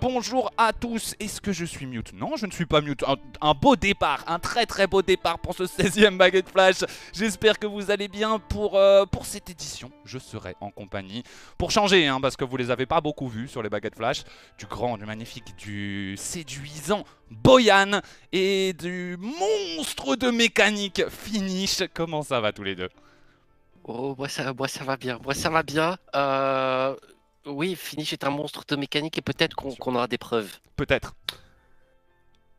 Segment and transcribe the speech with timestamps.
[0.00, 2.12] Bonjour à tous, est-ce que je suis mute?
[2.14, 3.04] Non, je ne suis pas mute.
[3.40, 6.78] Un, beau départ, un très très beau départ pour ce 16e Baguette Flash.
[7.12, 9.92] J'espère que vous allez bien pour, euh, pour cette édition.
[10.04, 11.22] Je serai en compagnie
[11.58, 14.24] pour changer, hein, parce que vous les avez pas beaucoup vus sur les Baguettes Flash.
[14.58, 18.00] Du grand, du magnifique, du séduisant Boyan
[18.32, 21.84] et du monstre de mécanique Finish.
[21.94, 22.88] Comment ça va tous les deux?
[23.84, 25.98] Oh, moi ça, moi ça va bien, moi ça va bien.
[26.16, 26.96] Euh,
[27.46, 30.58] oui, Finish est un monstre de mécanique et peut-être qu'on aura des preuves.
[30.76, 31.14] Peut-être.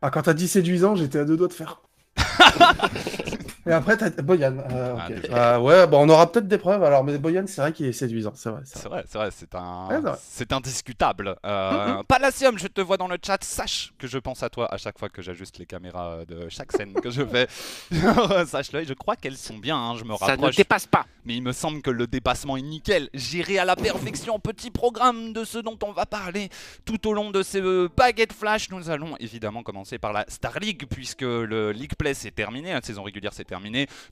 [0.02, 1.80] Ah, quand t'as dit séduisant, j'étais à deux doigts de faire.
[3.66, 4.58] Et après, t'as Boyan.
[4.70, 4.96] Euh,
[5.32, 6.84] ah, euh, ouais, bon, on aura peut-être des preuves.
[6.84, 8.32] Alors, mais Boyan, c'est vrai qu'il est séduisant.
[8.36, 8.60] C'est vrai.
[8.64, 9.28] C'est vrai, c'est vrai.
[9.32, 10.16] C'est un...
[10.20, 11.34] c'est indiscutable.
[11.44, 13.42] Euh, Palacium, je te vois dans le chat.
[13.42, 16.70] Sache que je pense à toi à chaque fois que j'ajuste les caméras de chaque
[16.70, 17.48] scène que je fais.
[18.46, 18.84] Sache-le.
[18.84, 19.76] Je crois qu'elles sont bien.
[19.76, 20.28] Hein, je me rapproche.
[20.28, 21.04] Ça ne dépasse pas.
[21.24, 23.08] Mais il me semble que le dépassement est nickel.
[23.14, 24.38] J'irai à la perfection.
[24.38, 26.50] Petit programme de ce dont on va parler
[26.84, 27.60] tout au long de ces
[27.96, 28.70] baguettes flash.
[28.70, 32.72] Nous allons évidemment commencer par la Star League puisque le League Play s'est terminé.
[32.72, 33.55] La saison régulière s'est terminée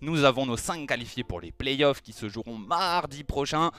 [0.00, 3.70] nous avons nos 5 qualifiés pour les playoffs qui se joueront mardi prochain.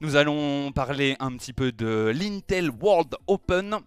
[0.00, 3.80] Nous allons parler un petit peu de l'Intel World Open.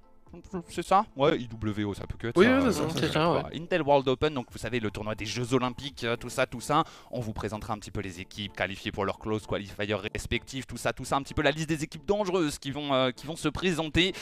[0.70, 2.48] C'est ça Ouais, IWO, ça peut que être oui,
[2.96, 3.50] c'est ça.
[3.54, 6.62] Intel World Open, donc vous savez, le tournoi des Jeux Olympiques, euh, tout ça, tout
[6.62, 6.84] ça.
[7.12, 10.78] On vous présentera un petit peu les équipes qualifiées pour leurs close qualifiers respectifs, tout
[10.78, 13.28] ça, tout ça, un petit peu la liste des équipes dangereuses qui vont, euh, qui
[13.28, 14.14] vont se présenter.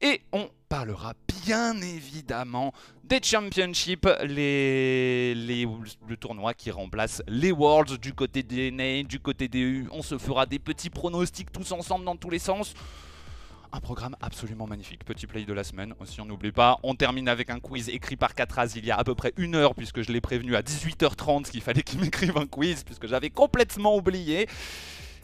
[0.00, 2.72] Et on parlera bien évidemment
[3.04, 5.66] des championships, les, les,
[6.08, 9.88] le tournoi qui remplace les Worlds du côté des NA, du côté des U.
[9.92, 12.74] On se fera des petits pronostics tous ensemble dans tous les sens.
[13.72, 15.04] Un programme absolument magnifique.
[15.04, 16.78] Petit play de la semaine aussi, on n'oublie pas.
[16.82, 19.54] On termine avec un quiz écrit par Katraz il y a à peu près une
[19.54, 23.30] heure, puisque je l'ai prévenu à 18h30 qu'il fallait qu'il m'écrive un quiz, puisque j'avais
[23.30, 24.48] complètement oublié.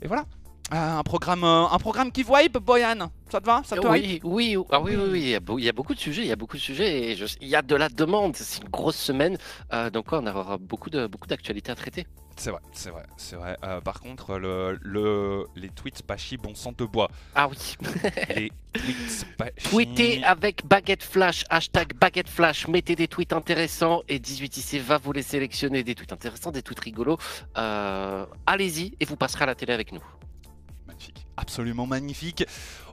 [0.03, 0.27] Et voilà,
[0.71, 3.11] un programme, euh, un programme qui vibe, Boyan.
[3.31, 3.63] Ça te va?
[3.65, 5.21] Ça te oui, oui, ah oui, oui, oui,
[5.59, 7.57] il y, a beaucoup de sujets, il y a beaucoup de sujets et il y
[7.57, 8.37] a de la demande.
[8.37, 9.37] C'est une grosse semaine,
[9.73, 12.07] euh, donc on aura beaucoup de beaucoup d'actualités à traiter.
[12.37, 13.57] C'est vrai, c'est vrai, c'est vrai.
[13.85, 17.09] par contre, le, le, les tweets Pachi, bon sang de bois.
[17.37, 17.77] Ah oui.
[18.35, 19.53] les tweets Pachi.
[19.71, 25.13] Tweetez avec Baguette Flash, hashtag Baguette Flash, mettez des tweets intéressants et 18IC va vous
[25.13, 27.19] les sélectionner, des tweets intéressants, des tweets rigolos.
[27.55, 30.03] Allez-y et vous passerez à la télé avec nous
[31.37, 32.45] absolument magnifique.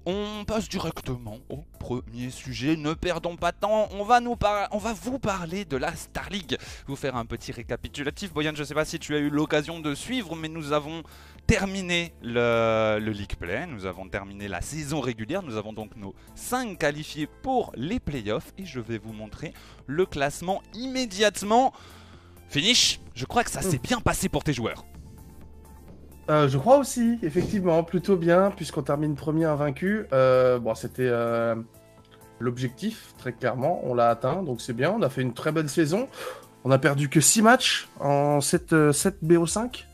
[0.06, 2.76] On passe directement au premier sujet.
[2.76, 3.88] Ne perdons pas de temps.
[3.92, 4.20] On va,
[4.94, 6.58] vous parler de la Star League.
[6.88, 8.34] Vous faire un petit récapitulatif.
[8.34, 11.04] Boyan, je ne sais pas si tu as eu l'occasion de suivre, mais nous avons
[11.46, 13.68] terminé le, le, League Play.
[13.68, 15.44] Nous avons terminé la saison régulière.
[15.44, 18.54] Nous avons donc nos 5 qualifiés pour les playoffs.
[18.58, 19.54] Et je vais vous montrer
[19.86, 21.74] le classement immédiatement.
[22.50, 24.84] Finish, je crois que ça s'est bien passé pour tes joueurs.
[26.30, 30.06] Euh, je crois aussi, effectivement, plutôt bien, puisqu'on termine premier invaincu.
[30.14, 31.56] Euh, bon, c'était euh,
[32.40, 34.94] l'objectif, très clairement, on l'a atteint, donc c'est bien.
[34.98, 36.08] On a fait une très bonne saison.
[36.64, 39.86] On a perdu que 6 matchs en 7, 7 BO5.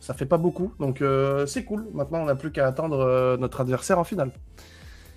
[0.00, 1.02] ça fait pas beaucoup, donc
[1.46, 1.86] c'est cool.
[1.94, 4.32] Maintenant, on n'a plus qu'à attendre notre adversaire en finale.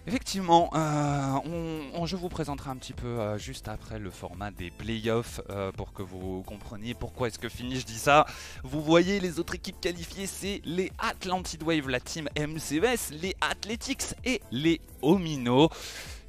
[0.09, 5.39] Effectivement, euh, je vous présenterai un petit peu euh, juste après le format des playoffs
[5.51, 8.25] euh, pour que vous compreniez pourquoi est-ce que Finish dit ça.
[8.63, 14.15] Vous voyez les autres équipes qualifiées, c'est les Atlantid Wave, la team MCES, les Athletics
[14.25, 15.69] et les Omino.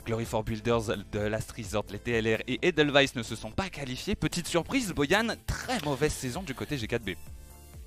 [0.05, 4.15] Glory for Builders de Last Resort, les TLR et Edelweiss ne se sont pas qualifiés.
[4.15, 7.17] Petite surprise, Boyan, très mauvaise saison du côté G4B.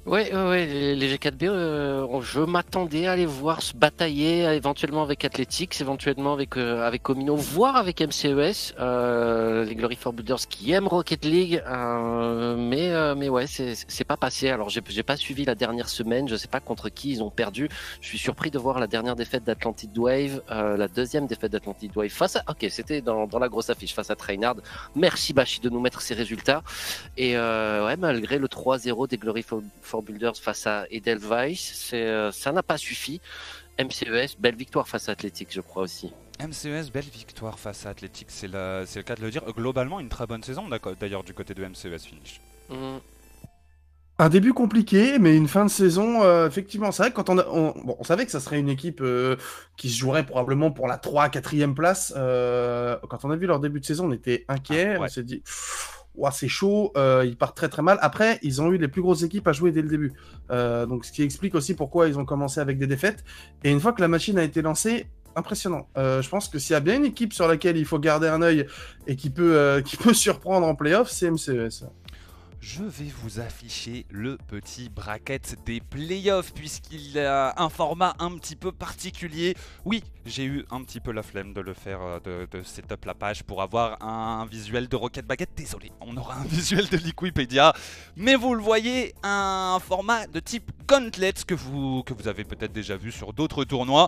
[0.06, 0.66] Ouais, ouais,
[0.96, 6.58] les G4B, euh, je m'attendais à les voir se batailler éventuellement avec Athletics, éventuellement avec
[6.58, 11.64] euh, avec Comino, voire avec MCES, euh, les Glory for Builders qui aiment Rocket League,
[11.66, 14.50] mais mais ouais, c'est pas passé.
[14.50, 17.70] Alors j'ai pas suivi la dernière semaine, je sais pas contre qui ils ont perdu.
[18.02, 22.10] Je suis surpris de voir la dernière défaite d'Atlantid Wave, la deuxième défaite d'Atlantid Wave
[22.10, 22.44] face à.
[22.50, 24.58] Ok, c'était dans, dans la grosse affiche face à Trainard.
[24.98, 26.62] Merci Bashi de nous mettre ces résultats.
[27.16, 29.62] Et ouais, malgré le 3-0 des Glory for
[30.02, 31.92] Builders face à Edelweiss.
[31.94, 33.22] Euh, ça n'a pas suffi.
[33.80, 36.14] MCES, belle victoire face à Athletics, je crois aussi.
[36.40, 39.44] MCES, belle victoire face à Athletics, c'est le, le, cas de le dire.
[39.56, 40.68] Globalement, une très bonne saison
[41.00, 42.42] d'ailleurs du côté de MCES finish.
[42.70, 42.98] Mm.
[44.20, 47.74] Un début compliqué, mais une fin de saison, euh, effectivement, c'est vrai que quand on,
[48.00, 49.38] on, savait que ça serait une équipe euh,
[49.76, 52.14] qui se jouerait probablement pour la 3-4e place.
[52.14, 54.98] quand on a vu leur début de saison, on était inquiet.
[54.98, 55.42] Ah, on s'est dit,
[56.32, 57.98] c'est chaud, euh, ils partent très très mal.
[58.02, 60.14] Après, ils ont eu les plus grosses équipes à jouer dès le début.
[60.52, 63.24] Euh, donc, ce qui explique aussi pourquoi ils ont commencé avec des défaites.
[63.64, 65.88] Et une fois que la machine a été lancée, impressionnant.
[65.98, 68.28] Euh, je pense que s'il y a bien une équipe sur laquelle il faut garder
[68.28, 68.68] un œil
[69.08, 71.86] et qui peut, qui peut surprendre en playoff, c'est MCES.
[72.64, 78.56] Je vais vous afficher le petit bracket des playoffs puisqu'il a un format un petit
[78.56, 79.54] peu particulier.
[79.84, 83.16] Oui, j'ai eu un petit peu la flemme de le faire, euh, de, setup la
[83.16, 85.50] page pour avoir un visuel de Rocket Baguette.
[85.58, 87.74] Désolé, on aura un visuel de Liquipedia.
[88.16, 92.72] Mais vous le voyez, un format de type Gauntlet que vous, que vous avez peut-être
[92.72, 94.08] déjà vu sur d'autres tournois.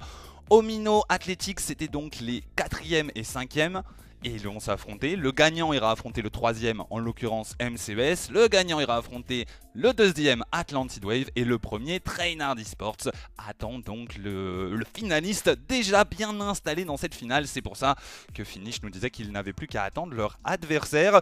[0.50, 3.81] Omino Athletics, c'était donc les 4e et 5e
[4.25, 5.16] et ils vont s'affronter.
[5.16, 8.31] Le gagnant ira affronter le troisième, en l'occurrence MCES.
[8.31, 11.30] Le gagnant ira affronter le deuxième, Atlantid Wave.
[11.36, 17.48] Et le premier, Trainard Esports, attend donc le, finaliste déjà bien installé dans cette finale.
[17.48, 17.95] C'est pour ça
[18.33, 21.21] que Finish nous disait qu'ils n'avaient plus qu'à attendre leur adversaire.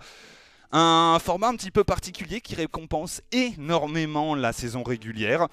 [0.71, 5.47] Un format un petit peu particulier qui récompense énormément la saison régulière.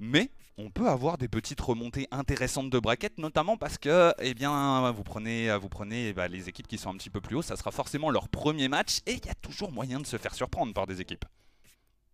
[0.00, 4.90] Mais on peut avoir des petites remontées intéressantes de braquettes, notamment parce que, eh bien,
[4.90, 7.56] vous prenez, vous prenez bah, les équipes qui sont un petit peu plus haut, ça
[7.56, 10.74] sera forcément leur premier match, et il y a toujours moyen de se faire surprendre
[10.74, 11.24] par des équipes.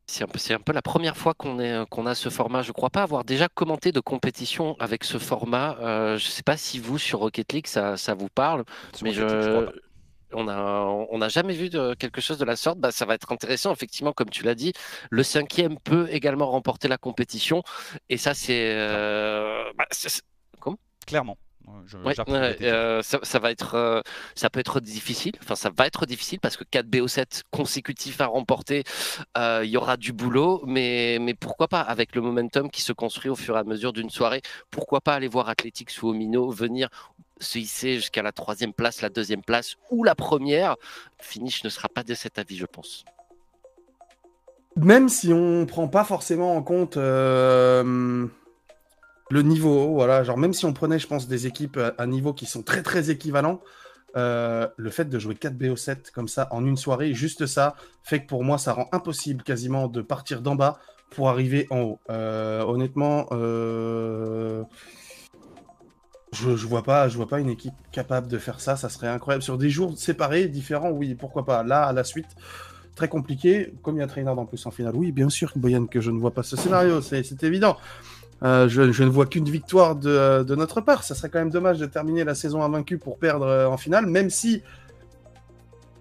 [0.06, 2.60] C'est un, peu, la première fois qu'on a ce format.
[2.60, 5.78] Je ne crois pas avoir déjà commenté de compétition avec ce format.
[5.80, 8.64] Euh, je ne sais pas si vous, sur Rocket League, ça, vous parle.
[9.02, 9.66] mais je,
[10.34, 12.78] on n'a jamais vu quelque chose de la sorte.
[12.78, 14.72] Bah, ça va être intéressant, effectivement, comme tu l'as dit.
[15.10, 17.62] Le cinquième peut également remporter la compétition.
[18.08, 18.74] Et ça, c'est.
[18.76, 19.86] Euh, bah,
[21.06, 21.36] Clairement.
[21.66, 24.00] Euh, ça, va être, euh,
[24.34, 25.32] ça peut être difficile.
[25.42, 28.84] Enfin, ça va être difficile parce que 4 BO7 consécutifs à remporter,
[29.36, 30.62] il y aura du boulot.
[30.66, 33.92] Mais, mais pourquoi pas, avec le momentum qui se construit au fur et à mesure
[33.92, 36.88] d'une soirée, pourquoi pas aller voir Athletics ou Omino venir
[37.40, 40.76] se hisser jusqu'à la troisième place, la deuxième place ou la première.
[41.18, 43.04] Finish ne sera pas de cet avis, je pense.
[44.76, 48.26] Même si on ne prend pas forcément en compte euh,
[49.30, 52.46] le niveau, voilà, genre même si on prenait, je pense, des équipes à niveau qui
[52.46, 53.60] sont très très équivalents,
[54.16, 58.22] euh, le fait de jouer 4 BO7 comme ça en une soirée, juste ça, fait
[58.22, 60.78] que pour moi, ça rend impossible quasiment de partir d'en bas
[61.10, 62.00] pour arriver en haut.
[62.10, 63.26] Euh, honnêtement,
[66.34, 68.76] je, je, vois pas, je vois pas une équipe capable de faire ça.
[68.76, 69.42] Ça serait incroyable.
[69.42, 71.62] Sur des jours séparés, différents, oui, pourquoi pas.
[71.62, 72.36] Là, à la suite,
[72.94, 73.74] très compliqué.
[73.82, 76.10] Comme il y a Trainard en plus en finale, oui, bien sûr, Boyan, que je
[76.10, 77.76] ne vois pas ce scénario, c'est évident.
[78.44, 81.02] Euh, je, ne vois qu'une victoire de, notre part.
[81.02, 84.06] Ça serait quand même dommage de terminer la saison invaincue pour perdre euh, en finale,
[84.06, 84.62] même si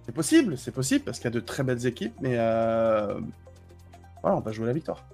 [0.05, 3.17] c'est possible, c'est possible, parce qu'il y a de très belles équipes, mais euh,
[4.21, 5.05] voilà, on va jouer la victoire.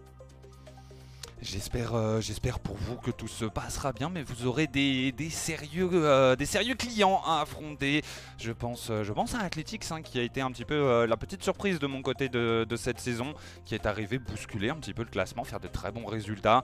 [1.41, 5.89] J'espère, euh, j'espère pour vous que tout se passera bien, mais vous aurez des, sérieux,
[5.93, 8.03] euh, des sérieux clients à affronter.
[8.37, 11.15] Je pense, euh, je pense à Athletics, hein, qui a été un petit peu la
[11.15, 13.33] petite surprise de mon côté de, cette saison,
[13.63, 16.63] qui est arrivé bousculer un petit peu le classement, faire de très bons résultats,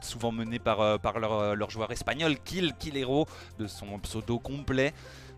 [0.00, 3.26] souvent mené par, par leur, leur, joueur espagnol, Kill, Killero,
[3.58, 4.92] de son pseudo complet.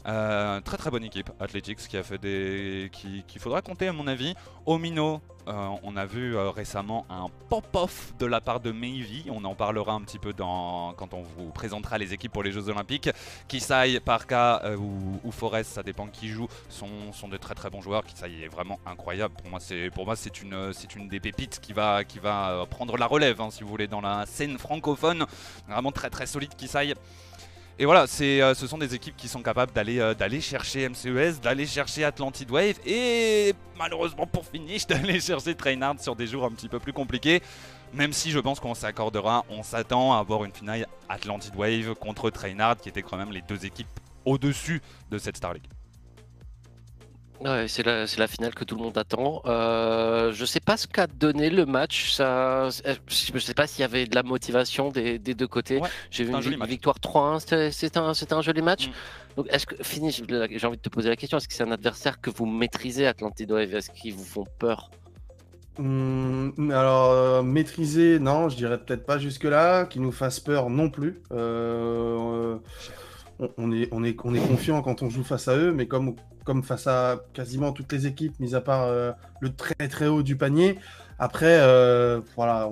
[0.07, 2.91] Euh, très très bonne équipe, Athletics, qui a fait des.
[2.93, 4.35] qu'il faudra compter à mon avis.
[4.65, 9.25] Omino, euh, on a vu euh, récemment un pop-off de la part de Meivy.
[9.31, 12.69] On en parlera un petit peu quand on vous présentera les équipes pour les Jeux
[12.69, 13.11] Olympiques.
[13.49, 18.05] Kisai, Parka ou, Forest, ça dépend qui joue, sont, sont de très très bons joueurs.
[18.05, 19.35] Kisai est vraiment incroyable.
[19.35, 23.65] Pour moi, c'est, une, des pépites qui va, qui va prendre la relève, hein, si
[23.65, 25.27] vous voulez, dans la scène francophone.
[25.69, 26.95] Vraiment très très solide, Kisai.
[27.79, 31.67] Et voilà, euh, ce sont des équipes qui sont capables d'aller euh, chercher MCES, d'aller
[31.67, 36.69] chercher Atlantid Wave et malheureusement pour finish d'aller chercher Trainard sur des jours un petit
[36.69, 37.43] peu plus compliqués.
[37.93, 42.31] Même si je pense qu'on s'accordera, on s'attend à avoir une finale Atlantid Wave contre
[42.31, 44.81] Trainard qui étaient quand même les deux équipes au-dessus
[45.11, 45.76] de cette Star League.
[47.41, 49.43] Ouais, c'est la, la, finale que tout le monde attend.
[49.47, 52.13] Euh, je sais pas ce qu'a donné le match.
[52.13, 52.69] Ça,
[53.09, 55.81] je sais pas s'il y avait de la motivation des, des deux côtés.
[56.11, 57.71] J'ai vu une, victoire 3-1.
[57.71, 58.89] C'était un, un, joli match.
[58.89, 58.93] Mm.
[59.37, 61.37] Donc, est-ce que, fini, j'ai envie de te poser la question.
[61.39, 63.59] Est-ce que c'est un adversaire que vous maîtrisez, Atlantido?
[63.59, 64.91] Est-ce qu'ils vous font peur?
[65.79, 69.85] Hmm, alors, euh, maîtriser, non, je dirais peut-être pas jusque-là.
[69.85, 71.21] Qu'ils nous fassent peur non plus.
[71.33, 72.57] Euh,
[73.57, 76.15] on, est, on, est, on est confiant quand on joue face à eux, mais comme,
[76.63, 80.37] face à quasiment toutes les équipes, mis à part euh, le très très haut du
[80.37, 80.79] panier.
[81.19, 82.69] Après, euh, voilà,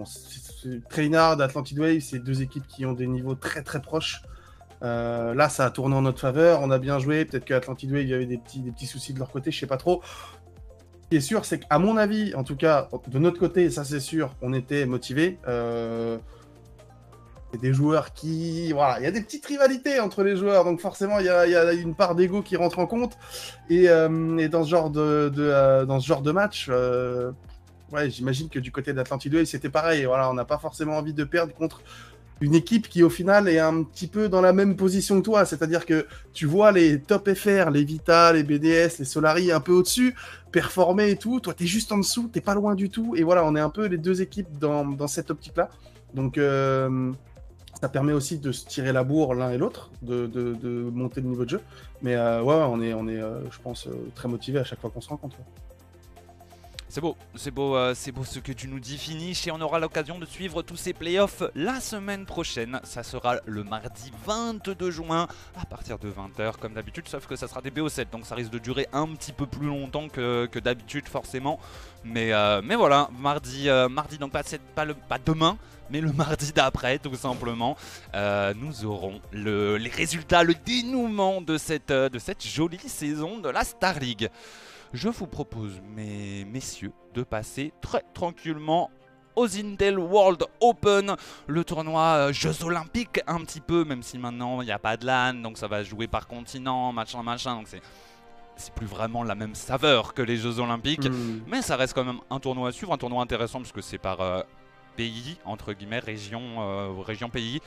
[0.89, 4.23] Trainard, Atlantid Wave, c'est deux équipes qui ont des niveaux très très proches.
[4.83, 7.25] Euh, là, ça a tourné en notre faveur, on a bien joué.
[7.25, 9.67] Peut-être que Atlantid Wave, il y avait des petits, soucis de leur côté, je sais
[9.67, 10.03] pas trop.
[11.05, 13.85] Ce qui est sûr, c'est qu'à mon avis, en tout cas, de notre côté, ça
[13.85, 15.39] c'est sûr, on était motivés.
[17.59, 18.73] Des joueurs qui.
[18.73, 21.73] Voilà, il y a des petites rivalités entre les joueurs, donc forcément, il y a,
[21.73, 23.17] une part d'ego qui rentre en compte.
[23.71, 27.33] Et, euh, dans, ce genre de, euh, dans ce genre de match, euh,
[27.93, 30.05] ouais, j'imagine que du côté d'Atlantide c'était pareil.
[30.05, 31.83] Voilà, on n'a pas forcément envie de perdre contre
[32.41, 35.45] une équipe qui au final est un petit peu dans la même position que toi,
[35.45, 39.73] c'est-à-dire que tu vois les top FR, les Vita, les BDS, les Solari un peu
[39.73, 40.15] au-dessus,
[40.51, 43.45] performer et tout, toi t'es juste en dessous, t'es pas loin du tout, et voilà,
[43.45, 45.71] on est un peu les deux équipes dans, dans cette optique-là.
[46.15, 46.39] Donc
[47.85, 51.21] ça permet aussi de se tirer la bourre l'un et l'autre, de, de, de, monter
[51.21, 51.61] le niveau de jeu.
[52.01, 54.81] Mais euh, ouais, on est, on est euh, je pense, euh, très motivé à chaque
[54.81, 55.37] fois qu'on se rencontre.
[56.95, 59.81] C'est beau, c'est beau, euh, beau ce que tu nous dis, Finish, et on aura
[59.81, 62.79] l'occasion de suivre tous ces playoffs la semaine prochaine.
[62.85, 65.27] Ça sera le mardi 22 juin
[65.61, 68.53] à partir de 20h comme d'habitude, sauf que ça sera des BO7, donc ça risque
[68.53, 71.59] de durer un petit peu plus longtemps que, d'habitude forcément.
[72.05, 74.45] Mais, euh, voilà, mardi, euh, mardi donc pas,
[74.77, 75.59] pas, le, pas demain,
[75.91, 77.77] mais le mardi d'après, tout simplement,
[78.55, 81.93] nous aurons le, les résultats, le dénouement de cette
[82.47, 84.31] jolie saison de la Star League.
[84.95, 88.91] Je vous propose, mes messieurs, de passer très tranquillement
[89.35, 91.17] aux Intel World Open,
[91.49, 94.97] le tournoi euh, Jeux Olympiques un petit peu, même si maintenant il n'y a pas
[94.97, 97.83] de LAN, donc ça va jouer par continent, machin, machin, donc c'est
[98.57, 101.41] c'est plus vraiment la même saveur que les Jeux Olympiques, Hmm.
[101.49, 103.99] mais ça reste quand même un tournoi à suivre, un tournoi intéressant parce que c'est
[103.99, 104.43] par euh,
[104.97, 107.61] pays, entre guillemets, région, euh, région pays.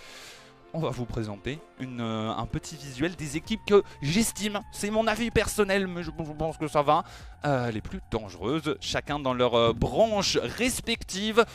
[0.74, 5.32] On va vous présenter euh, un petit visuel des équipes que j'estime, c'est mon avis
[5.32, 7.04] personnel, mais je, je pense que ça va,
[7.46, 11.46] euh, les plus dangereuses, chacun dans leur euh, branche respective.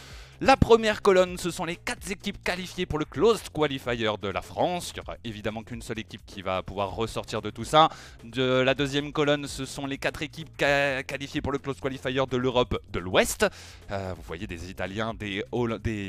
[0.44, 4.42] La première colonne, ce sont les quatre équipes qualifiées pour le Closed Qualifier de la
[4.42, 4.90] France.
[4.90, 7.88] Il n'y aura évidemment qu'une seule équipe qui va pouvoir ressortir de tout ça.
[8.25, 12.25] De la deuxième colonne, ce sont les quatre équipes ca- qualifiées pour le Closed Qualifier
[12.28, 13.46] de l'Europe de l'Ouest.
[13.92, 15.44] Euh, vous voyez des Italiens, des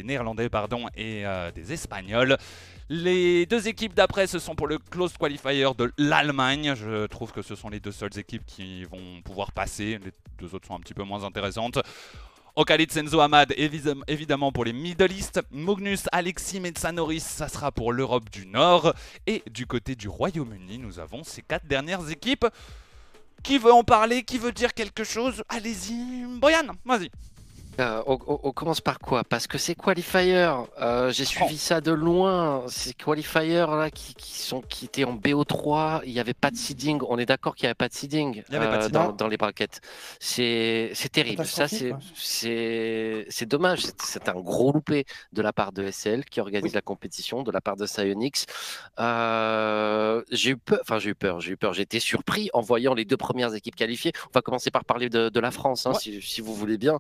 [0.04, 2.36] Néerlandais pardon, et euh, des Espagnols.
[2.90, 6.74] Les deux équipes d'après, ce sont pour le Closed Qualifier de l'Allemagne.
[6.76, 10.00] Je trouve que ce sont les deux seules équipes qui vont pouvoir passer.
[10.04, 11.78] Les deux autres sont un petit peu moins intéressantes.
[12.56, 15.42] Okalit Senzo Ahmad, évidem- évidemment pour les Middle East.
[15.50, 18.94] Mognus Alexis Metsanoris, ça sera pour l'Europe du Nord.
[19.26, 22.46] Et du côté du Royaume-Uni, nous avons ces quatre dernières équipes.
[23.42, 24.22] Qui veut en parler?
[24.24, 25.44] Qui veut dire quelque chose?
[25.50, 27.10] Allez-y, Boyan, vas-y.
[27.80, 29.24] Euh, on, commence par quoi?
[29.24, 32.64] Parce que ces qualifiers, euh, j'ai suivi ça de loin.
[32.68, 36.56] Ces qualifiers là qui, qui sont qui étaient en BO3, il n'y avait pas de
[36.56, 37.02] seeding.
[37.10, 39.18] On est d'accord qu'il n'y avait pas de seeding, euh, pas de dans, seeding.
[39.18, 39.82] dans les brackets.
[40.20, 41.46] C'est terrible.
[41.46, 43.82] Ça c'est dommage.
[44.04, 47.60] C'est- un gros loupé de la part de SL qui organise la compétition, de la
[47.60, 48.46] part de Psyonix.
[50.32, 50.80] J'ai eu peur.
[50.82, 51.42] Enfin j'ai eu peur.
[51.42, 51.74] J'ai eu peur.
[51.74, 54.14] J'ai été surpris en voyant les deux premières équipes qualifiées.
[54.28, 56.00] On va commencer par parler de, de la France, hein, Ouais.
[56.00, 57.00] si, si vous voulez bien.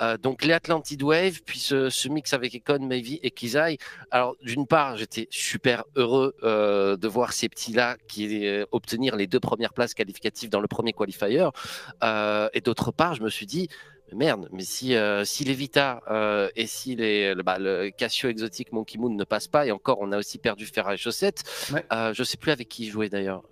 [0.00, 3.78] Euh, donc les Atlantid Wave, puis ce, ce mix avec Econ, Mavie et Kizai.
[4.10, 9.26] Alors d'une part, j'étais super heureux euh, de voir ces petits-là qui euh, obtenir les
[9.26, 11.48] deux premières places qualificatives dans le premier qualifier.
[12.02, 13.68] Euh, et d'autre part, je me suis dit,
[14.12, 18.28] merde, mais si, euh, si les Vita euh, et si les, le, bah, le Casio
[18.28, 21.42] exotique Monkey Moon ne passent pas, et encore, on a aussi perdu Ferrari Chaussette.
[21.72, 21.84] Ouais.
[21.92, 23.42] Euh, je sais plus avec qui jouait d'ailleurs.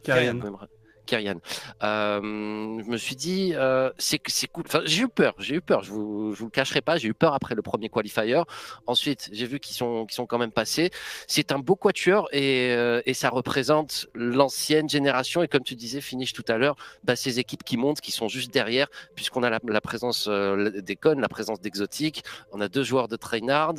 [1.06, 1.36] Kyrian.
[1.82, 4.18] Euh, je me suis dit, euh, c'est
[4.52, 4.64] cool.
[4.84, 5.82] J'ai eu peur, j'ai eu peur.
[5.82, 8.42] Je vous, je vous le cacherai pas, j'ai eu peur après le premier qualifier.
[8.86, 10.90] Ensuite, j'ai vu qu'ils sont, qu'ils sont quand même passés.
[11.26, 15.42] C'est un beau quatuor et, euh, et ça représente l'ancienne génération.
[15.42, 18.28] Et comme tu disais, finish tout à l'heure, bah, ces équipes qui montent, qui sont
[18.28, 22.22] juste derrière, puisqu'on a la, présence des Con, la présence d'Exotic.
[22.52, 23.74] On a deux joueurs de Trainard,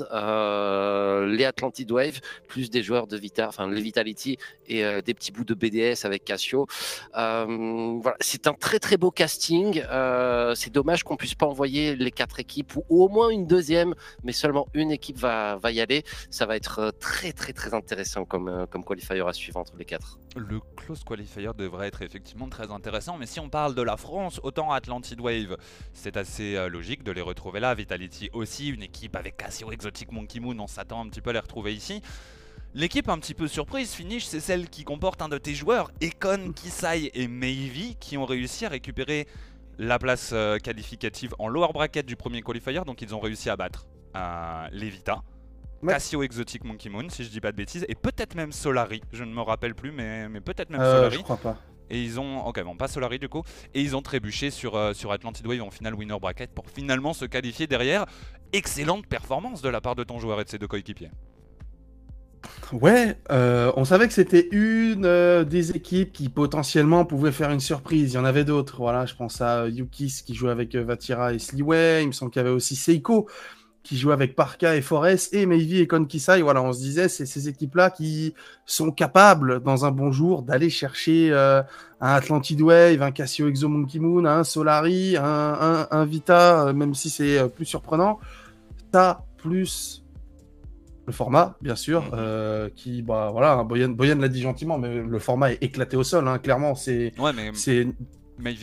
[1.27, 4.37] les Atlantid Wave, plus des joueurs de Vita, enfin les Vitality
[4.67, 6.67] et des petits bouts de BDS avec Casio.
[7.15, 9.83] Euh, voilà, c'est un très très beau casting.
[9.89, 13.93] Euh, c'est dommage qu'on puisse pas envoyer les quatre équipes ou au moins une deuxième,
[14.23, 16.03] mais seulement une équipe va, va y aller.
[16.29, 19.85] Ça va être euh, très très très intéressant comme, comme qualifier à suivre entre les
[19.85, 20.17] quatre.
[20.35, 24.39] Le close qualifier devrait être effectivement très intéressant, mais si on parle de la France,
[24.43, 25.57] autant Atlantid Wave,
[25.93, 27.75] c'est assez logique de les retrouver là.
[27.75, 31.33] Vitality aussi, une équipe avec Casio Exotic Monkey Moon, on s'attend un petit peu à
[31.33, 32.01] les retrouver ici.
[32.75, 36.53] L'équipe un petit peu surprise, Finish, c'est celle qui comporte un de tes joueurs, Econ,
[36.53, 39.27] Kisai et Meivi, qui ont réussi à récupérer
[39.77, 43.55] la place euh, qualificative en lower bracket du premier qualifier, donc ils ont réussi à
[43.55, 45.21] battre euh, les Vita.
[45.83, 45.93] Ouais.
[45.93, 49.23] Cassio Exotic Monkey Moon, si je dis pas de bêtises, et peut-être même Solari, je
[49.23, 51.17] ne me rappelle plus, mais, mais peut-être même Euh, Solari.
[51.17, 51.57] je crois pas.
[51.91, 53.43] Et ils ont, ok bon pas Solari du coup,
[53.75, 57.25] et ils ont trébuché sur, sur Atlantid Wave en finale winner bracket pour finalement se
[57.25, 58.05] qualifier derrière.
[58.51, 61.11] Excellente performance de la part de ton joueur et de ses deux coéquipiers.
[62.71, 67.59] Ouais, euh, on savait que c'était une euh, des équipes qui potentiellement pouvait faire une
[67.59, 68.13] surprise.
[68.13, 68.77] Il y en avait d'autres.
[68.77, 72.03] Voilà, je pense à Yukis qui joue avec euh, Vatira et Sliway.
[72.03, 73.27] Il me semble qu'il y avait aussi Seiko
[73.83, 76.41] qui joue avec Parka et Forest et Meivi et Konkisai.
[76.41, 78.33] Voilà, on se disait c'est ces équipes-là qui
[78.65, 81.61] sont capables dans un bon jour d'aller chercher euh,
[81.99, 86.73] un Atlantid Wave, un Casio Exo Monkey Moon, un Solari, un, un, un Vita, euh,
[86.73, 88.19] même si c'est plus surprenant.
[88.93, 90.02] Ça plus
[91.05, 92.09] le format, bien sûr, Mhm.
[92.13, 95.97] euh, qui, bah voilà, hein, Boyan, Boyan l'a dit gentiment, mais le format est éclaté
[95.97, 97.87] au sol, hein, clairement, c'est, Ouais, mais c'est,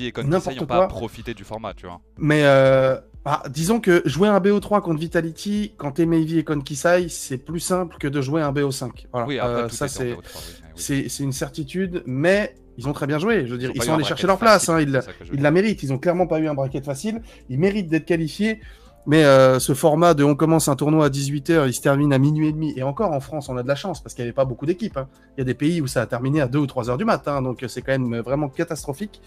[0.01, 2.01] et Konkisei n'ont pas profité du format, tu vois.
[2.19, 7.39] mais euh, ah, disons que jouer un BO3 contre Vitality, quand t'es et Konkisai, c'est
[7.39, 9.07] plus simple que de jouer un BO5.
[9.13, 9.27] Voilà.
[9.29, 10.41] Oui, après, Euh, ça c'est, oui, oui.
[10.75, 13.47] c'est, c'est une certitude, mais ils ont très bien joué.
[13.47, 15.83] Je veux dire, ils sont allés chercher leur place, facile, hein, ils, ils la méritent.
[15.83, 17.21] Ils ont clairement pas eu un bracket facile.
[17.51, 18.61] Ils méritent d'être qualifiés.
[19.07, 22.19] Mais euh, ce format de on commence un tournoi à 18h, il se termine à
[22.19, 22.73] minuit et demi.
[22.77, 24.67] Et encore en France, on a de la chance parce qu'il n'y avait pas beaucoup
[24.67, 24.97] d'équipes.
[24.99, 25.09] hein.
[25.37, 27.05] Il y a des pays où ça a terminé à 2 ou 3 heures du
[27.05, 27.41] matin.
[27.43, 29.23] Donc euh, c'est quand même vraiment catastrophique.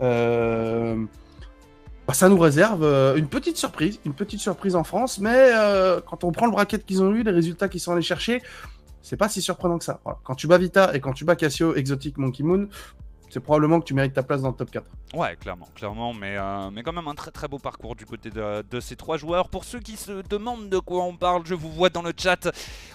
[0.00, 1.04] Euh,
[2.06, 3.98] bah, ça nous réserve euh, une petite surprise.
[4.06, 5.18] Une petite surprise en France.
[5.18, 8.02] Mais euh, quand on prend le bracket qu'ils ont eu, les résultats qu'ils sont allés
[8.02, 8.40] chercher,
[9.02, 10.00] c'est pas si surprenant que ça.
[10.24, 12.68] Quand tu bats Vita et quand tu bats Cassio, Exotic, Monkey Moon,
[13.30, 14.86] c'est probablement que tu mérites ta place dans le top 4.
[15.14, 18.30] Ouais, clairement, clairement, mais, euh, mais quand même un très très beau parcours du côté
[18.30, 19.48] de, ces trois joueurs.
[19.48, 22.48] Pour ceux qui se demandent de quoi on parle, je vous vois dans le chat.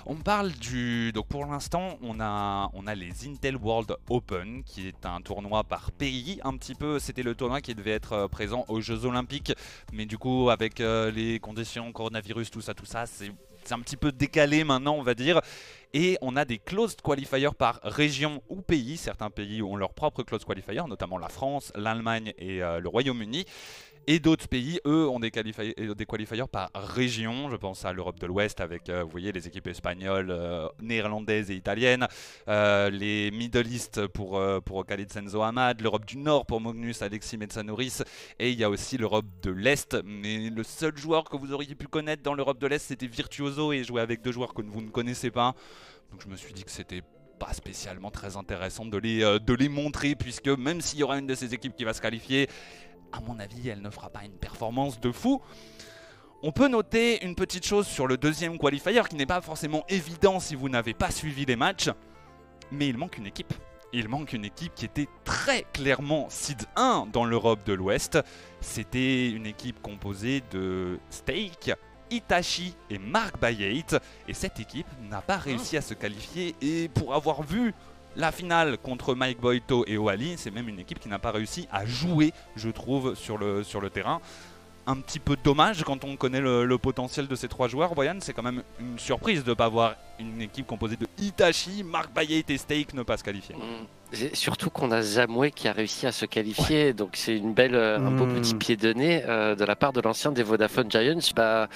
[0.06, 1.12] On parle du.
[1.12, 5.64] Donc pour l'instant, on a, on a les Intel World Open, qui est un tournoi
[5.64, 6.40] par pays.
[6.44, 9.54] Un petit peu, c'était le tournoi qui devait être euh, présent aux Jeux Olympiques,
[9.92, 13.06] mais du coup, avec euh, les conditions coronavirus, tout ça, tout ça.
[13.06, 13.32] C'est
[13.72, 15.42] un petit peu décalé maintenant, on va dire.
[15.94, 18.98] Et on a des closed qualifiers par région ou pays.
[18.98, 23.46] Certains pays ont leur propre closed qualifier, notamment la France, l'Allemagne et euh, le Royaume-Uni.
[24.06, 27.50] Et d'autres pays, eux, ont des, des qualifiers par région.
[27.50, 31.50] Je pense à l'Europe de l'Ouest avec, euh, vous voyez, les équipes espagnoles, euh, néerlandaises
[31.52, 32.08] et italiennes.
[32.50, 35.80] Euh, les Middle East pour, pour Khalid Senzo Hamad.
[35.80, 38.04] L'Europe du Nord pour Magnus Alexis Metsanoris.
[38.40, 39.98] Et il y a aussi l'Europe de l'Est.
[40.04, 43.72] Mais le seul joueur que vous auriez pu connaître dans l'Europe de l'Est, c'était Virtuoso
[43.72, 45.56] et jouer avec deux joueurs que vous ne connaissez pas.
[46.12, 47.04] Donc je me suis dit que c'était
[47.40, 51.28] pas spécialement très intéressant de les, de les montrer, puisque même s'il y aura une
[51.28, 52.48] de ces équipes qui va se qualifier,
[53.14, 55.42] à mon avis, elle ne fera pas une performance de fou.
[56.42, 60.40] On peut noter une petite chose sur le deuxième qualifier qui n'est pas forcément évident
[60.40, 61.90] si vous n'avez pas suivi les matchs,
[62.72, 63.54] mais il manque une équipe.
[63.94, 68.18] Il manque une équipe qui était très clairement seed 1 dans l'Europe de l'Ouest.
[68.60, 71.72] C'était une équipe composée de Steak,
[72.10, 74.02] Itachi et Mark Bayate.
[74.28, 76.56] Et cette équipe n'a pas réussi à se qualifier.
[76.60, 77.76] Et pour avoir vu
[78.16, 81.68] la finale contre Mike Boito et Oali, c'est même une équipe qui n'a pas réussi
[81.72, 84.22] à jouer, je trouve, sur le, terrain.
[84.86, 87.96] Un petit peu dommage quand on connaît le, le potentiel de ces trois joueurs.
[87.96, 91.84] Boyan, c'est quand même une surprise de ne pas voir une équipe composée de Itachi,
[91.84, 93.56] Mark Bayate et Steak ne pas se qualifier.
[93.56, 93.86] Mm.
[94.34, 97.98] Surtout qu'on a Zamoué qui a réussi à se qualifier, donc c'est une belle, euh,
[97.98, 98.34] un beau Mm.
[98.36, 101.18] petit pied de nez euh, de la part de l'ancien des Vodafone Giants.
[101.36, 101.68] Bah,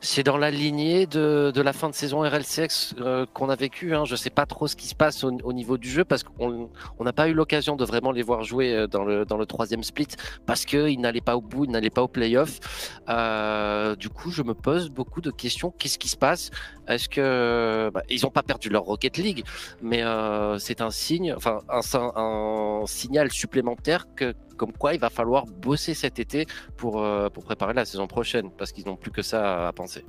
[0.00, 3.92] c'est dans la lignée de, de la fin de saison RLCX euh, qu'on a vécu.
[3.96, 4.04] Hein.
[4.04, 6.70] Je sais pas trop ce qui se passe au, au niveau du jeu parce qu'on
[7.00, 9.82] on n'a pas eu l'occasion de vraiment les voir jouer dans le, dans le troisième
[9.82, 10.06] split
[10.46, 12.60] parce qu'ils n'allaient pas au bout, ils n'allaient pas au playoff.
[13.08, 15.72] Euh, du coup, je me pose beaucoup de questions.
[15.76, 16.52] Qu'est-ce qui se passe?
[16.86, 19.44] Est-ce que bah, ils n'ont pas perdu leur Rocket League,
[19.82, 21.80] mais euh, c'est un signe, enfin un,
[22.16, 27.44] un signal supplémentaire que comme quoi il va falloir bosser cet été pour, euh, pour
[27.44, 30.04] préparer la saison prochaine parce qu'ils n'ont plus que ça à penser.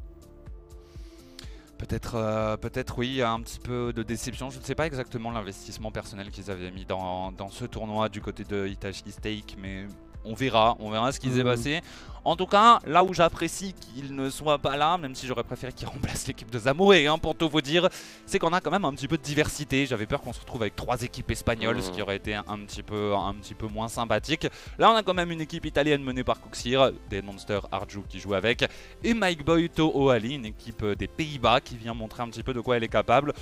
[1.78, 4.52] Peut-être, euh, peut-être oui, il y a un petit peu de déception.
[4.52, 8.22] Je ne sais pas exactement l'investissement personnel qu'ils avaient mis dans, dans ce tournoi du
[8.22, 9.88] côté de Hitachi Stake, mais
[10.24, 11.44] on verra, on verra ce qui s'est Mhm.
[11.44, 11.82] passé.
[12.24, 15.74] En tout cas, là où j'apprécie qu'il ne soit pas là, même si j'aurais préféré
[15.74, 17.90] qu'il remplace l'équipe de Zamoré, hein, pour tout vous dire,
[18.28, 19.88] c'est qu'on a quand même un petit peu de diversité.
[19.88, 21.82] J'avais peur qu'on se retrouve avec trois équipes espagnoles, Mmh.
[21.82, 21.96] ce Mhm.
[21.96, 24.48] qui aurait été un, petit peu, un petit peu moins sympathique.
[24.78, 28.20] Là, on a quand même une équipe italienne menée par Kuxir, des Monsters Arju qui
[28.20, 28.66] joue avec,
[29.04, 32.62] et Mike Boito Oali, une équipe des Pays-Bas qui vient montrer un petit peu de
[32.62, 33.34] quoi elle est capable.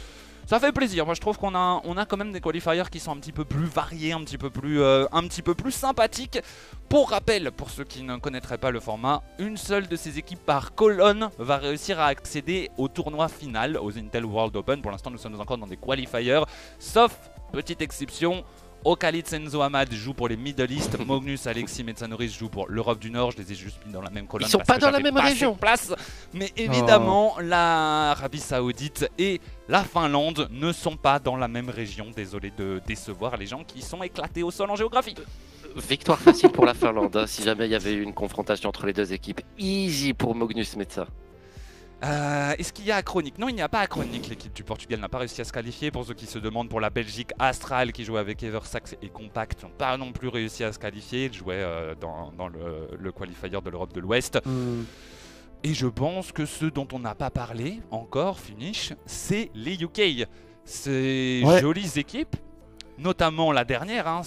[0.50, 3.00] Ça fait plaisir, moi je trouve qu'on a, on a quand même des qualifiers qui
[3.00, 5.72] sont un petit peu plus variés, un petit peu plus, euh, un petit peu plus
[5.72, 6.40] sympathiques.
[6.90, 10.44] Pour rappel, pour ceux qui ne connaîtraient pas le format, une seule de ces équipes
[10.44, 14.82] par colonne va réussir à accéder au tournoi final, aux Intel World Open.
[14.82, 16.42] Pour l'instant, nous sommes encore dans des qualifiers,
[16.80, 17.16] sauf
[17.52, 18.44] petite exception.
[18.86, 23.12] Okalit Senzo Hamad joue pour les Middle East, Mognus Alexis Metsanoris joue pour l'Europe du
[23.12, 24.48] Nord, je les ai juste mis dans la même colonne.
[24.48, 25.56] Ils sont parce pas que dans la même pas région.
[25.56, 25.94] place.
[26.34, 32.08] Mais évidemment, l'Arabie Saoudite et la Finlande ne sont pas dans la même région.
[32.16, 35.16] Désolé de décevoir les gens qui sont éclatés au sol en géographie.
[35.76, 38.86] Victoire facile pour la Finlande hein, si jamais il y avait eu une confrontation entre
[38.86, 39.42] les deux équipes.
[39.58, 41.06] Easy pour Mognus Metsa.
[42.04, 44.30] Euh, Est-ce qu'il y a Acronic Non, il n'y a pas Acronic.
[44.30, 45.92] L'équipe du Portugal n'a pas réussi à se qualifier.
[45.92, 49.64] Pour ceux qui se demandent, pour la Belgique, Astral qui jouait avec Eversax et Compact
[49.64, 51.26] n'ont pas non plus réussi à se qualifier.
[51.26, 54.40] Ils jouaient euh, dans, dans le, le qualifier de l'Europe de l'Ouest.
[54.46, 54.84] Hmm.
[55.64, 60.26] Et je pense que ceux dont on n'a pas parlé encore, finish, c'est les UK.
[60.64, 61.60] Ces Ouais.
[61.60, 62.36] jolies équipes,
[62.98, 64.22] notamment la dernière, hein,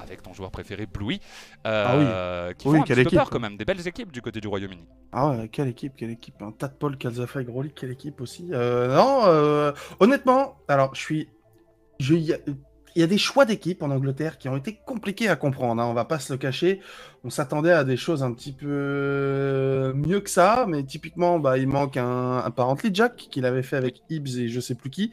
[0.00, 1.20] avec ton joueur préféré Bluey,
[1.64, 3.18] Ah euh, qui Oui, un quelle petit peu équipe.
[3.18, 4.86] peur quand même, des belles équipes du côté du Royaume-Uni.
[5.12, 6.40] Ah ouais, quelle équipe, quelle équipe.
[6.42, 8.48] Un tas de Paul, Calzafa et Grolich, quelle équipe aussi.
[8.52, 11.28] Euh, non, euh, honnêtement, alors je suis.
[12.00, 12.38] Il y, a-
[12.96, 15.86] il y a des choix d'équipe en Angleterre qui ont été compliqués à comprendre, hein,
[15.86, 16.80] on va pas se le cacher.
[17.24, 21.68] On s'attendait à des choses un petit peu mieux que ça, mais typiquement, bah, il
[21.68, 25.12] manque un, un Parently Jack qu'il avait fait avec Ibs et je sais plus qui,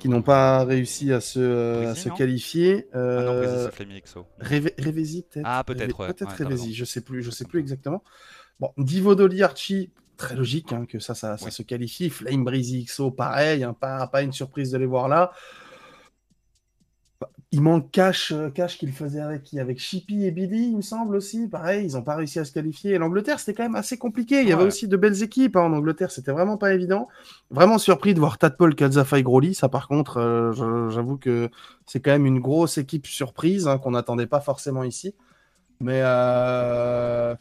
[0.00, 2.88] qui n'ont pas réussi à se, à Brésil, se non qualifier.
[2.92, 3.68] Ah non, Euh.
[4.40, 5.44] Révé- Révési peut-être.
[5.46, 6.06] Ah, peut-être, Révé- ouais.
[6.14, 8.02] Peut-être Ouais, je sais plus, je sais plus exactement.
[8.58, 12.10] Bon, Divo Dolly Archie, très logique hein, que ça, ça, se qualifie.
[12.10, 15.30] Flame Breezy XO, pareil, hein, pas, pas une surprise de les voir là.
[17.52, 21.16] Il manque Cash, euh, Cash qu'il faisait avec Avec Chippy et Billy, il me semble
[21.16, 21.48] aussi.
[21.48, 22.92] Pareil, ils n'ont pas réussi à se qualifier.
[22.92, 24.42] Et l'Angleterre, c'était quand même assez compliqué.
[24.42, 24.68] Il y avait Ouais.
[24.68, 27.08] aussi de belles équipes hein, en Angleterre, c'était vraiment pas évident.
[27.50, 29.54] Vraiment surpris de voir Tadpole, Kazafa et Groli.
[29.54, 31.50] Ça, par contre, euh, j'avoue que
[31.86, 35.14] c'est quand même une grosse équipe surprise hein, qu'on n'attendait pas forcément ici.
[35.80, 37.34] Mais euh,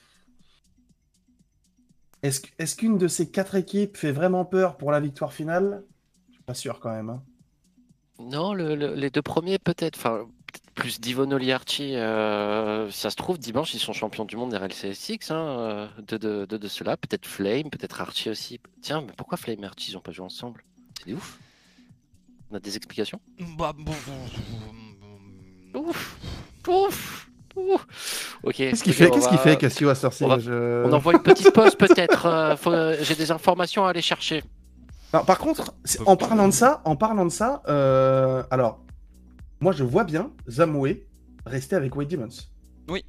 [2.24, 5.84] est-ce qu'une de ces quatre équipes fait vraiment peur pour la victoire finale?
[6.30, 7.10] Je suis pas sûr quand même.
[7.10, 7.24] hein.
[8.20, 9.98] Non, le- le- les deux premiers peut-être.
[9.98, 11.96] Enfin, peut-être plus Divon Oliarchi.
[11.96, 15.32] euh, ça se trouve, dimanche, ils sont champions du monde RLCSX.
[15.32, 16.98] Hein, euh, de, de, de, de ceux-là.
[16.98, 18.60] Peut-être Flame, peut-être Archie aussi.
[18.82, 20.64] Tiens, mais pourquoi Flame et Archie, ils n'ont pas joué ensemble?
[21.00, 21.40] C'est des ouf.
[22.52, 23.20] On a des explications?
[23.58, 23.94] Bah, bon,
[25.76, 26.18] Ouf
[26.68, 28.56] Ouf Ouf Ok.
[28.56, 31.14] Qu'est-ce qu'il fait on Qu'est-ce qu'il fait, Cassio, à sortir on va- je- On envoie
[31.14, 32.26] une petite pause peut-être.
[32.26, 34.44] euh, faut- euh, J'ai des informations à aller chercher.
[35.14, 35.74] Non, par contre,
[36.06, 38.84] en parlant de ça, en parlant de ça, euh, alors,
[39.60, 41.08] moi je vois bien Zamoué
[41.46, 42.28] rester avec Wade Demons.
[42.88, 43.00] je,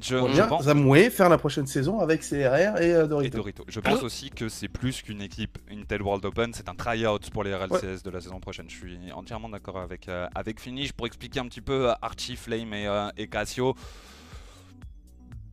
[0.00, 0.64] Je vois je bien pense.
[0.64, 3.36] Zamoué faire la prochaine saison avec CRR et euh, Et Dorito.
[3.38, 3.64] Dorito.
[3.68, 7.44] Je pense aussi que c'est plus qu'une équipe Intel World Open, c'est un try-out pour
[7.44, 8.70] les RLCS de la saison prochaine.
[8.70, 10.92] Je suis entièrement d'accord avec, euh, avec Finish.
[10.94, 13.74] Pour expliquer un petit peu Archie, Flame et, euh, et Cassio,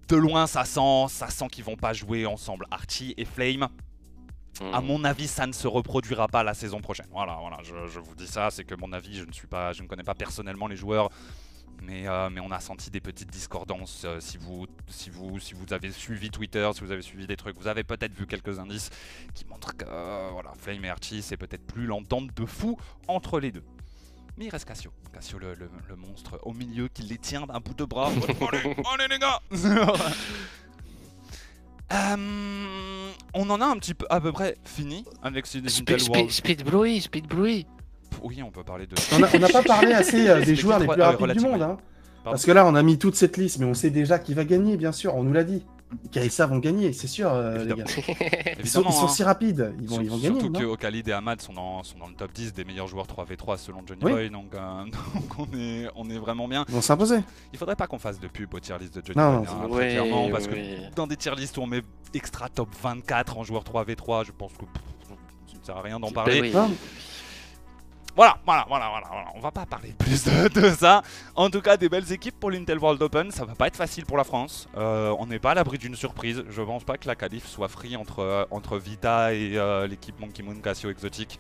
[0.08, 2.66] de loin ça sent, ça sent qu'ils vont pas jouer ensemble.
[2.72, 3.68] Archie et Flame,
[4.74, 4.86] à Hmm.
[4.86, 7.08] mon avis, ça ne se reproduira pas la saison prochaine.
[7.12, 9.74] Voilà, voilà, je, je vous dis ça, c'est que mon avis, je ne suis pas,
[9.74, 11.10] je ne connais pas personnellement les joueurs,
[11.82, 14.04] mais, euh, mais on a senti des petites discordances.
[14.06, 17.38] euh, si vous, si vous, si vous avez suivi Twitter, si vous avez suivi des
[17.38, 18.90] trucs, vous avez peut-être vu quelques indices
[19.34, 23.40] qui montrent que euh, voilà, Flame et Archie, c'est peut-être plus l'entente de fou entre
[23.40, 23.64] les deux.
[24.38, 27.60] Mais il reste Cassio, Cassio le, le- le monstre au milieu qui les tient d'un
[27.60, 28.10] bout de bras.
[28.52, 29.42] allez, allez les gars
[31.92, 36.32] Euh, on en a un petit peu à peu près fini avec ces Speed, World.
[36.66, 37.66] Bluey, Speed Bluey.
[38.24, 38.96] Oui, on peut parler de.
[39.14, 41.62] On n'a pas parlé assez euh, des joueurs les plus euh, rapides du monde.
[41.62, 41.78] hein.
[42.24, 44.44] Parce que là, on a mis toute cette liste, mais on sait déjà qui va
[44.46, 45.16] gagner, bien sûr.
[45.16, 45.66] On nous l'a dit.
[46.12, 47.84] Kaisa vont gagner, c'est sûr, euh, les gars.
[48.60, 49.08] Ils sont, ils sont hein.
[49.08, 49.74] si rapides.
[49.82, 50.40] Ils vont, ils vont gagner.
[50.40, 52.88] Surtout non que Okalid et Ahmad sont dans, sont dans le top 10 des meilleurs
[52.88, 54.12] joueurs 3v3 selon Johnny Oui.
[54.12, 54.84] Boy, donc, euh,
[55.16, 56.66] donc on, est, on est vraiment bien.
[56.68, 57.20] Ils vont s'imposer.
[57.54, 59.76] Il faudrait pas qu'on fasse de pub aux tier list de Johnny Non, Boy, non,
[59.76, 61.82] hein, clairement, parce que dans des tier lists où on met
[62.14, 64.84] extra top 24 en joueur 3v3, je pense que pff,
[65.48, 66.52] ça ne sert à rien d'en parler.
[68.16, 69.08] Voilà, voilà, voilà, voilà.
[69.36, 71.04] On va pas parler plus de, ça.
[71.36, 73.32] En tout cas, des belles équipes pour l'Intel World Open.
[73.32, 74.68] Ça va pas être facile pour la France.
[74.78, 76.44] Euh, on n'est pas à l'abri d'une surprise.
[76.50, 80.20] Je pense pas que la qualif soit free entre, euh, entre Vita et euh, l'équipe
[80.20, 81.40] Monkey Moon Casio Exotique.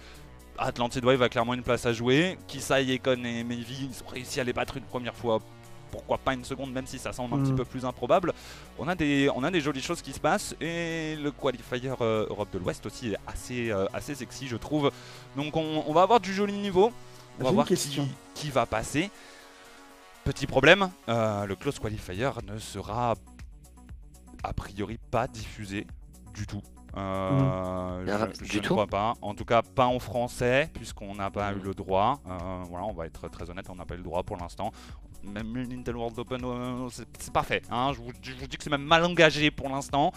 [0.57, 2.37] Atlantid Wave a clairement une place à jouer.
[2.47, 5.39] Kisai, Econ et Mevi ils ont réussi à les battre une première fois.
[5.91, 8.33] Pourquoi pas une seconde, même si ça semble un petit peu plus improbable.
[8.77, 10.55] On a, des, on a des jolies choses qui se passent.
[10.61, 14.91] Et le qualifier euh, Europe de l'Ouest aussi est assez, euh, assez sexy, je trouve.
[15.35, 16.91] Donc on, on va avoir du joli niveau.
[17.39, 18.01] On va voir qui,
[18.33, 19.09] qui va passer.
[20.25, 23.15] Petit problème, euh, le close qualifier ne sera
[24.43, 25.87] a priori pas diffusé
[26.33, 26.61] du tout.
[26.97, 29.13] Euh, Ah, je, du je ne tout crois pas.
[29.21, 31.63] En tout cas, pas en français, puisqu'on n'a pas eu Mhm.
[31.63, 32.19] le droit.
[32.27, 34.71] Euh, voilà, on va être très honnête, on n'a pas eu le droit pour l'instant.
[35.23, 37.63] Même l'Intel World Open, euh, c'est c'est pas fait.
[37.69, 37.91] hein.
[37.93, 38.11] Je, vous,
[38.47, 40.11] dis que c'est même mal engagé pour l'instant.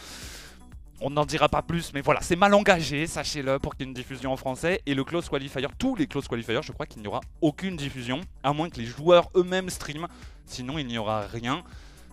[1.00, 3.90] On n'en dira pas plus, mais voilà, c'est mal engagé, sachez-le, pour qu'il y ait
[3.90, 4.80] une diffusion en français.
[4.86, 8.20] Et le close qualifier, tous les close qualifiers, je crois qu'il n'y aura aucune diffusion,
[8.44, 10.06] à moins que les joueurs eux-mêmes streament.
[10.46, 11.64] Sinon, il n'y aura rien.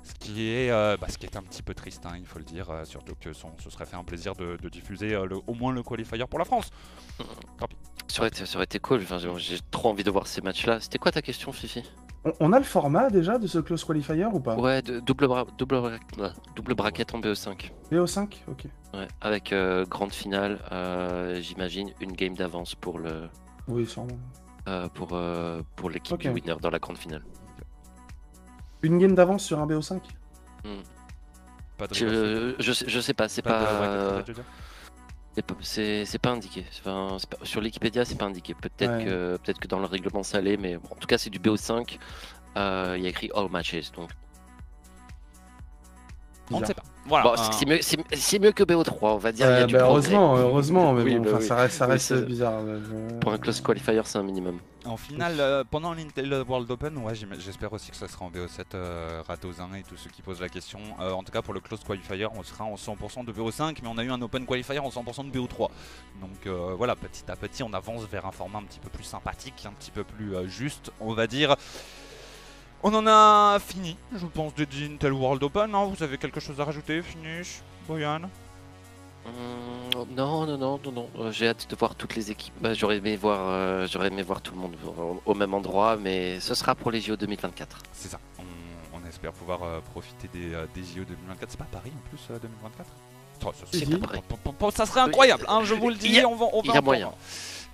[0.03, 2.71] Ce qui est, euh, bah, est un petit peu triste, hein, il faut le dire.
[2.71, 6.25] euh, surtout que ce serait fait un plaisir de, diffuser le- au moins le qualifier
[6.27, 6.71] pour la France.
[8.07, 9.05] Ça aurait été, ça aurait été cool.
[9.37, 10.79] J'ai trop envie de voir ces matchs-là.
[10.79, 11.83] C'était quoi ta question, Fifi?
[12.25, 14.55] On, on a le format déjà de ce close qualifier ou pas?
[14.55, 15.79] Ouais, de- double, bra- double,
[16.17, 17.71] bra- double braquette en BE5.
[17.91, 18.65] BO5 Ok.
[18.93, 23.29] Ouais, avec euh, grande finale, euh, j'imagine une game d'avance pour le
[23.67, 24.17] Oui, sûrement.
[24.67, 27.23] euh, pour euh, pour l'équipe du winner dans la grande finale.
[28.81, 29.99] Une game d'avance sur un BO5
[31.77, 34.33] Pas de Je, je, sais, je sais pas, c'est Pas de- pas,
[35.35, 36.65] c'est pas- c'est c'est pas indiqué.
[36.79, 38.53] Enfin, pas- sur Wikipédia, c'est pas indiqué.
[38.53, 39.05] Peut-être Ouais.
[39.05, 41.39] que peut-être que dans le règlement ça l'est, mais bon, en tout cas c'est du
[41.39, 41.97] BO5
[42.57, 44.09] Euh, il y a écrit All Matches, donc
[46.51, 46.83] On ne sait pas.
[47.05, 47.23] Voilà.
[47.23, 49.47] Bon, euh, c'est mieux, c'est- c'est mieux que BO3, on va dire.
[49.47, 50.13] y a du bah, progrès.
[50.13, 51.45] heureusement, heureusement, mais Oui, bon, bah oui.
[51.45, 52.61] ça reste, ça Oui, reste c'est- bizarre.
[53.21, 54.59] Pour un close qualifier, c'est un minimum.
[54.85, 58.73] En finale, euh, pendant l'Intel World Open, ouais, j'espère aussi que ça sera en BO7
[58.75, 60.79] euh, Ratozin et tous ceux qui posent la question.
[60.99, 63.89] Euh, en tout cas, pour le Close Qualifier, on sera en 100% de BO5, mais
[63.91, 65.69] on a eu un Open Qualifier en 100% de BO3.
[66.21, 69.03] Donc euh, voilà, petit à petit, on avance vers un format un petit peu plus
[69.03, 71.55] sympathique, un petit peu plus euh, juste, on va dire.
[72.83, 75.73] On en a fini, je pense, de Intel World Open.
[75.75, 75.85] hein.
[75.85, 78.21] Vous avez quelque chose à rajouter, finish, Boyan?
[79.25, 81.09] Hum, non, non, non, non, non.
[81.19, 82.53] euh, J'ai hâte de voir toutes les équipes.
[82.61, 84.75] Bah, j'aurais aimé voir, euh, j'aurais aimé voir tout le monde
[85.25, 87.79] au, même endroit, mais ce sera pour les JO 2024.
[87.91, 88.19] C'est ça.
[88.39, 88.43] On,
[88.97, 91.51] on espère pouvoir euh, profiter des, euh, des JO 2024.
[91.51, 92.89] C'est pas Paris en plus, euh, 2024
[93.45, 93.51] Oh,
[94.71, 96.07] ça, ça serait incroyable, hein, je vous le dis.
[96.07, 97.11] Il y a- on va, on il va y a en moyen.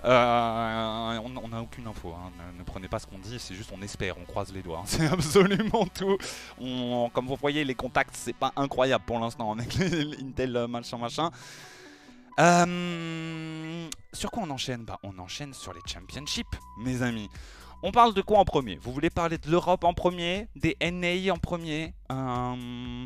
[0.06, 2.32] Euh, on n'a aucune info, hein.
[2.54, 4.80] ne, ne prenez pas ce qu'on dit, c'est juste on espère, on croise les doigts,
[4.80, 4.84] hein.
[4.86, 6.18] c'est absolument tout.
[6.60, 10.68] On- comme vous voyez, les contacts, c'est pas incroyable pour l'instant avec les- Intel euh,
[10.68, 11.32] machin machin.
[12.40, 14.84] Euh, sur quoi on enchaîne?
[14.84, 17.30] Bah on enchaîne sur les championships, mes amis.
[17.82, 18.78] On parle de quoi en premier?
[18.82, 20.48] Vous voulez parler de l'Europe en premier?
[20.56, 21.94] Des NA en premier?
[22.12, 23.06] Euh,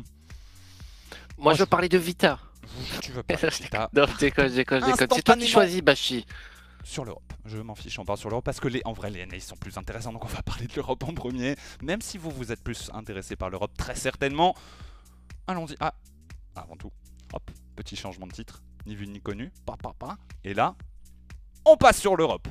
[1.38, 2.38] Moi, je je- parlais de Vita.
[3.02, 3.88] Tu veux pas Vita?
[3.92, 4.96] Non, je déconne, je déconne, je déconne.
[4.98, 5.44] C'est toi Instantanément.
[5.46, 6.26] qui choisis, Bashi.
[6.84, 7.32] Sur l'Europe.
[7.44, 9.56] Je m'en fiche, on parle sur l'Europe parce que les, en vrai les NA sont
[9.56, 11.56] plus intéressants donc on va parler de l'Europe en premier.
[11.82, 14.54] Même si vous vous êtes plus intéressé par l'Europe, très certainement.
[15.46, 15.76] Allons-y.
[15.80, 15.94] Ah,
[16.54, 16.92] avant tout,
[17.32, 20.16] hop, petit changement de titre, ni vu ni connu, pa pa pa.
[20.44, 20.74] Et là,
[21.64, 22.48] on passe sur l'Europe.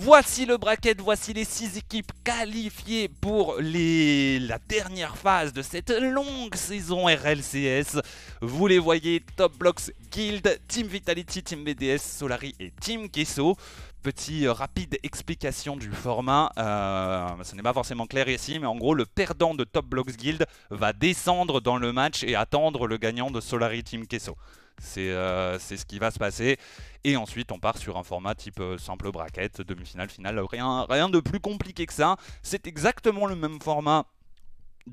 [0.00, 6.54] Voici le bracket, voici les 6 équipes qualifiées pour la dernière phase de cette longue
[6.54, 8.00] saison RLCS.
[8.40, 13.56] Vous les voyez, Top Blocks, Guild, Team Vitality, Team BDS, Solari et Team Kesso.
[14.04, 18.76] Petit euh, rapide explication du format, euh, ce n'est pas forcément clair ici, mais en
[18.76, 22.98] gros le perdant de Top Blocks Guild va descendre dans le match et attendre le
[22.98, 24.36] gagnant de Solari Team Kesso.
[24.80, 26.56] C'est euh, c'est ce qui va se passer.
[27.04, 30.38] Et ensuite, on part sur un format type euh, simple bracket, demi-finale, finale.
[30.40, 32.16] Rien, rien de plus compliqué que ça.
[32.42, 34.06] C'est exactement le même format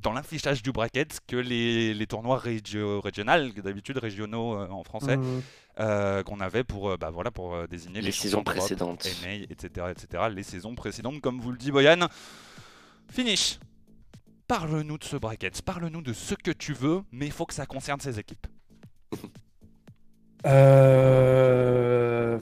[0.02, 5.18] dans l'affichage du bracket que les, les tournois régio régionaux, d'habitude régionaux euh, en français,
[5.80, 9.08] euh, qu'on avait pour, euh, bah, voilà, pour désigner les, Les saisons précédentes.
[9.24, 10.24] NA, etc., etc.
[10.32, 12.08] Les saisons précédentes, comme vous le dit Boyan.
[13.10, 13.60] Finish.
[14.48, 17.66] Parle-nous de ce bracket, parle-nous de ce que tu veux, mais il faut que ça
[17.66, 18.46] concerne ces équipes.
[20.46, 22.38] Euh...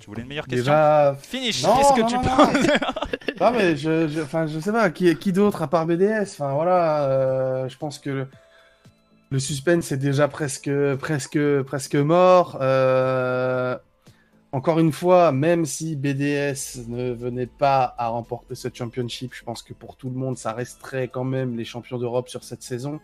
[0.00, 1.16] Tu voulais une meilleure question Déjà.
[1.20, 2.54] Finish, qu'est-ce que non, tu non, penses
[3.40, 7.04] Non, mais je, je, je sais pas, qui, qui d'autre à part BDS Enfin, voilà,
[7.04, 8.28] euh, je pense que le,
[9.30, 12.58] le suspense est déjà presque, presque, presque mort.
[12.60, 13.76] Euh,
[14.52, 19.62] encore une fois, même si BDS ne venait pas à remporter ce championship, je pense
[19.62, 23.00] que pour tout le monde, ça resterait quand même les champions d'Europe sur cette saison.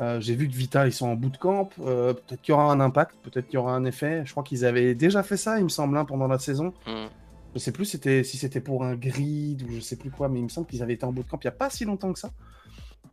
[0.00, 1.70] Euh, J'ai vu que Vita, ils sont en bootcamp.
[1.80, 4.22] Euh, peut-être qu'il y aura un impact, peut-être qu'il y aura un effet.
[4.24, 6.74] Je crois qu'ils avaient déjà fait ça, il me semble, hein, pendant la saison.
[6.86, 7.08] Hum.
[7.54, 10.40] Je sais plus c'était, si c'était pour un grid ou je sais plus quoi, mais
[10.40, 12.18] il me semble qu'ils avaient été en bootcamp il n'y a pas si longtemps que
[12.18, 12.30] ça.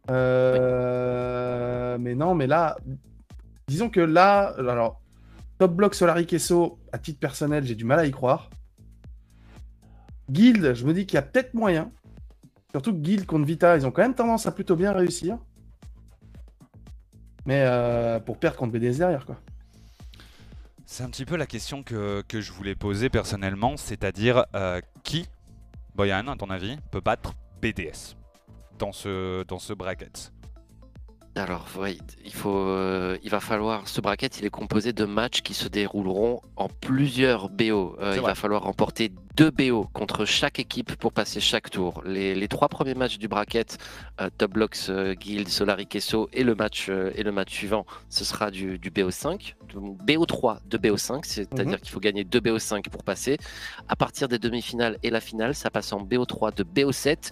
[0.10, 2.78] Euh, Mais non, mais là,
[3.68, 5.00] disons que là, alors,
[5.60, 8.50] Top Block Solari Kesso, à titre personnel, j'ai du mal à y croire.
[10.30, 11.92] Guild, je me dis qu'il y a peut-être moyen.
[12.72, 15.38] Surtout que Guild contre Vita, ils ont quand même tendance à plutôt bien réussir.
[17.46, 19.38] Mais euh, pour perdre contre BDS derrière, quoi.
[20.86, 25.28] C'est un petit peu la question que, je voulais poser personnellement, c'est-à-dire euh, qui,
[25.96, 28.16] Boyan, à ton avis, peut battre BDS
[28.78, 30.32] dans ce bracket?
[31.36, 33.88] Alors, oui, il faut, euh, il va falloir.
[33.88, 37.98] Ce bracket, il est composé de matchs qui se dérouleront en plusieurs BO.
[38.00, 38.32] Euh, il vrai.
[38.32, 42.04] va falloir remporter deux BO contre chaque équipe pour passer chaque tour.
[42.06, 43.80] Les, les trois premiers matchs du bracket,
[44.22, 48.24] euh, Top Blocks, euh, Guild, Solari Kesso et le match et le match suivant, ce
[48.26, 53.04] sera du, du BO5, donc BO3 de BO5, c'est-à-dire qu'il faut gagner deux BO5 pour
[53.04, 53.38] passer.
[53.88, 57.32] À partir des demi-finales et la finale, ça passe en BO3 de BO7.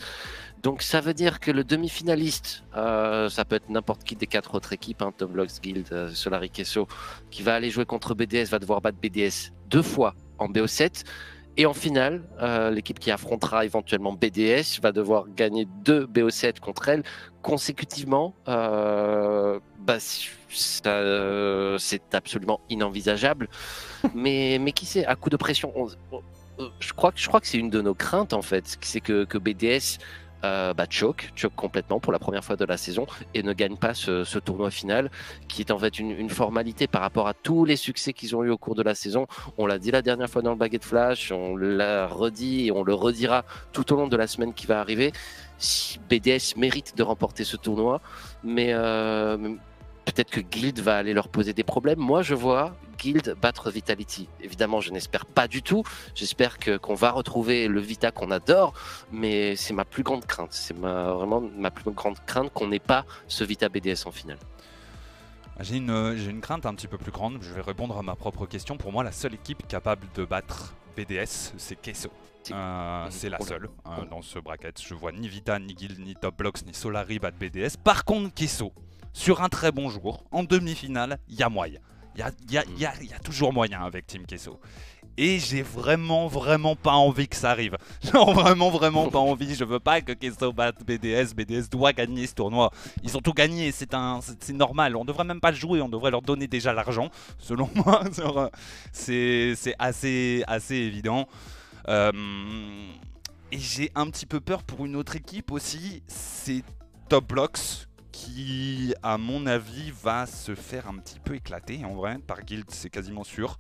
[0.62, 4.54] Donc ça veut dire que le demi-finaliste, euh, ça peut être n'importe qui des quatre
[4.56, 6.88] autres équipes, hein, Top Blocks, Guild, euh, Solari Kesso,
[7.32, 11.04] qui va aller jouer contre BDS, va devoir battre BDS deux fois en BO7.
[11.58, 16.88] Et en finale, euh, l'équipe qui affrontera éventuellement BDS va devoir gagner deux BO7 contre
[16.90, 17.04] elle
[17.42, 18.34] consécutivement.
[18.48, 19.98] Euh, bah,
[20.86, 23.50] euh, c'est absolument inenvisageable.
[24.16, 26.22] mais, mais qui sait, à coup de pression, on- on-
[26.80, 29.24] je crois, que- je crois que c'est une de nos craintes en fait, c'est que,
[29.26, 29.98] que BDS
[30.44, 30.86] euh, bah,
[31.56, 35.12] complètement pour la première fois de la saison et ne gagne pas ce, tournoi final
[35.48, 38.50] qui est en fait une, formalité par rapport à tous les succès qu'ils ont eu
[38.50, 39.28] au cours de la saison.
[39.58, 42.84] On l'a dit la dernière fois dans le Baguette Flash, on l'a redit et on
[42.84, 45.12] le redira tout au long de la semaine qui va arriver.
[46.10, 48.02] BDS mérite de remporter ce tournoi,
[48.44, 49.38] mais euh,
[50.06, 52.00] peut-être que Guild va aller leur poser des problèmes.
[52.00, 54.30] Moi, je vois Guild battre Vitality.
[54.42, 55.84] Évidemment, je n'espère pas du tout.
[56.14, 58.74] J'espère que qu'on va retrouver le Vita qu'on adore,
[59.12, 60.54] mais c'est ma plus grande crainte.
[60.54, 64.38] C'est ma, vraiment ma plus grande crainte qu'on n'ait pas ce Vita BDS en finale.
[65.60, 67.40] J'ai une, j'ai une crainte un petit peu plus grande.
[67.42, 68.78] Je vais répondre à ma propre question.
[68.78, 72.10] Pour moi, la seule équipe capable de battre BDS, c'est Kesso.
[72.52, 74.82] Euh, c'est la seule euh, dans ce bracket.
[74.82, 77.78] Je vois ni Vita, ni Guild, ni Top Blocks, ni Solari battre BDS.
[77.84, 78.74] Par contre, Kesso,
[79.14, 81.80] sur un très bon jour, en demi-finale, il y a moyen.
[82.16, 84.60] Il y a, toujours moyen avec Team Kesso.
[85.18, 87.78] Et j'ai vraiment, vraiment pas envie que ça arrive.
[88.12, 89.56] Genre vraiment, vraiment pas envie.
[89.56, 91.34] Je veux pas que Kesso batte BDS.
[91.36, 92.72] BDS doit gagner ce tournoi.
[93.04, 93.94] Ils ont tout gagné, c'est
[94.54, 94.96] normal.
[94.96, 97.10] On devrait même pas le jouer, on devrait leur donner déjà l'argent.
[97.38, 98.04] Selon moi,
[98.92, 101.28] c'est assez, assez évident.
[101.88, 102.12] Euh,
[103.52, 106.04] et j'ai un petit peu peur pour une autre équipe aussi.
[106.08, 106.64] C'est
[107.10, 112.18] Top Blocks qui, à mon avis, va se faire un petit peu éclater en vrai.
[112.26, 113.58] Par guild, c'est quasiment sûr.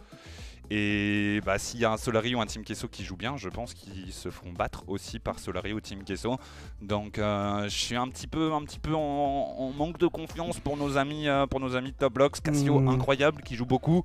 [0.73, 3.49] Et bah, s'il y a un Solari ou un Team Kesso qui joue bien, je
[3.49, 6.37] pense qu'ils se feront battre aussi par Solari ou Team Kesso.
[6.81, 10.77] Donc euh, je suis un petit peu, un petit peu en, manque de confiance pour
[10.77, 12.39] nos amis, euh, pour nos amis Top Blocks.
[12.39, 12.87] Cassio, hmm.
[12.87, 14.03] incroyable, qui joue beaucoup.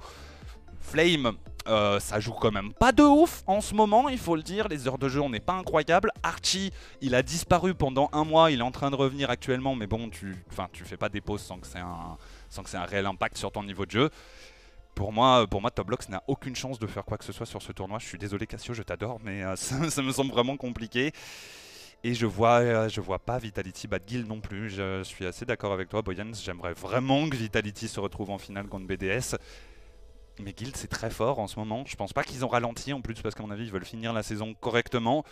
[0.86, 1.32] Flame,
[1.66, 4.68] euh, ça joue quand même pas de ouf en ce moment, il faut le dire.
[4.68, 6.12] Les heures de jeu, on n'est pas incroyable.
[6.22, 8.52] Archie, il a disparu pendant un mois.
[8.52, 10.36] Il est en train de revenir actuellement, mais bon, tu,
[10.72, 13.90] tu fais pas des pauses sans que c'est un, réel impact sur ton niveau de
[13.90, 14.10] jeu.
[14.94, 17.60] Pour moi, pour moi, Topblox n'a aucune chance de faire quoi que ce soit sur
[17.60, 17.98] ce tournoi.
[17.98, 21.12] Je suis désolé, Cassio, je t'adore, mais euh, ça, me semble vraiment compliqué.
[22.04, 24.70] Et je vois, euh, je vois pas Vitality Bad Guild non plus.
[24.70, 26.32] Je, suis assez d'accord avec toi, Boyans.
[26.32, 29.36] J'aimerais vraiment que Vitality se retrouve en finale contre BDS.
[30.40, 31.84] Mais Guild c'est très fort en ce moment.
[31.86, 34.12] Je pense pas qu'ils ont ralenti en plus parce qu'à mon avis ils veulent finir
[34.12, 35.24] la saison correctement.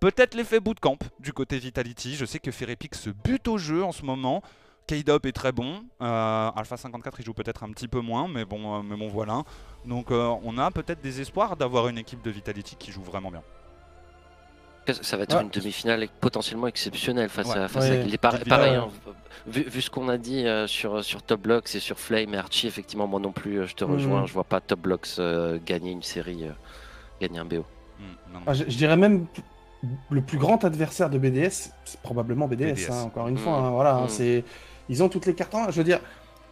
[0.00, 2.16] Peut-être l'effet bootcamp du côté Vitality.
[2.16, 4.42] Je sais que Ferrepic se bute au jeu en ce moment.
[4.88, 5.84] K-Dop est très bon.
[6.00, 9.08] Euh, Alpha 54 il joue peut-être un petit peu moins, mais bon, euh, mais bon
[9.08, 9.42] voilà.
[9.84, 13.30] Donc euh, on a peut-être des espoirs d'avoir une équipe de Vitality qui joue vraiment
[13.30, 13.42] bien.
[15.02, 17.90] Ça va être une demi-finale potentiellement exceptionnelle face à, face
[18.48, 18.88] Pareil, hein,
[19.46, 22.66] vu, ce qu'on a dit euh, sur, sur Top Blocks et sur Flame et Archie,
[22.66, 24.22] effectivement, moi non plus, euh, je te rejoins.
[24.22, 24.26] Mm.
[24.26, 26.44] Je vois pas Top Blocks euh, gagner une série,
[27.20, 27.64] gagner un BO.
[27.98, 29.26] Mm, ah, je, dirais même
[30.10, 33.38] le plus grand adversaire de BDS, c'est probablement BDS, hein, encore une mm.
[33.38, 33.54] fois.
[33.54, 34.44] Hein, voilà, c'est
[34.88, 36.00] ils ont toutes les cartes en Je veux dire,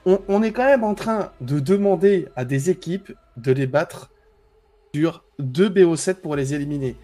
[0.06, 4.10] on, on est quand même en train de demander à des équipes de les battre
[4.94, 6.96] sur deux BO7 pour les éliminer.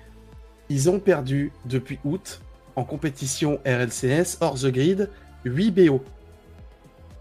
[0.69, 2.41] Ils ont perdu depuis août
[2.75, 5.11] en compétition RLCS hors the grid
[5.45, 6.03] 8 BO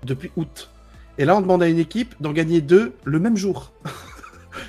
[0.04, 0.70] depuis août.
[1.18, 3.72] Et là, on demande à une équipe d'en gagner deux le même jour.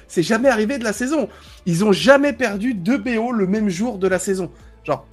[0.08, 1.28] c'est jamais arrivé de la saison.
[1.64, 4.50] Ils ont jamais perdu deux BO le même jour de la saison.
[4.84, 5.06] Genre,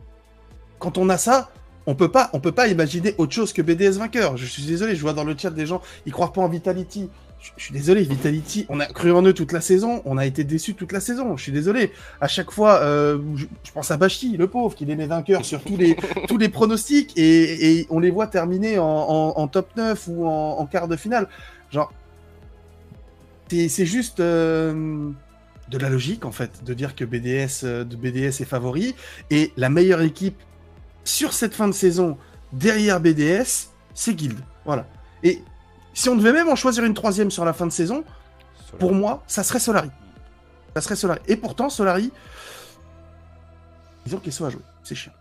[0.79, 1.51] quand on a ça,
[1.85, 4.37] on peut pas, on peut pas imaginer autre chose que BDS vainqueur.
[4.37, 7.09] Je suis désolé, je vois dans le chat des gens, ils croient pas en Vitality
[7.57, 10.43] je, suis désolé, Vitality, on a cru en eux toute la saison, on a été
[10.43, 11.35] déçus toute la saison.
[11.35, 11.91] Je suis désolé.
[12.21, 15.61] À chaque fois, euh, je, pense à Bashi, le pauvre, qui est les vainqueurs sur
[15.61, 20.65] tous les, tous les pronostics et, on les voit terminer en, top 9 ou en,
[20.67, 21.27] quart de finale.
[21.71, 21.91] Genre,
[23.49, 25.11] c'est juste euh,
[25.69, 28.95] de la logique en fait, de dire que BDS, euh, de BDS est favori
[29.29, 30.37] et la meilleure équipe
[31.03, 32.17] sur cette fin de saison
[32.53, 34.39] derrière BDS, c'est Guild.
[34.65, 34.87] Voilà.
[35.23, 35.43] Et
[35.93, 38.03] si on devait même en choisir une troisième sur la fin de saison,
[38.79, 39.91] pour moi, ça serait Solari.
[40.75, 41.19] Ça serait Solari.
[41.27, 42.11] Et pourtant, Solari,
[44.05, 44.61] ils ont qu'ils soit à jouer.
[44.83, 45.13] C'est chiant.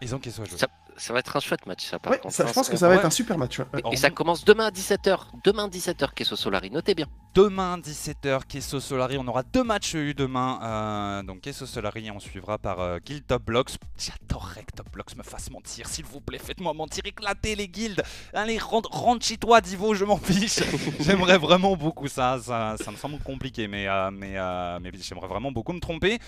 [0.00, 0.66] Ils ont qu'ils soit à jouer ça
[1.12, 2.34] va être un chouette match, ça, par contre.
[2.34, 3.60] je pense que ça va être un super match.
[3.92, 5.18] Et, ça commence demain à 17h.
[5.44, 6.70] Demain 17h, Kesso Solari.
[6.70, 7.06] Notez bien.
[7.34, 9.18] Demain 17h, Kesso Solari.
[9.18, 10.58] On aura deux matchs eu demain.
[10.62, 13.72] Euh, donc Kesso Solari, on suivra par euh, Guild Top Blocks.
[13.98, 15.86] J'adorerais que Top Blocks me fasse mentir.
[15.86, 17.04] S'il vous plaît, faites-moi mentir.
[17.04, 18.02] Éclatez les guilds.
[18.32, 20.60] Allez, rentre, chez toi, Divo, je m'en fiche.
[21.00, 22.38] j'aimerais vraiment beaucoup ça.
[22.42, 22.76] ça.
[22.82, 24.36] Ça me semble compliqué, mais, euh, mais,
[24.80, 26.18] mais j'aimerais vraiment beaucoup me tromper.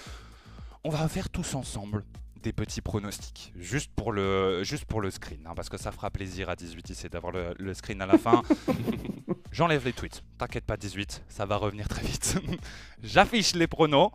[0.84, 2.04] On va faire tous ensemble
[2.42, 6.10] des petits pronostics, juste pour le, juste pour le screen, hein, parce que ça fera
[6.10, 8.42] plaisir à 18 ici d'avoir le, screen à la fin.
[9.52, 12.38] J'enlève les tweets, t'inquiète pas 18, ça va revenir très vite.
[13.02, 14.10] J'affiche les pronos.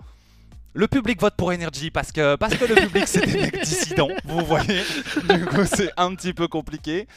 [0.76, 4.10] Le public vote pour Energy parce que, parce que le public c'est des mecs dissidents,
[4.26, 4.82] vous voyez.
[5.30, 7.08] Du coup c'est un petit peu compliqué.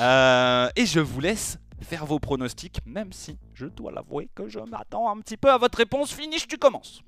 [0.00, 4.58] Euh, et je vous laisse faire vos pronostics, même si je dois l'avouer que je
[4.58, 6.12] m'attends un petit peu à votre réponse.
[6.12, 7.02] Finish, tu commences.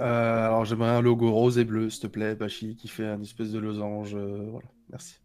[0.00, 3.20] Euh, alors j'aimerais un logo rose et bleu, s'il te plaît, Bachi, qui fait un
[3.22, 4.14] espèce de losange.
[4.14, 5.16] euh, voilà, merci.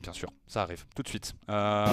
[0.00, 1.32] Bien sûr, ça arrive tout de suite.
[1.48, 1.86] Euh,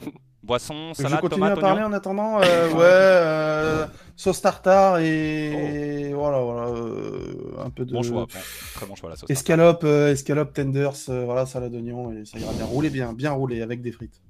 [0.42, 1.94] boisson, je salade, continue tomate, à parler oignon.
[1.94, 7.92] en attendant euh, Ouais, euh, sauce tartare et voilà, voilà, euh, un peu de...
[7.92, 8.26] Bon choix, bon,
[8.74, 9.30] très bon choix la sauce.
[9.30, 12.64] Escalope, euh, escalope tenders, euh, voilà, salade d'oignon, et ça ira bien.
[12.64, 14.20] Roulez bien, bien roulé avec des frites.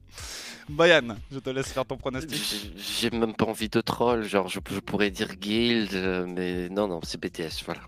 [0.68, 2.72] Bayan, je te laisse faire ton pronostic.
[2.76, 6.88] J'ai même pas envie de troll, genre je, je pourrais dire Guild, euh, mais non,
[6.88, 7.82] non, c'est BTS, voilà.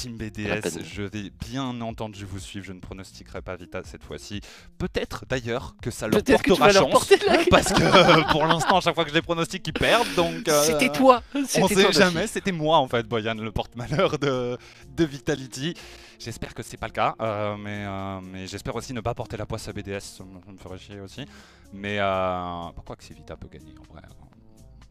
[0.00, 4.40] Team BDS, je vais bien entendu vous suivre, je ne pronostiquerai pas Vita cette fois-ci.
[4.78, 7.12] Peut-être d'ailleurs que ça leur que portera leur chance.
[7.50, 10.14] Parce que euh, pour l'instant, à chaque fois que je les pronostique, ils perdent.
[10.16, 14.18] Donc, euh, C'était toi On sait toi, jamais, c'était moi en fait, Boyan, le porte-malheur
[14.18, 14.56] de,
[14.88, 15.74] de Vitality.
[16.18, 19.36] J'espère que c'est pas le cas, euh, mais, euh, mais j'espère aussi ne pas porter
[19.36, 21.24] la poisse à BDS, ça me, ça me ferait chier aussi.
[21.72, 24.02] Mais euh, pourquoi que c'est Vita peut gagner en vrai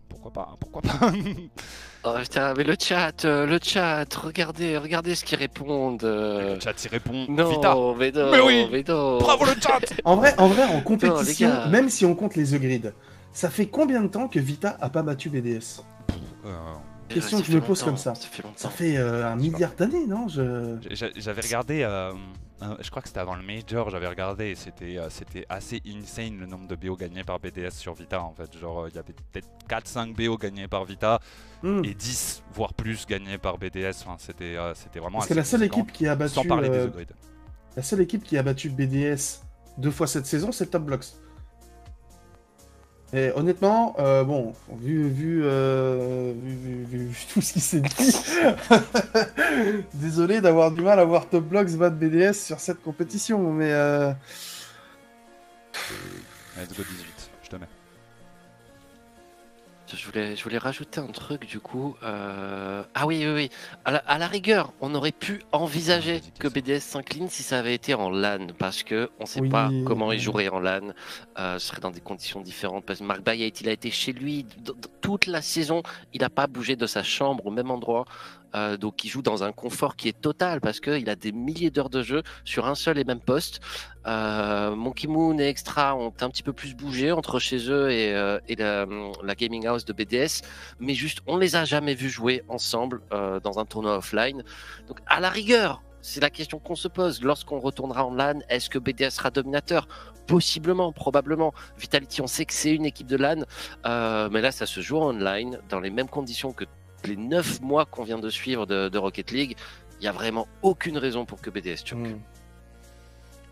[0.09, 1.11] Pourquoi pas Pourquoi pas
[2.05, 6.03] Oh putain, mais le chat, euh, le chat, regardez, regardez ce qu'ils répondent.
[6.03, 6.55] euh.
[6.55, 7.75] Le chat y répond Non, Vita.
[7.97, 8.67] mais non, Mais oui.
[8.71, 9.17] mais non.
[9.19, 12.61] Bravo le chat En vrai, en vrai, en compétition, même si on compte les The
[12.61, 12.93] Grid,
[13.33, 15.81] ça fait combien de temps que Vita a pas battu BDS
[16.45, 16.49] Euh,
[17.09, 18.15] question que je me pose comme ça.
[18.15, 18.57] Ça fait longtemps.
[18.57, 20.77] Ça fait euh, un milliard d'années, non je...
[21.17, 22.13] J'avais regardé, euh,
[22.81, 26.39] je crois que c'était avant le Major, j'avais regardé et c'était euh, c'était assez insane
[26.39, 28.57] le nombre de BO gagnés par BDS sur Vita en fait.
[28.57, 31.19] Genre il y avait peut-être 4-5 BO gagnés par Vita
[31.61, 31.83] Hmm.
[31.83, 34.03] et 10 voire plus gagnés par BDS.
[34.05, 36.69] Enfin, c'était c'était vraiment Parce que assez la seule équipe qui a battu Sans parler
[36.69, 36.87] des
[37.75, 39.41] la seule équipe qui a battu BDS
[39.77, 41.05] deux fois cette saison, c'est Top Blocks.
[43.11, 48.15] Et honnêtement, euh, bon, vu, vu, euh, vu, tout ce qui s'est dit,
[49.95, 54.11] désolé d'avoir du mal à voir Top Blocks battre BDS sur cette compétition, mais euh,
[56.55, 57.78] Let's go 18, je te mets.
[59.95, 61.95] Je voulais, je voulais rajouter un truc du coup.
[62.03, 63.49] euh, Ah oui, oui, oui.
[63.85, 67.57] À la, à la rigueur, on aurait pu envisager Ah, que BDS s'incline si ça
[67.59, 69.49] avait été en LAN, parce que on sait Oui.
[69.49, 70.93] pas comment il jouerait en LAN.
[71.39, 72.85] Euh, ce serait dans des conditions différentes.
[72.85, 74.45] Parce que Mark Bayet, il a été chez lui
[75.01, 75.81] toute la saison.
[76.13, 78.05] Il n'a pas bougé de sa chambre au même endroit.
[78.55, 81.69] Euh, donc il joue dans un confort qui est total parce qu'il a des milliers
[81.69, 83.59] d'heures de jeu sur un seul et même poste.
[84.07, 88.13] Euh, Monkey Moon et Extra ont un petit peu plus bougé entre chez eux et,
[88.13, 88.39] euh,
[89.23, 90.41] la, gaming house de BDS,
[90.79, 94.43] mais juste on les a jamais vus jouer ensemble dans un tournoi offline.
[94.87, 98.39] Donc à la rigueur, c'est la question qu'on se pose lorsqu'on retournera en LAN.
[98.49, 99.87] Est-ce que BDS sera dominateur?
[100.27, 101.53] Possiblement, probablement.
[101.77, 103.45] Vitality, on sait que c'est une équipe de LAN,
[104.29, 106.65] mais là ça se joue en online dans les mêmes conditions que
[107.07, 109.55] les 9 mois qu'on vient de suivre de, de Rocket League.
[109.99, 111.99] Il n'y a vraiment aucune raison pour que BDS choque.
[111.99, 112.19] hmm.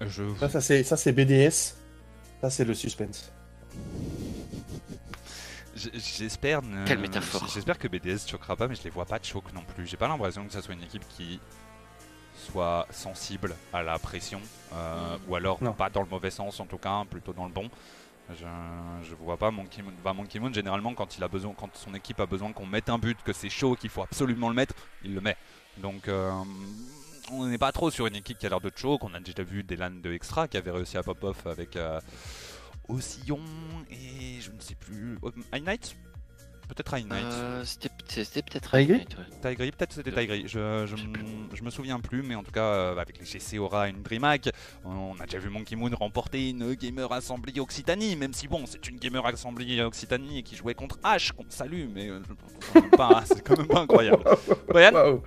[0.01, 0.23] Je...
[0.39, 1.73] ça, ça c'est ça c'est BDS,
[2.41, 3.31] ça c'est le suspense.
[5.75, 7.47] J'espère ne- Quelle métaphore.
[7.53, 9.85] J'espère que BDS choquera pas, mais je les vois pas choke non plus.
[9.85, 11.39] J'ai pas l'impression que ça soit une équipe qui
[12.51, 14.39] soit sensible à la pression,
[14.73, 15.73] euh, ou alors Non.
[15.73, 17.69] pas dans le mauvais sens en tout cas, plutôt dans le bon.
[18.29, 18.45] Je,
[19.03, 19.93] je vois pas Monkey Moon.
[20.03, 22.89] Bah, Monkey Moon, généralement, quand il a besoin, quand son équipe a besoin qu'on mette
[22.89, 25.37] un but, que c'est chaud, qu'il faut absolument le mettre, il le met.
[25.77, 26.31] Donc, euh,
[27.31, 29.03] on n'est pas trop sur une équipe qui a l'air de choke.
[29.03, 31.75] On a déjà vu des LAN de extra qui avaient réussi à pop off avec
[31.75, 31.99] euh,
[32.87, 33.39] Osillon
[33.89, 35.17] et je ne sais plus.
[35.53, 35.95] High Knight
[36.67, 37.23] Peut-être High Knight.
[37.25, 39.49] Euh, C'était c'était peut-être Tiger Ignite, ouais.
[39.55, 40.95] Tigry, peut-être c'était Tigry, je, je,
[41.55, 44.01] je me souviens plus, mais en tout cas, euh, avec les GC Aura et une
[44.03, 44.49] DreamHack,
[44.85, 48.87] on a déjà vu Monkey Moon remporter une Gamer Assembly Occitanie, même si bon, c'est
[48.89, 52.19] une Gamer Assembly Occitanie qui jouait contre H, qu'on salue, mais euh,
[52.59, 54.23] c'est quand même pas- c'est quand même pas incroyable.
[54.69, 55.21] Brian.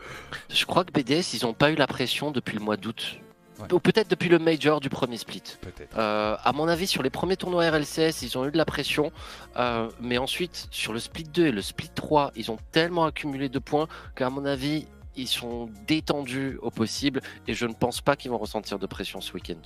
[0.50, 3.18] Je crois que BDS, ils n'ont pas eu la pression depuis le mois d'août.
[3.60, 3.72] Ouais.
[3.72, 5.42] Ou peut-être depuis le Major du premier split.
[5.60, 5.96] Peut-être.
[5.98, 9.12] Euh, à mon avis, sur les premiers tournois RLCS, ils ont eu de la pression.
[9.56, 13.48] euh, mais ensuite, sur le split 2 et le split 3, ils ont tellement accumulé
[13.48, 14.86] de points qu'à mon avis,
[15.16, 17.20] ils sont détendus au possible.
[17.46, 19.60] Et je ne pense pas qu'ils vont ressentir de pression ce week-end.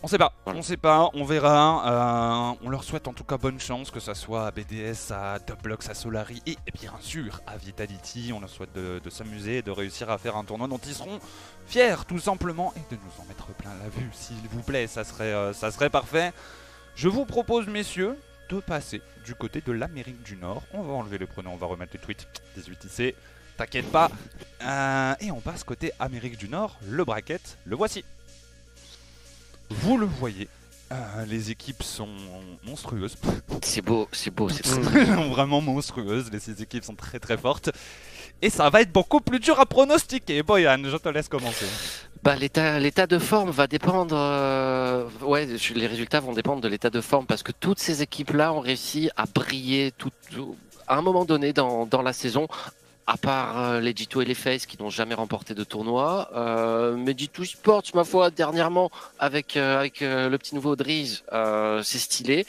[0.00, 2.52] On sait pas, on sait pas, on verra.
[2.52, 5.40] Euh, on leur souhaite en tout cas bonne chance, que ça soit à BDS, à
[5.40, 8.32] Dublox, à Solari et bien sûr à Vitality.
[8.32, 11.18] On leur souhaite de, de s'amuser, de réussir à faire un tournoi dont ils seront
[11.66, 15.02] fiers tout simplement et de nous en mettre plein la vue, s'il vous plaît, ça
[15.02, 16.32] serait, euh, ça serait parfait.
[16.94, 18.16] Je vous propose, messieurs,
[18.50, 20.62] de passer du côté de l'Amérique du Nord.
[20.72, 22.26] On va enlever les pronoms, on va remettre les tweets
[22.56, 23.16] 18 IC,
[23.56, 24.10] t'inquiète pas.
[24.62, 28.04] Euh, et on passe côté Amérique du Nord, le bracket, le voici.
[29.70, 30.48] Vous le voyez,
[30.92, 30.96] euh,
[31.26, 32.08] les équipes sont
[32.64, 33.16] monstrueuses.
[33.62, 34.66] C'est beau, c'est beau, c'est
[35.30, 36.30] vraiment monstrueuses.
[36.32, 37.70] Les six équipes sont très très fortes.
[38.40, 40.42] Et ça va être beaucoup plus dur à pronostiquer.
[40.42, 41.66] Boyan, je te laisse commencer.
[42.22, 44.14] Bah, l'état, de forme va dépendre.
[44.16, 48.52] euh, ouais, les résultats vont dépendre de l'état de forme parce que toutes ces équipes-là
[48.52, 50.56] ont réussi à briller tout, tout-
[50.86, 52.46] à un moment donné dans, dans la saison.
[53.08, 56.28] À part euh, les G2 et les Face qui n'ont jamais remporté de tournoi.
[56.34, 61.24] Euh, mais G2 Sports, ma foi, dernièrement, avec, euh, avec le petit nouveau Driz,
[61.82, 62.46] c'est stylé.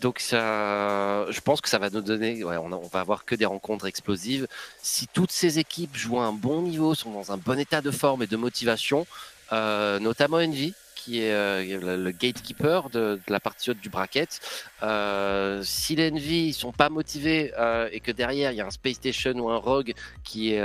[0.00, 3.44] Donc ça, je pense que ça va nous donner, on, on, va avoir que des
[3.44, 4.48] rencontres explosives.
[4.82, 7.90] Si toutes ces équipes jouent à un bon niveau, sont dans un bon état de
[7.90, 9.06] forme et de motivation,
[9.52, 14.40] notamment Envy, qui est euh, le, gatekeeper de, la partie haute du bracket.
[14.82, 18.70] Euh, si les Envy sont pas motivés euh, et que derrière il y a un
[18.70, 19.94] Space Station ou un Rogue
[20.24, 20.62] qui est,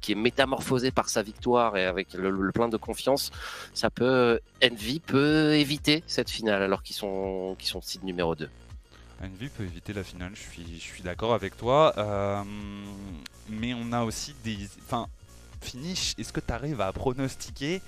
[0.00, 3.30] qui est métamorphosé par sa victoire et avec le, plein de confiance,
[3.74, 8.48] ça peut Envy peut éviter cette finale alors qu'ils sont, qu'ils sont seed numéro 2.
[9.22, 11.94] Envy peut éviter la finale, je suis, je suis d'accord avec toi.
[13.48, 14.56] mais on a aussi des.
[14.86, 15.06] Enfin,
[15.60, 17.82] finish, est-ce que tu arrives à pronostiquer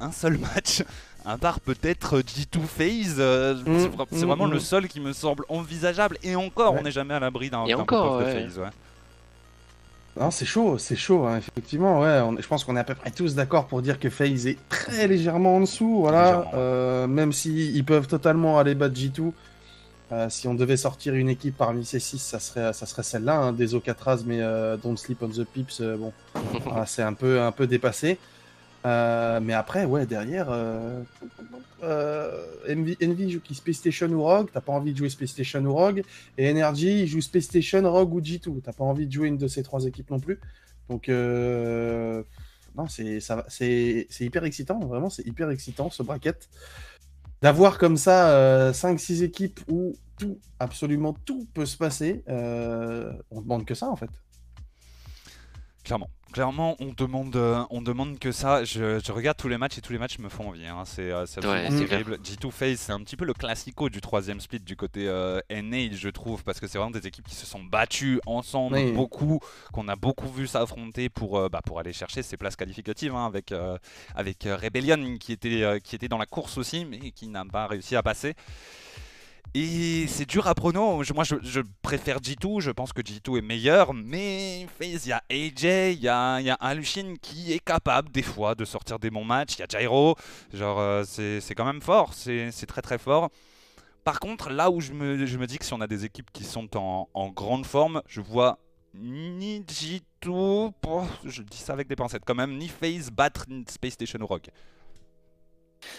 [0.00, 0.82] un seul match,
[1.24, 3.16] à part peut-être G2 Phase.
[3.18, 4.60] Euh, mm, c'est mm, vraiment le mm.
[4.60, 6.18] seul qui me semble envisageable.
[6.22, 8.60] Et encore, on n'est jamais à l'abri d'un encore, de Phase.
[10.18, 12.00] Non, c'est chaud, c'est chaud, hein, effectivement.
[12.00, 14.58] Ouais, je pense qu'on est à peu près tous d'accord pour dire que FaZe est
[14.70, 15.98] très légèrement en dessous.
[16.00, 19.32] Voilà, euh, même s'ils peuvent totalement aller battre G2.
[20.12, 23.36] Euh, si on devait sortir une équipe parmi ces six, ça serait, ça serait celle-là,
[23.36, 24.38] hein, des Ocatras, mais
[24.82, 26.12] Don't Sleep on the Pips, bon,
[26.86, 28.18] c'est un peu, un peu dépassé.
[28.84, 31.02] Euh, mais après, ouais, derrière, euh,
[31.82, 35.64] euh, Envy, joue qui Space Station ou Rogue, t'as pas envie de jouer Space Station
[35.64, 36.02] ou Rogue,
[36.38, 39.48] et Energy joue Space Station, Rogue ou G2, t'as pas envie de jouer une de
[39.48, 40.38] ces trois équipes non plus.
[40.88, 46.48] Donc, non, c'est, hyper excitant, vraiment, c'est hyper excitant ce bracket.
[47.42, 53.74] D'avoir comme ça 5-6 équipes où tout, absolument tout peut se passer, on demande que
[53.74, 54.10] ça en fait.
[55.86, 56.10] Clairement.
[56.32, 58.64] Clairement, on demande, euh, on demande que ça.
[58.64, 60.66] Je, regarde tous les matchs et tous les matchs me font envie.
[60.66, 60.82] Hein.
[60.84, 61.24] C'est euh,
[61.86, 62.18] terrible.
[62.24, 65.92] G2 Face, c'est un petit peu le classico du troisième split du côté euh, NA,
[65.92, 69.38] je trouve, parce que c'est vraiment des équipes qui se sont battues ensemble beaucoup,
[69.72, 73.54] qu'on a beaucoup vu s'affronter pour, bah, pour aller chercher ces places qualificatives hein, avec,
[74.16, 77.94] avec Rebellion qui était, qui était dans la course aussi, mais qui n'a pas réussi
[77.94, 78.34] à passer.
[79.58, 81.02] Et c'est dur à prono.
[81.14, 82.60] Moi, je, préfère G2.
[82.60, 83.94] Je pense que G2 est meilleur.
[83.94, 88.20] Mais il y a AJ, il y a, y a Alushin qui est capable des
[88.20, 89.54] fois de sortir des bons matchs.
[89.54, 90.14] Il y a Gyro.
[90.52, 92.12] Genre, euh, c'est quand même fort.
[92.12, 93.30] C'est très très fort.
[94.04, 96.30] Par contre, là où je me, je me, dis que si on a des équipes
[96.34, 98.58] qui sont en, grande forme, je vois
[98.92, 100.70] ni G2,
[101.24, 104.50] je dis ça avec des pincettes quand même, ni FaZe battre Space Station ou Rock.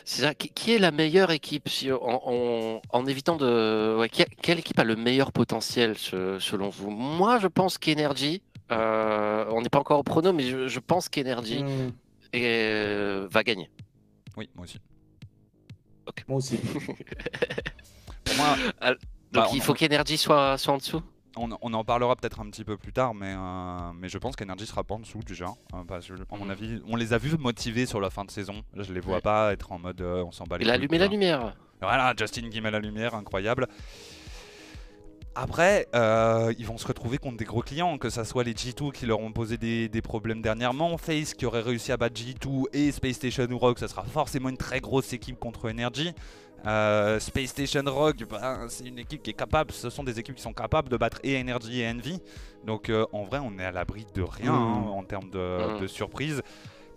[0.06, 0.34] C'est ça.
[0.34, 1.70] Qui, est la meilleure équipe
[2.02, 4.06] en, évitant de.
[4.42, 6.90] quelle équipe a le meilleur potentiel selon vous?
[6.90, 8.42] Moi, je pense qu'Energy.
[8.70, 11.92] Euh, on n'est pas encore au prono, mais je, pense qu'Energy hmm.
[12.36, 13.70] euh, va gagner.
[14.36, 14.80] Oui, moi aussi.
[16.28, 16.60] Moi aussi.
[18.38, 18.58] moi,
[19.32, 21.02] donc bah, il faut qu'Energy soit, soit en dessous?
[21.38, 24.66] On, en parlera peut-être un petit peu plus tard, mais, euh, mais je pense qu'Energy
[24.66, 25.48] sera pas en dessous déjà.
[25.74, 26.52] Hein, parce mon mm.
[26.52, 28.62] avis, on les a vus motivés sur la fin de saison.
[28.74, 30.98] Là, je les vois pas être en mode euh, on s'en bat Il a allumé
[30.98, 31.56] la lumière.
[31.82, 33.68] Voilà, Justin qui met la lumière, incroyable.
[35.40, 38.92] Après, euh, ils vont se retrouver contre des gros clients, que ce soit les G2
[38.92, 42.92] qui leur ont posé des, problèmes dernièrement, Face qui aurait réussi à battre G2 et
[42.92, 46.12] Space Station ou Rogue, ça sera forcément une très grosse équipe contre Energy.
[46.66, 50.38] Euh, Space Station Rogue, bah, c'est une équipe qui est capable, ce sont des équipes
[50.38, 52.20] qui sont capables de battre et Energy et Envy.
[52.66, 54.56] Donc euh, en vrai, on est à l'abri de rien mmh.
[54.56, 55.88] hein, en termes de, mmh.
[55.88, 56.42] surprise.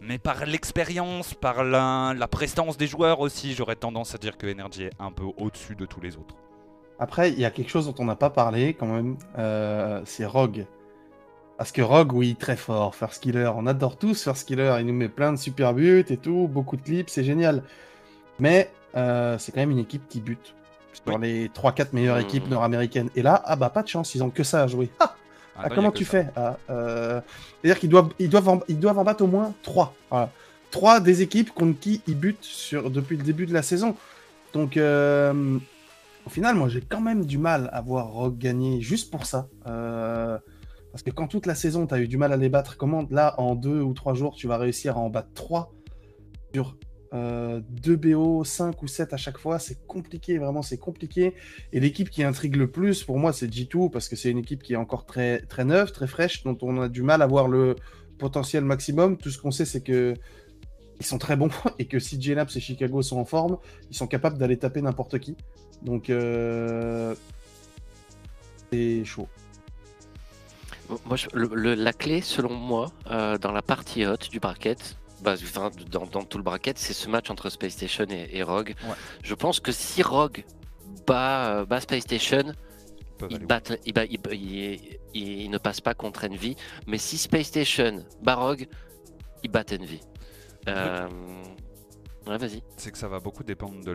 [0.01, 4.85] Mais par l'expérience, par la, prestance des joueurs aussi, j'aurais tendance à dire que Energy
[4.85, 6.37] est un peu au-dessus de tous les autres.
[7.01, 10.27] Après, il y a quelque chose dont on n'a pas parlé quand même, euh, c'est
[10.27, 10.67] Rogue.
[11.57, 13.51] Parce que Rogue, oui, très fort, First Killer.
[13.57, 16.77] On adore tous First Killer, il nous met plein de super buts et tout, beaucoup
[16.77, 17.63] de clips, c'est génial.
[18.39, 20.55] Mais euh, c'est quand même une équipe qui bute
[20.93, 22.21] sur les 3-4 meilleures hmm.
[22.21, 23.09] équipes nord-américaines.
[23.17, 24.91] Et là, ah bah pas de chance, ils ont que ça à jouer.
[25.01, 25.15] Ah,
[25.57, 27.21] ah, ah comment tu fais ah, euh,
[27.63, 29.95] C'est-à-dire qu'ils doivent, ils doivent, en, ils doivent en battre au moins 3.
[30.11, 30.31] Voilà.
[30.71, 33.97] 3 des équipes contre qui ils butent sur, depuis le début de la saison.
[34.53, 35.59] Donc, euh,
[36.27, 39.49] au final, moi j'ai quand même du mal à voir Rock gagner juste pour ça.
[39.65, 43.07] parce que quand toute la saison, tu as eu du mal à les battre, comment
[43.11, 45.73] là, en 2 ou 3 jours, tu vas réussir à en battre 3
[46.53, 46.77] sur
[47.13, 47.61] 2 euh,
[47.97, 51.35] BO, 5 ou 7 à chaque fois, c'est compliqué, vraiment c'est compliqué.
[51.73, 54.63] Et l'équipe qui intrigue le plus pour moi c'est G2 parce que c'est une équipe
[54.63, 57.49] qui est encore très, très neuve, très fraîche, dont on a du mal à voir
[57.49, 57.75] le
[58.19, 59.17] potentiel maximum.
[59.17, 60.15] Tout ce qu'on sait c'est que
[61.01, 63.59] ils sont très bons et que si JNAPS et Chicago sont en forme,
[63.91, 65.37] ils sont capables d'aller taper n'importe qui.
[65.83, 67.15] Donc euh,
[68.71, 69.29] c'est chaud.
[71.07, 75.35] Moi, la clé, selon moi, euh, dans la partie haute du bracket, bah,
[75.91, 78.75] dans, tout le bracket, c'est ce match entre Space Station et, Rogue.
[79.23, 80.45] Je pense que si Rogue
[81.07, 82.55] bat, Space Station,
[83.29, 86.57] ils, battent, ils, ne passent pas contre Envy.
[86.89, 88.67] Mais si Space Station, Barog,
[89.45, 90.01] ils battent Envy.
[90.69, 91.09] Euh...
[92.27, 92.63] Ouais, vas-y.
[92.77, 93.93] C'est que ça va beaucoup dépendre de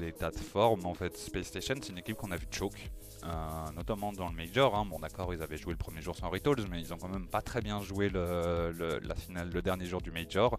[0.00, 0.86] l'état de forme.
[0.86, 2.90] En fait, Space Station, c'est une équipe qu'on a vu choke,
[3.24, 3.28] euh,
[3.76, 4.74] notamment dans le Major.
[4.74, 4.86] Hein.
[4.88, 7.28] Bon, d'accord, ils avaient joué le premier jour sans Rituals, mais ils ont quand même
[7.28, 10.58] pas très bien joué le, la finale, le dernier jour du Major.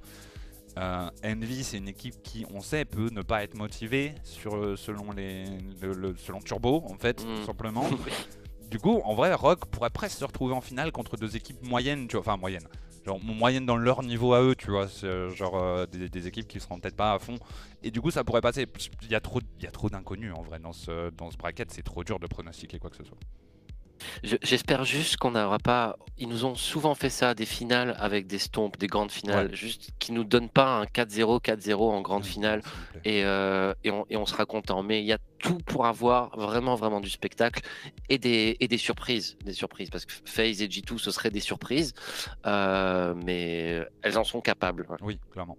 [0.78, 5.12] Euh, Envy, c'est une équipe qui, on sait, peut ne pas être motivée sur, selon,
[5.12, 5.45] les,
[5.82, 7.45] le, selon Turbo, en fait, tout mm.
[7.45, 7.86] simplement.
[8.70, 12.07] du coup, en vrai, Rock pourrait presque se retrouver en finale contre deux équipes moyennes,
[12.07, 12.68] tu vois, enfin moyennes,
[13.10, 16.80] genre moyennes dans leur niveau à eux, tu vois, euh, genre des, équipes qui seront
[16.80, 17.38] peut-être pas à fond.
[17.84, 18.68] Et du coup, ça pourrait passer.
[19.01, 21.72] Il y a trop, il y trop d'inconnus en vrai dans ce, dans ce bracket,
[21.72, 23.18] c'est trop dur de pronostiquer quoi que ce soit.
[24.24, 25.97] J'espère juste qu'on n'aura pas.
[26.18, 29.91] Ils nous ont souvent fait ça, des finales avec des stompes, des grandes finales, juste
[30.00, 32.62] qui nous donnent pas un 4-0, 4-0 en grande finale
[33.06, 34.84] et, euh, et, on, et, on, sera content.
[34.84, 37.62] Mais il y a tout pour avoir vraiment, vraiment du spectacle
[38.10, 39.38] et des, et des surprises.
[39.45, 41.93] Des surprises parce que FaZe et G2, ce seraient des surprises,
[42.45, 44.88] euh, mais elles en sont capables.
[45.02, 45.58] Oui, clairement.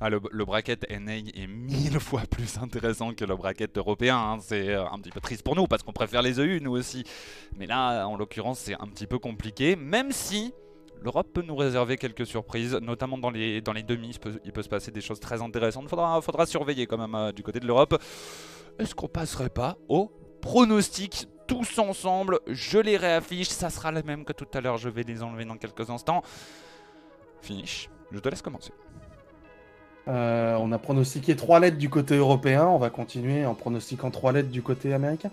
[0.00, 4.18] Ah, le, bracket NA est mille fois plus intéressant que le bracket européen.
[4.18, 4.38] Hein.
[4.40, 7.04] C'est euh, un petit peu triste pour nous parce qu'on préfère les EU nous aussi.
[7.56, 9.76] Mais là, en l'occurrence, c'est un petit peu compliqué.
[9.76, 10.52] Même si
[11.02, 14.18] l'Europe peut nous réserver quelques surprises, notamment dans les, dans les demi.
[14.44, 15.84] Il peut, se passer des choses très intéressantes.
[15.84, 18.00] Il faudra, faudra surveiller quand même euh, du côté de l'Europe.
[18.78, 20.10] Est-ce qu'on passerait pas au
[20.40, 22.40] pronostic tous ensemble?
[22.46, 23.48] Je les réaffiche.
[23.48, 24.76] Ça sera le même que tout à l'heure.
[24.76, 26.22] Je vais les enlever dans quelques instants.
[27.40, 27.88] Finish.
[28.12, 28.72] Je te laisse commencer.
[30.08, 32.66] Euh, on a pronostiqué 3 lettres du côté européen.
[32.66, 35.30] On va continuer en pronostiquant 3 lettres du côté américain.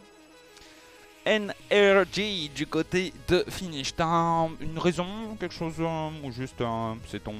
[1.25, 3.95] NRG du côté de Finish.
[3.95, 5.05] T'as une raison,
[5.39, 6.61] quelque chose euh, ou juste
[7.07, 7.35] c'est ton,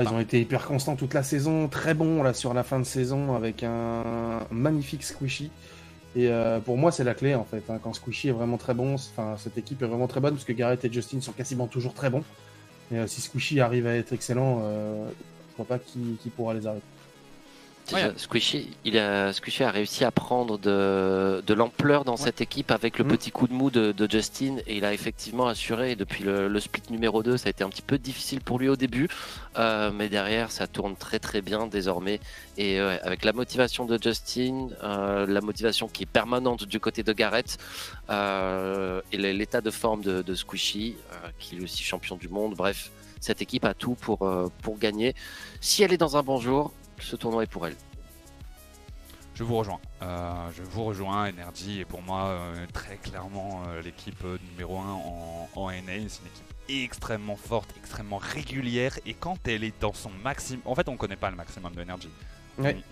[0.00, 2.84] Ils ont été hyper constants toute la saison, très bons là sur la fin de
[2.84, 5.50] saison avec un magnifique squishy.
[6.14, 7.64] Et euh, pour moi, c'est la clé en fait.
[7.68, 7.78] Hein.
[7.82, 10.52] Quand Squishy est vraiment très bon, enfin cette équipe est vraiment très bonne parce que
[10.52, 12.22] Garrett et Justin sont quasiment toujours très bons.
[12.94, 14.62] Et si Squishy arrive à être excellent,
[15.52, 16.82] je vois pas qui, pourra les arrêter.
[18.16, 22.98] Squishy, il a, Squishy a réussi à prendre de, de l'ampleur dans cette équipe avec
[22.98, 23.08] le mm.
[23.08, 25.96] petit coup de mou de, Justin et il a effectivement assuré.
[25.96, 28.76] depuis le, split numéro 2, ça a été un petit peu difficile pour lui au
[28.76, 29.08] début,
[29.58, 32.20] euh, mais derrière ça tourne très très bien désormais.
[32.56, 37.12] Et avec la motivation de Justin, euh, la motivation qui est permanente du côté de
[37.12, 37.58] Garrett
[38.10, 40.96] euh, et l'état de forme de, de Squishy,
[41.38, 42.90] qui est aussi champion du monde, bref
[43.22, 45.14] cette équipe a tout pour, euh, pour gagner.
[45.60, 47.76] Si elle est dans un bon jour, ce tournoi est pour elle.
[49.34, 49.80] Je vous rejoins.
[50.02, 51.30] Euh, je vous rejoins.
[51.30, 55.76] Energy est pour moi euh, très clairement l'équipe numéro 1 en, en NA.
[55.86, 58.98] C'est une équipe extrêmement forte, extrêmement régulière.
[59.06, 60.62] Et quand elle est dans son maximum.
[60.64, 62.10] En fait, on ne connaît pas le maximum de Energy.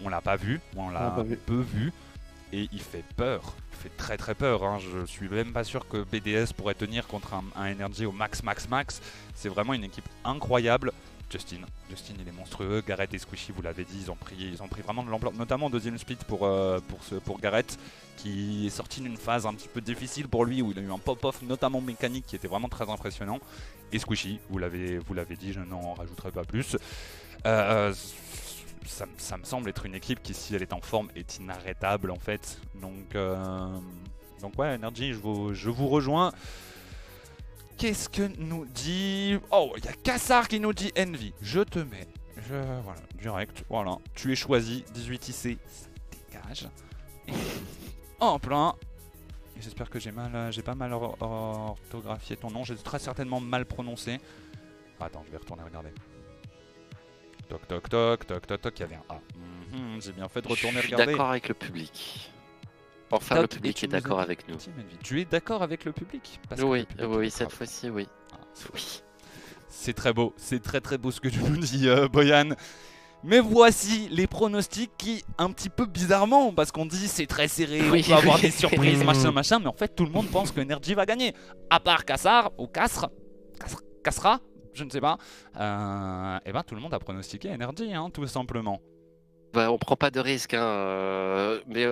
[0.03, 0.61] On, l'a pas vu.
[0.77, 1.15] On l'a
[1.45, 1.93] peu vu.
[2.53, 3.55] Et il fait peur.
[3.81, 4.63] Fait très très peur.
[4.63, 4.79] Hein.
[4.79, 8.43] Je suis même pas sûr que BDS pourrait tenir contre un, un Energy au max,
[8.43, 9.01] max, max.
[9.35, 10.93] C'est vraiment une équipe incroyable.
[11.31, 12.83] Justin, Justin il est monstrueux.
[12.87, 15.33] Garrett et Squishy, vous l'avez dit, ils ont pris, ils ont pris vraiment de l'ampleur,
[15.33, 17.79] notamment au deuxième split pour, euh, pour, ce, pour Garrett,
[18.17, 20.91] qui est sorti d'une phase un petit peu difficile pour lui, où il a eu
[20.91, 23.39] un pop-off, notamment mécanique, qui était vraiment très impressionnant.
[23.93, 26.77] Et Squishy, vous l'avez dit, je n'en rajouterai pas plus.
[27.47, 27.95] Euh,
[28.87, 32.19] ça, me semble être une équipe qui, si elle est en forme, est inarrêtable en
[32.19, 32.61] fait.
[32.75, 33.69] Donc, euh,
[34.41, 36.33] donc ouais, Energy, je vous, rejoins.
[37.77, 39.39] Qu'est-ce que nous dit...
[39.51, 41.33] Oh, il y a Kassar qui nous dit Envy.
[41.41, 42.07] Je te mets.
[42.37, 42.57] Je...
[42.83, 43.65] Voilà, direct.
[43.71, 43.97] Voilà.
[44.15, 44.85] Tu es choisi.
[44.93, 45.35] 18 IC.
[45.35, 45.89] Ça
[46.31, 46.69] dégage.
[48.21, 48.75] en plein.
[49.59, 52.65] J'espère que j'ai mal, j'ai pas mal orthographié ton nom.
[52.65, 54.21] J'ai très certainement mal prononcé.
[55.01, 55.91] Attends, je vais retourner regarder.
[57.51, 58.79] Toc toc toc toc toc toc.
[58.79, 59.21] Il y avait un A.
[59.75, 61.05] Mhm, j'ai bien fait de retourner regarder.
[61.05, 62.31] Je suis d'accord avec le public.
[63.11, 64.57] Enfin, le public est d'accord avec nous.
[65.03, 66.39] Tu es d'accord avec le public?
[66.63, 68.07] Oui, oui, cette fois-ci, oui.
[68.33, 68.37] Ah,
[68.73, 69.03] oui.
[69.69, 72.51] C'est très beau, c'est très très beau ce que tu nous dis, euh, Boyan.
[73.25, 77.81] Mais voici les pronostics qui, un petit peu bizarrement, parce qu'on dit c'est très serré,
[77.83, 80.61] on peut avoir des surprises, machin, machin, mais en fait tout le monde pense que
[80.61, 81.35] Energy va gagner.
[81.69, 83.11] À part Kassar ou Casre,
[84.05, 84.41] Kassra,
[84.73, 85.19] je ne sais pas.
[85.59, 88.81] Euh, et ben tout le monde a pronostiqué Energy, hein, tout simplement.
[89.53, 91.87] Bah, on prend pas de risque, hein, euh, mais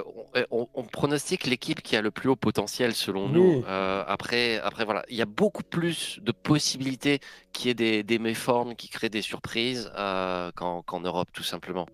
[0.51, 3.65] on, pronostique l'équipe qui a le plus haut potentiel selon nous.
[3.67, 7.19] Euh, après, après voilà, il y a beaucoup plus de possibilités
[7.53, 11.87] qu'il y ait des, des méformes qui créent des surprises euh, qu'en Europe, tout simplement.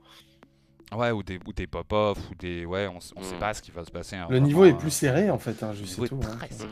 [0.94, 2.66] Ouais, ou des, des pop-off, ou des.
[2.66, 3.38] Ouais, on, ne sait hmm.
[3.38, 4.16] pas ce qui va se passer.
[4.16, 6.18] Hein, le niveau est plus serré en fait, hein, je sais tout.
[6.18, 6.70] Très serré,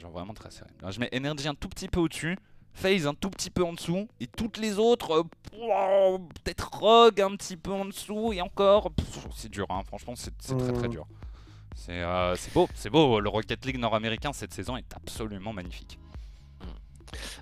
[0.00, 0.70] genre vraiment très serré.
[0.88, 2.38] je mets Energy un tout petit peu au-dessus.
[2.74, 4.08] FaZe un tout petit peu en dessous.
[4.20, 8.32] Et toutes les autres, euh, peut-être Rogue un petit peu en dessous.
[8.32, 8.92] Et encore,
[9.34, 9.82] c'est dur, hein.
[9.86, 11.06] franchement, c'est très très dur.
[11.74, 13.20] C'est euh, c'est beau, c'est beau.
[13.20, 15.98] Le Rocket League nord-américain cette saison est absolument magnifique.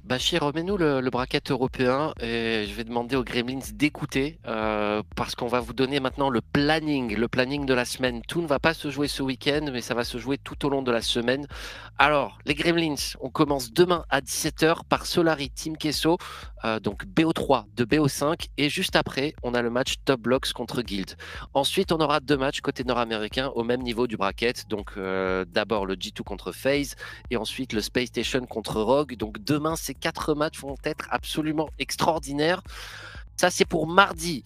[0.04, 5.34] Bachir, remets-nous le, le bracket européen et je vais demander aux Gremlins d'écouter euh, parce
[5.34, 8.22] qu'on va vous donner maintenant le planning, le planning de la semaine.
[8.26, 10.68] Tout ne va pas se jouer ce week-end, mais ça va se jouer tout au
[10.68, 11.46] long de la semaine.
[11.98, 16.18] Alors, les Gremlins, on commence demain à 17h par Solari Team Kesso,
[16.64, 20.82] euh, donc BO3 de BO5 et juste après, on a le match Top Blocks contre
[20.82, 21.16] Guild.
[21.54, 24.68] Ensuite, on aura deux matchs côté nord-américain au même niveau du bracket.
[24.68, 26.94] Donc, euh, d'abord le G2 contre FaZe
[27.30, 29.16] et ensuite le Space Station contre Rogue.
[29.16, 32.62] Donc, demain, ces quatre matchs vont être absolument extraordinaires.
[33.36, 34.44] Ça, c'est pour mardi.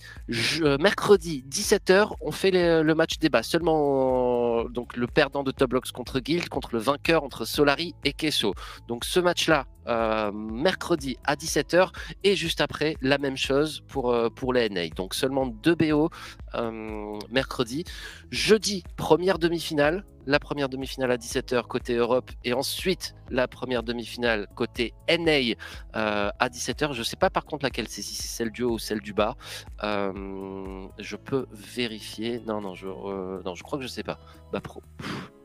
[0.62, 3.42] Euh, mercredi, 17h, on fait le match débat.
[3.42, 8.12] Seulement donc, le perdant de Top Blocks contre Guild, contre le vainqueur entre Solari et
[8.12, 8.54] Kesso.
[8.88, 11.90] Donc ce match-là, euh, mercredi à 17h,
[12.24, 14.88] et juste après, la même chose pour, euh, les NA.
[14.94, 16.10] Donc seulement deux BO
[17.30, 17.84] mercredi.
[18.30, 20.04] Jeudi, première demi-finale.
[20.26, 25.54] La première demi-finale à 17h côté Europe, et ensuite la première demi-finale côté NA
[25.94, 26.92] euh, à 17h.
[26.92, 29.12] Je sais pas par contre laquelle c'est, si c'est celle du haut ou celle du
[29.12, 29.36] bas.
[29.84, 32.42] Euh, je peux vérifier.
[32.46, 34.18] Non, non, je, euh, non, je crois que je sais pas.
[34.52, 34.82] Bah, pro.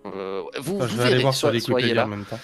[0.04, 2.06] Vous, Enfin, je vous vais aller voir sur les soyez là.
[2.06, 2.40] en même temps.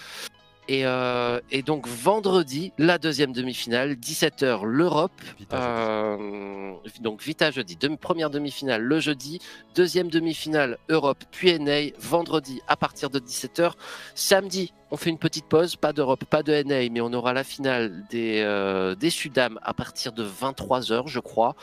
[0.67, 5.11] Et, euh, et donc vendredi, la deuxième demi-finale, 17h l'Europe.
[5.53, 9.39] Euh, donc Vita jeudi, Demi- première demi-finale le jeudi,
[9.75, 13.73] deuxième demi-finale Europe puis NA, vendredi à partir de 17h.
[14.13, 17.43] Samedi, on fait une petite pause, pas d'Europe, pas de NA, mais on aura la
[17.43, 21.55] finale des, euh, des Sudam à partir de 23h je crois.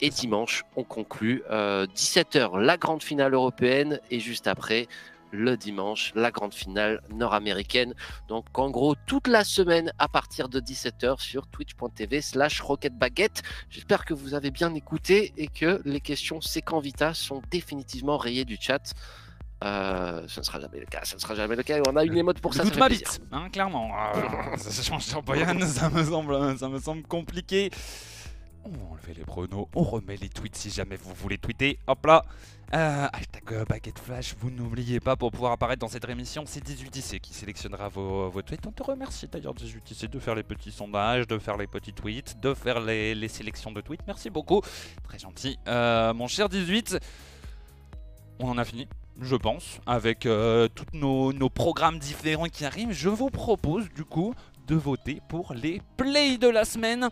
[0.00, 4.86] Et dimanche, on conclut euh, 17h la grande finale européenne et juste après
[5.32, 7.94] le dimanche, la grande finale nord-américaine.
[8.28, 13.42] Donc en gros, toute la semaine à partir de 17h sur twitch.tv slash rocketbaguette.
[13.70, 18.18] J'espère que vous avez bien écouté et que les questions C'est quand Vita sont définitivement
[18.18, 18.92] rayées du chat.
[19.64, 21.78] Euh, ce ne sera jamais le cas, ce ne sera jamais le cas.
[21.78, 22.64] Et on a une émote pour ça.
[22.64, 23.90] doute ça ma bite, hein, clairement.
[24.14, 27.70] Euh, ça change sur Boyan, ça me semble, ça me semble compliqué.
[28.64, 31.78] On va enlever les pronos, on remet les tweets si jamais vous voulez tweeter.
[31.86, 32.24] Hop là.
[32.74, 36.66] Euh, hashtag euh, Baguette Flash, vous n'oubliez pas pour pouvoir apparaître dans cette émission, c'est
[36.66, 38.66] 18IC qui sélectionnera vos, tweets.
[38.66, 42.40] On te remercie d'ailleurs 18IC de faire les petits sondages, de faire les petits tweets,
[42.40, 44.00] de faire les, sélections de tweets.
[44.06, 44.62] Merci beaucoup,
[45.04, 45.58] très gentil.
[45.68, 46.98] Euh, mon cher 18,
[48.38, 48.88] on en a fini
[49.20, 54.34] je pense, avec euh, tous nos programmes différents qui arrivent, je vous propose du coup
[54.66, 57.10] de voter pour les plays de la semaine.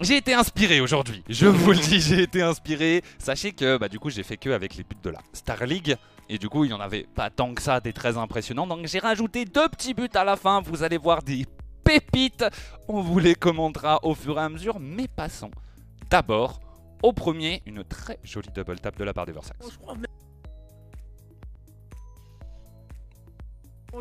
[0.00, 3.02] J'ai été inspiré aujourd'hui, je vous le dis, j'ai été inspiré.
[3.18, 5.96] Sachez que bah, du coup j'ai fait que avec les buts de la Star League.
[6.28, 8.66] Et du coup il n'y en avait pas tant que ça des très impressionnants.
[8.66, 11.46] Donc j'ai rajouté deux petits buts à la fin, vous allez voir des
[11.82, 12.44] pépites.
[12.88, 14.78] On vous les commentera au fur et à mesure.
[14.78, 15.50] Mais passons
[16.10, 16.60] d'abord
[17.02, 19.78] au premier, une très jolie double tap de la part d'Eversax.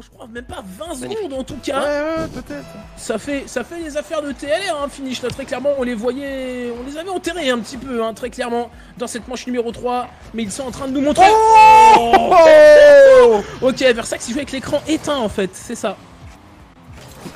[0.01, 0.45] Je crois même...
[0.49, 1.17] Oh, pas 20 Magnifique.
[1.17, 1.81] secondes en tout Ouais, cas.
[1.81, 2.65] ouais, peut-être.
[2.97, 5.71] Ça fait, ça fait les affaires de TLR, hein, finish là très clairement.
[5.77, 9.27] On les voyait, on les avait enterrés un petit peu, hein, très clairement, dans cette
[9.27, 10.07] manche numéro 3.
[10.33, 11.25] Mais ils sont en train de nous montrer.
[11.97, 15.97] Oh Ok, Versax il joue avec l'écran éteint en fait, c'est ça.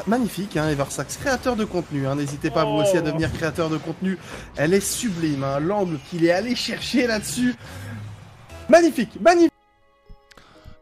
[0.08, 2.08] Magnifique, hein, Eversax, créateur de contenu.
[2.08, 2.16] hein.
[2.16, 3.06] N'hésitez pas vous aussi à Oh.
[3.06, 4.18] devenir créateur de contenu.
[4.56, 7.56] Elle est sublime, hein, l'angle qu'il est allé chercher là-dessus.
[8.70, 9.49] Magnifique, magnifique.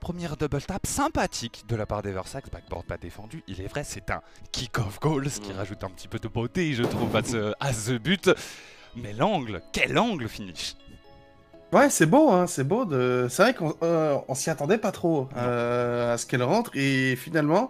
[0.07, 3.43] Première double tap sympathique de la part d'Eversax, backboard pas défendu.
[3.45, 4.21] Il est vrai, c'est un
[4.53, 5.57] kick-off goal, ce qui Mm.
[5.57, 8.31] rajoute un petit peu de beauté, je trouve, à ce, à ce but.
[8.95, 10.77] Mais l'angle, quel angle finish
[11.73, 12.85] Ouais, c'est beau, hein, c'est beau.
[12.85, 13.27] De...
[13.29, 17.17] C'est vrai qu'on euh, on s'y attendait pas trop euh, à ce qu'elle rentre et
[17.17, 17.69] finalement,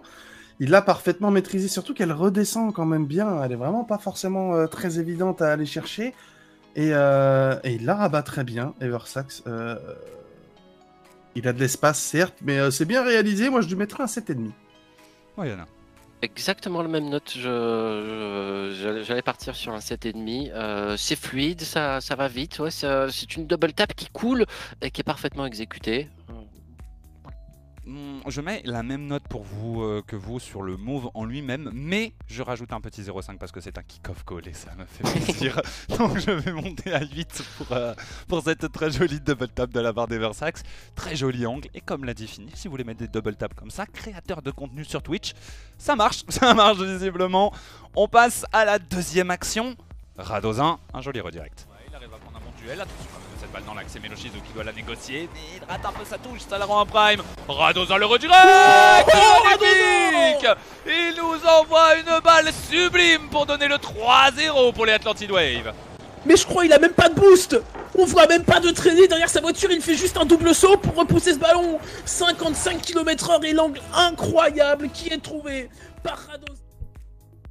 [0.60, 1.66] il l'a parfaitement maîtrisé.
[1.66, 3.42] Surtout qu'elle redescend quand même bien.
[3.42, 6.14] Elle est vraiment pas forcément euh, très évidente à aller chercher
[6.76, 9.42] et, euh, et il la rabat très bien, Eversax.
[9.48, 9.74] Euh,
[11.34, 13.50] il a de l'espace certes, mais euh, c'est bien réalisé.
[13.50, 14.50] Moi, je lui mettrais un 7,5.
[15.36, 15.66] Ouais, Yana.
[16.20, 17.32] Exactement la même note.
[17.36, 17.40] Je,
[18.74, 20.50] je- j'allais- partir sur un 7,5.
[20.52, 22.58] Euh, c'est fluide, ça, ça va vite.
[22.58, 24.44] Ouais, ça- c'est une double tap qui coule
[24.82, 26.08] et qui est parfaitement exécutée.
[27.88, 31.24] Hmm, Je mets la même note pour vous euh, que vous sur le move en
[31.24, 34.74] lui-même, mais je rajoute un petit 0,5 parce que c'est un kick-off goal et ça
[34.76, 35.58] me fait plaisir.
[35.96, 37.94] Donc je vais monter à 8 pour, euh,
[38.28, 40.64] pour cette très jolie double tap de la barre d'Eversax.
[40.96, 43.54] Très joli angle et comme l'a dit Fini, si vous voulez mettre des double taps
[43.56, 45.32] comme ça, créateur de contenu sur Twitch,
[45.78, 47.54] ça marche, ça marche visiblement.
[47.96, 49.74] On passe à la deuxième action.
[50.18, 51.66] Radozin, un joli redirect.
[51.70, 52.82] Ouais, il arrive à prendre un bon duel.
[52.82, 53.08] Attention
[53.58, 55.28] balle dans l'axe, c'est Meloshizu qui doit la négocier.
[55.34, 57.22] Mais il rate un peu sa touche, ça la rend un prime.
[57.48, 58.36] Radozin le redirect
[59.44, 60.46] Magnifique
[60.86, 65.72] Il nous envoie une balle sublime pour donner le 3-0 pour les Atlantid Wave.
[66.26, 67.56] Mais je crois il a même pas de boost
[67.96, 70.76] On voit même pas de traîner derrière sa voiture, il fait juste un double saut
[70.76, 71.78] pour repousser ce ballon.
[72.04, 75.68] 55 km/h et l'angle incroyable qui est trouvé
[76.02, 76.56] par Rados.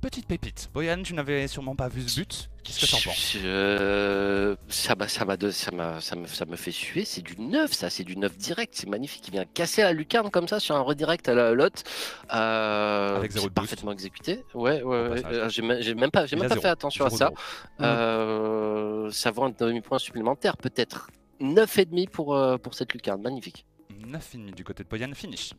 [0.01, 0.70] Petite pépite.
[0.74, 2.49] Boyan, tu n'avais sûrement pas vu ce but.
[2.68, 3.32] Qu'est-ce que t'en penses?
[3.41, 7.22] Je- ça, m'a- ça, m'a de- ça, m'a- ça, me, ça me fait suer, c'est
[7.22, 9.24] du neuf, ça, c'est du neuf direct, c'est magnifique.
[9.28, 11.84] Il vient casser la lucarne comme ça sur un redirect à la lotte.
[12.34, 14.43] Euh, Avec zéro parfaitement exécuté.
[14.53, 15.26] Ouais, ouais, ouais.
[15.26, 16.61] Euh, J'ai même- pas, j'ai même pas zéro.
[16.61, 17.32] fait attention à ça.
[17.82, 21.07] Euh, ça vaut un demi-point supplémentaire, peut-être.
[21.39, 23.65] 9,5 pour, euh, pour cette lucarne, magnifique.
[23.99, 25.51] 9,5 du côté de Boyan, finish.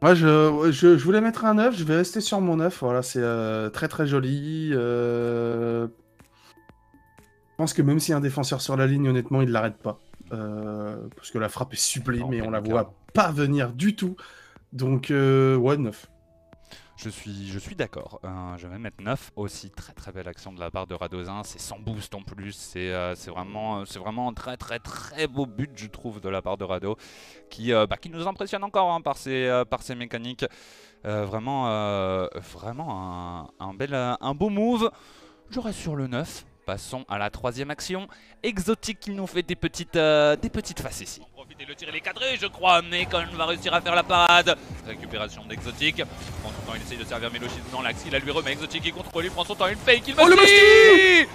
[0.00, 2.78] Moi, je, je, je voulais mettre un 9, je vais rester sur mon 9.
[2.82, 4.70] Voilà, c'est euh, très très joli.
[4.72, 5.88] euh,
[7.50, 9.76] Je pense que même s'il y a un défenseur sur la ligne, honnêtement, il l'arrête
[9.78, 10.00] pas.
[10.32, 14.16] Euh, Parce que la frappe est sublime et on la voit pas venir du tout.
[14.72, 16.06] Donc, euh, ouais, 9.
[17.00, 18.18] Je suis, je suis d'accord.
[18.24, 19.70] Euh, je vais mettre 9 aussi.
[19.70, 21.42] Très très belle action de la part de Radozin.
[21.44, 22.52] C'est sans boost en plus.
[22.52, 26.42] C'est euh, vraiment, c'est vraiment un très très très beau but, je trouve, de la
[26.42, 26.96] part de Rado.
[27.50, 30.44] Qui, euh, bah, qui nous impressionne encore hein, par, ses, euh, par ses mécaniques.
[31.04, 34.90] Euh, vraiment, euh, vraiment un, bel, euh, un beau move.
[35.50, 36.44] Je reste sur le 9.
[36.66, 38.08] Passons à la troisième action.
[38.42, 41.22] Exotique qui nous fait des petites, euh, des petites faces ici.
[41.58, 44.04] Profiter le tir, il est cadré, je crois, mais quand va réussir à faire la
[44.04, 44.56] parade.
[44.86, 46.02] Récupération d'Exotique.
[46.42, 48.52] Prend son temps, il essaye de servir Melochis dans l'axe, il la lui remet.
[48.52, 51.28] Exotique, il contrôle, il prend son temps, il fake, il Oh, le Exotique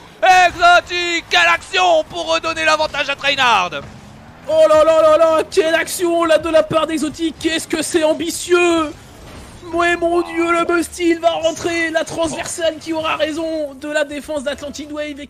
[1.29, 3.71] Quelle action pour redonner l'avantage à Trainard
[4.47, 8.03] Oh là là là là, quelle action là de la part d'Exotique, qu'est-ce que c'est
[8.03, 8.93] ambitieux.
[9.73, 14.05] Ouais mon dieu, le Busty, il va rentrer, la transversale qui aura raison de la
[14.05, 15.19] défense d'Atlantic Wave.
[15.19, 15.27] Et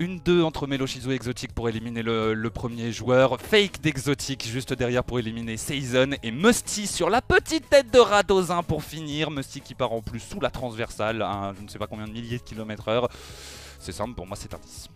[0.00, 3.40] Une 2 entre Meloshizo et Exotique pour éliminer le, premier joueur.
[3.40, 6.10] Fake d'Exotique juste derrière pour éliminer Season.
[6.22, 9.32] Et Musty sur la petite tête de Radozin pour finir.
[9.32, 12.12] Musty qui part en plus sous la transversale à je ne sais pas combien de
[12.12, 13.08] milliers de kilomètres heure.
[13.80, 14.88] C'est simple, pour moi c'est un 10.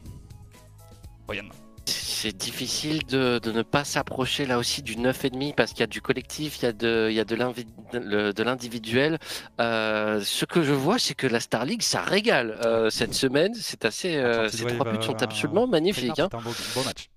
[1.26, 1.48] Boyan.
[1.86, 5.88] C'est difficile de, de ne pas s'approcher là aussi du 9,5 parce qu'il y a
[5.88, 9.18] du collectif, il y a de, il y a de l'invi- le- de l'individuel.
[9.60, 13.52] Euh, ce que je vois, c'est que la Star League, ça régale euh, cette semaine.
[13.54, 14.14] C'est assez.
[14.16, 16.20] euh, ces trois buts sont absolument magnifiques.
[16.20, 16.28] hein.
[16.32, 17.10] Un beau, beau match.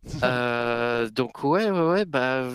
[1.14, 2.48] Donc ouais, ouais, ouais, bah.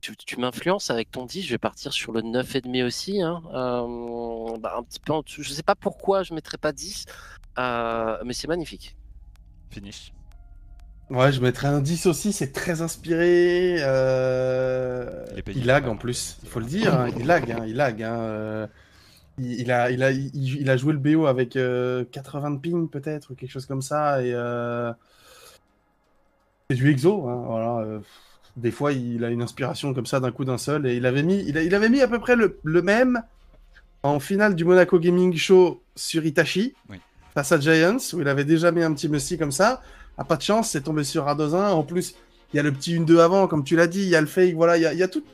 [0.00, 3.20] Tu, tu m'influences avec ton 10, je vais partir sur le 9,5 aussi.
[3.22, 3.42] Hein.
[4.60, 5.42] Bah, un petit peu en dessous.
[5.42, 7.04] Je sais pas pourquoi je mettrais pas 10,
[7.58, 8.96] euh, mais c'est magnifique.
[9.70, 10.12] Finish.
[11.10, 13.76] Ouais, je mettrais un 10 aussi, c'est très inspiré.
[13.80, 18.02] euh, Il lag en plus, il faut le dire, hein, il lag, hein, il lag.
[18.02, 18.66] hein, euh,
[19.38, 22.58] Il, il a, il, a, il, il a joué le BO avec euh, 80 de
[22.60, 24.22] ping peut-être, ou quelque chose comme ça.
[24.22, 24.92] Et euh,
[26.70, 27.78] c'est du exo, voilà.
[27.80, 28.00] euh,
[28.56, 30.86] Des fois, il a une inspiration comme ça d'un coup d'un seul.
[30.86, 33.22] Et il avait mis, il, a- avait mis à peu près le, le même
[34.02, 36.98] en finale du Monaco Gaming Show sur Itachi, Oui.
[37.34, 39.82] face à Giants, où il avait déjà mis un petit Messi comme ça.
[40.18, 41.70] Ah, pas de chance, c'est tombé sur Radozin.
[41.70, 42.14] En plus,
[42.52, 44.26] il y a le petit 1-2 avant, comme tu l'as dit, il y a le
[44.26, 45.24] fake, voilà, il y a, y a tout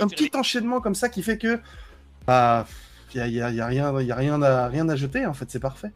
[0.00, 1.60] un petit enchaînement comme ça qui fait que.
[2.26, 2.66] Bah,
[3.14, 5.32] il y a, y a- a rien, y a rien à, rien à jeter, en
[5.34, 5.92] fait, c'est parfait.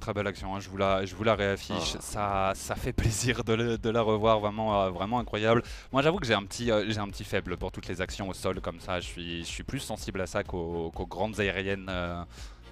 [0.00, 1.94] Très belle action, hein, je, vous la, je vous la réaffiche.
[1.96, 2.00] Ah.
[2.00, 5.62] Ça, ça fait plaisir de, le- de la revoir, vraiment, euh, vraiment incroyable.
[5.92, 8.28] Moi, j'avoue que j'ai un, petit, euh, j'ai un petit faible pour toutes les actions
[8.28, 9.00] au sol comme ça.
[9.00, 11.86] Je suis, je suis plus sensible à ça qu'aux, grandes aériennes.
[11.88, 12.22] euh,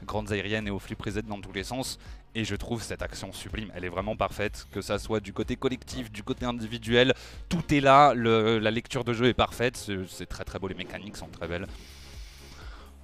[0.04, 1.96] grandes aériennes et aux flip reset dans tous les sens
[2.34, 5.56] et je trouve cette action sublime elle est vraiment parfaite que ça soit du côté
[5.56, 7.14] collectif du côté individuel
[7.48, 9.76] tout est là la lecture de jeu est parfaite
[10.08, 11.66] c'est, très très beau les mécaniques sont très belles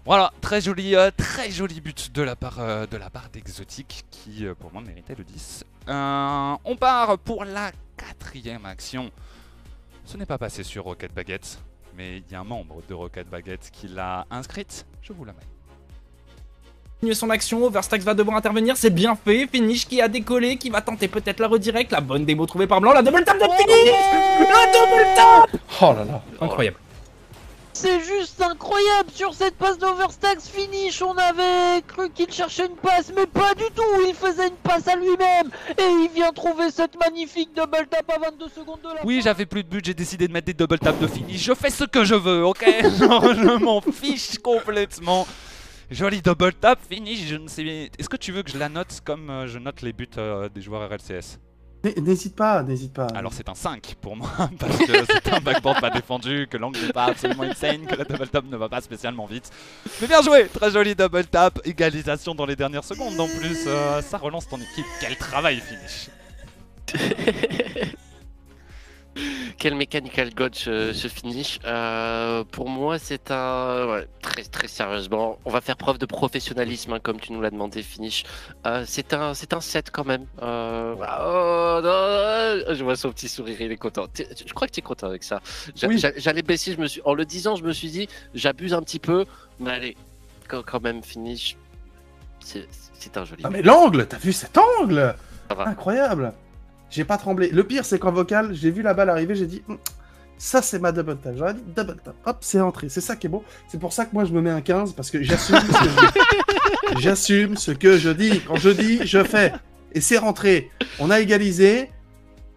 [0.09, 2.87] voilà, très joli, euh, très joli but de la part, euh,
[3.31, 5.66] d'Exotique qui euh, pour moi méritait le 10.
[5.89, 9.11] Euh, on part pour la quatrième action.
[10.07, 11.59] Ce n'est pas passé sur Rocket Baguette,
[11.95, 14.87] mais il y a un membre de Rocket Baguette qui l'a inscrite.
[15.03, 15.58] Je vous la mets.
[16.99, 20.68] Continuer son action, Overstax va devoir intervenir, c'est bien fait, Finish qui a décollé, qui
[20.68, 23.44] va tenter peut-être la redirect, la bonne démo trouvée par Blanc, la double tap de
[23.44, 23.92] Finish
[24.40, 26.22] La double tap Oh là là.
[26.40, 26.76] Incroyable.
[27.72, 31.01] C'est juste incroyable sur cette passe d'Overstax finish.
[31.01, 33.84] On avait cru qu'il cherchait une passe, mais pas du tout.
[34.09, 38.18] Il faisait une passe à lui-même et il vient trouver cette magnifique double tap à
[38.18, 40.80] 22 secondes de la Oui, j'avais plus de but, j'ai décidé de mettre des double
[40.80, 41.40] taps de finish.
[41.44, 42.64] Je fais ce que je veux, ok?
[42.99, 45.24] Genre, Je m'en fiche complètement.
[45.91, 47.91] Joli double tap finish, je ne sais.
[47.99, 50.49] Est-ce que tu veux que je la note comme euh, je note les buts euh,
[50.51, 51.39] des joueurs RLCS
[52.03, 53.07] N'hésite pas, n'hésite pas.
[53.14, 54.28] Alors c'est un 5 pour moi,
[54.59, 58.05] parce que c'est un backboard pas défendu, que l'angle n'est pas absolument insane, que la
[58.05, 59.51] double tap ne va pas spécialement vite.
[60.01, 64.03] Mais bien joué, très joli double tap, égalisation dans les dernières secondes en plus, euh,
[64.03, 66.11] ça relance ton équipe, quel travail finish
[69.59, 71.59] quel Mechanical God ce, ce finish.
[71.64, 73.87] Euh, pour moi, c'est un.
[73.89, 77.51] ouais, très, très sérieusement, on va faire preuve de professionnalisme, hein, comme tu nous l'as
[77.51, 78.25] demandé, finish.
[78.66, 80.27] Euh, c'est un, c'est un 7 quand même.
[80.43, 84.07] Euh, oh, non, je vois son petit sourire, il est content.
[84.16, 85.41] Je crois que tu es content avec ça.
[85.83, 86.03] Oui.
[86.16, 87.01] J'allais baisser, je me suis...
[87.05, 89.25] en le disant, je me suis dit, j'abuse un petit peu,
[89.61, 89.97] mais allez,
[90.49, 91.57] quand, quand même, finish.
[92.41, 93.43] C'est un joli.
[93.45, 95.14] Ah mais l'angle, t'as vu cet angle?
[95.51, 96.33] Incroyable.
[96.91, 97.51] J'ai pas tremblé.
[97.51, 99.78] Le pire, c'est qu'en vocal, j'ai vu la balle arriver, j'ai dit, Hum,
[100.39, 101.34] ça c'est ma double tap.
[101.36, 102.14] J'aurais dit double tap.
[102.24, 102.89] Hop, c'est entré.
[102.89, 103.45] C'est ça qui est beau.
[103.66, 105.84] C'est pour ça que moi je me mets un 15 parce que j'assume ce que
[105.84, 106.20] je dis.
[107.01, 108.41] J'assume ce que je dis.
[108.41, 109.53] Quand je dis, je fais.
[109.93, 110.70] Et c'est rentré.
[110.99, 111.91] On a égalisé.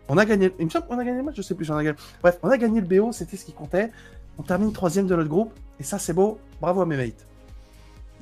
[0.08, 0.54] On a gagné.
[0.58, 1.66] Il me semble qu'on a gagné le match, je sais plus.
[1.66, 1.98] J'en ai gagné.
[2.22, 3.92] Bref, on a gagné le BO, c'était ce qui comptait.
[4.38, 5.54] On termine troisième de notre groupe.
[5.80, 6.40] Et ça, c'est beau.
[6.62, 7.26] Bravo à mes mates.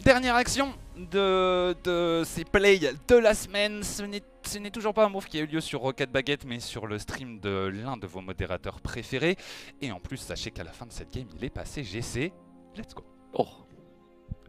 [0.04, 0.74] Dernière action
[1.12, 3.82] de, de ces plays de la semaine.
[3.84, 6.88] Ce n'est toujours pas un move qui a eu lieu sur Rocket Baguette, mais sur
[6.88, 9.36] le stream de l'un de vos modérateurs préférés.
[9.82, 12.32] Et en plus, sachez qu'à la fin de cette game, il est passé GC.
[12.76, 13.04] Let's go.
[13.34, 13.48] Oh.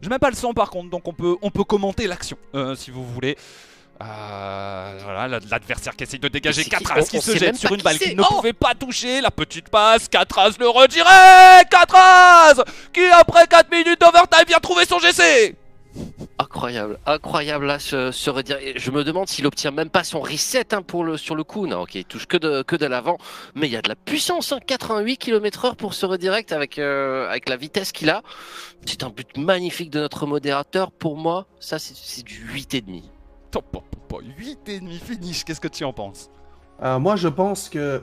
[0.01, 2.73] Je mets pas le son par contre, donc on peut, on peut commenter l'action euh,
[2.75, 3.37] si vous voulez.
[4.01, 7.69] Euh, voilà, la- l'adversaire qui essaye de dégager qui Katras qui on se jette sur
[7.71, 9.21] une qui balle qu'il ne Oh pouvait pas toucher.
[9.21, 14.97] La petite passe, Katras le redirait Katras qui après 4 minutes d'overtime vient trouver son
[14.97, 15.55] GC
[16.39, 20.19] Incroyable, incroyable là ce, ce redir- et Je me demande s'il obtient même pas son
[20.21, 21.67] reset hein, pour le, sur le coup.
[21.67, 23.17] Non, ok, il touche que de, que de l'avant.
[23.55, 27.27] Mais il y a de la puissance, hein, 88 km/h pour ce redirect avec, euh,
[27.29, 28.21] avec la vitesse qu'il a.
[28.85, 30.91] C'est un but magnifique de notre modérateur.
[30.91, 33.03] Pour moi, ça c'est- c'est du 8,5.
[33.51, 36.29] Top, top, top, 8 et demi finish, qu'est-ce que tu en penses?
[36.83, 38.01] Euh, moi, je pense que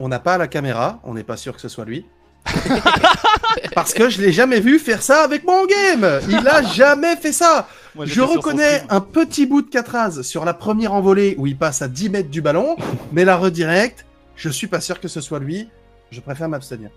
[0.00, 2.06] on n'a pas la caméra, on n'est pas sûr que ce soit lui.
[3.74, 6.20] Parce que je l'ai jamais vu faire ça avec mon game.
[6.28, 7.68] Il a jamais fait ça.
[7.94, 11.82] Moi, Je reconnais un petit bout de Catraz sur la première envolée où il passe
[11.82, 12.76] à 10 mètres du ballon,
[13.12, 14.04] mais la redirect,
[14.36, 15.68] je suis pas sûr que ce soit lui.
[16.10, 16.90] Je préfère m'abstenir.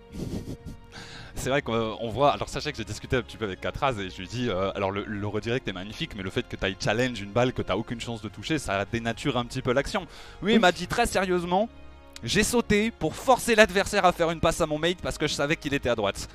[1.36, 2.34] C'est vrai qu'on on voit.
[2.34, 4.72] Alors, sachez que j'ai discuté un petit peu avec Katraz et je lui dis euh,
[4.76, 7.54] alors, le, le redirect est magnifique, mais le fait que tu ailles challenge une balle
[7.54, 10.08] que tu aucune chance de toucher, ça dénature un petit peu l'action.
[10.42, 11.70] Oui, il m'a dit très sérieusement
[12.24, 15.34] j'ai sauté pour forcer l'adversaire à faire une passe à mon mate parce que je
[15.34, 16.28] savais qu'il était à droite.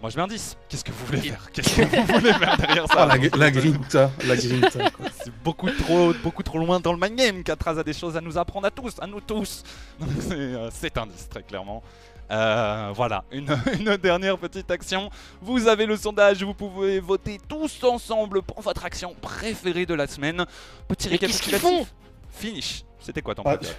[0.00, 0.56] Moi, je mets un 10.
[0.68, 1.50] Qu'est-ce que vous voulez faire?
[1.52, 2.94] Qu'est-ce que vous voulez faire derrière ça?
[2.98, 4.78] Ah, la, la grinta, la grinta.
[5.24, 7.42] C'est beaucoup trop, beaucoup trop loin dans le mind game.
[7.42, 9.64] Katraz a des choses à nous apprendre à tous, à nous tous.
[10.20, 11.82] C'est euh, c'est un 10 très clairement.
[12.30, 13.48] Euh, voilà, une,
[13.80, 15.10] une dernière petite action.
[15.42, 20.06] Vous avez le sondage, vous pouvez voter tous ensemble pour votre action préférée de la
[20.06, 20.44] semaine.
[20.86, 21.88] Petit Mais qu'est-ce qu'ils récapitulatif.
[21.88, 21.94] font?
[22.30, 22.84] Finish.
[23.00, 23.76] C'était quoi ton Ah, préféré?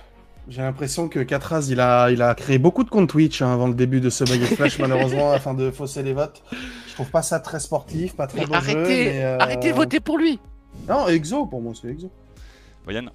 [0.48, 3.68] J'ai l'impression que Catraz, il a, il a créé beaucoup de comptes Twitch hein, avant
[3.68, 6.42] le début de ce Baguette Flash, malheureusement, afin de fausser les votes.
[6.88, 9.70] Je trouve pas ça très sportif, pas très Mais beau arrêtez, jeu, mais, euh, arrêtez
[9.70, 10.40] de voter pour lui.
[10.88, 12.10] Non, Exo, pour moi, c'est Exo.
[12.84, 13.12] Voyane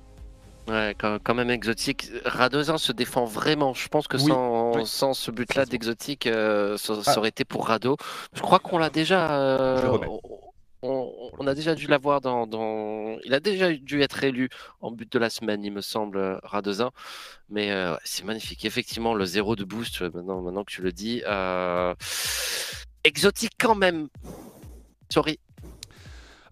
[0.69, 2.09] Ouais, quand, quand même exotique.
[2.25, 3.75] Radozin se défend vraiment.
[3.75, 4.83] Je pense que Oui, sans, oui.
[4.87, 7.19] sans ce but-là d'exotique, euh, ça, ça Ah.
[7.19, 7.97] aurait été pour Rado.
[8.33, 9.31] Je crois qu'on l'a déjà.
[9.33, 9.99] euh.
[10.85, 13.19] On, a déjà dû l'avoir dans, dans.
[13.25, 14.49] Il a déjà dû être élu
[14.81, 16.91] en but de la semaine, il me semble, euh, Radozin.
[17.49, 18.65] Mais euh, c'est magnifique.
[18.65, 21.23] Effectivement, le zéro de boost, euh, maintenant, que tu le dis.
[23.05, 24.09] Exotique quand même.
[25.11, 25.39] Sorry.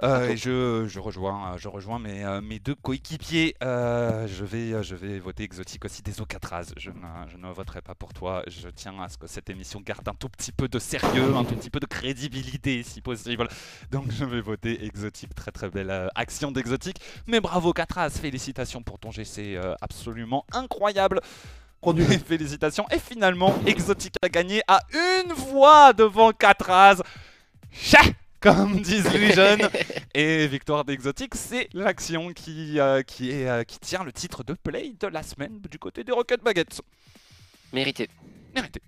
[0.03, 3.55] Euh, je, je rejoins, euh, je rejoins mes, euh, mes deux coéquipiers.
[3.62, 6.72] Euh, je, vais, je vais voter exotique aussi des Okatraz.
[6.76, 8.43] Je ne, je ne voterai pas pour toi.
[8.47, 11.45] Je tiens à ce que cette émission garde un tout petit peu de sérieux, un
[11.45, 13.49] tout petit peu de crédibilité si possible.
[13.90, 15.34] Donc je vais voter exotique.
[15.34, 16.99] Très très belle action d'exotique.
[17.26, 21.20] Mais bravo Katraz, félicitations pour ton GC absolument incroyable.
[21.84, 22.86] Et félicitations.
[22.93, 27.03] Et finalement, Exotique a gagné à une voix devant Katraz.
[27.72, 28.01] Cha
[28.43, 29.68] comme disent les jeunes.
[30.14, 34.53] Et victoire d'Exotique, c'est l'action qui, euh, qui, est, euh, qui tient le titre de
[34.55, 36.82] play de la semaine du côté des Rocket Baguettes.
[37.72, 38.11] Mérité.
[38.55, 38.82] Mérité.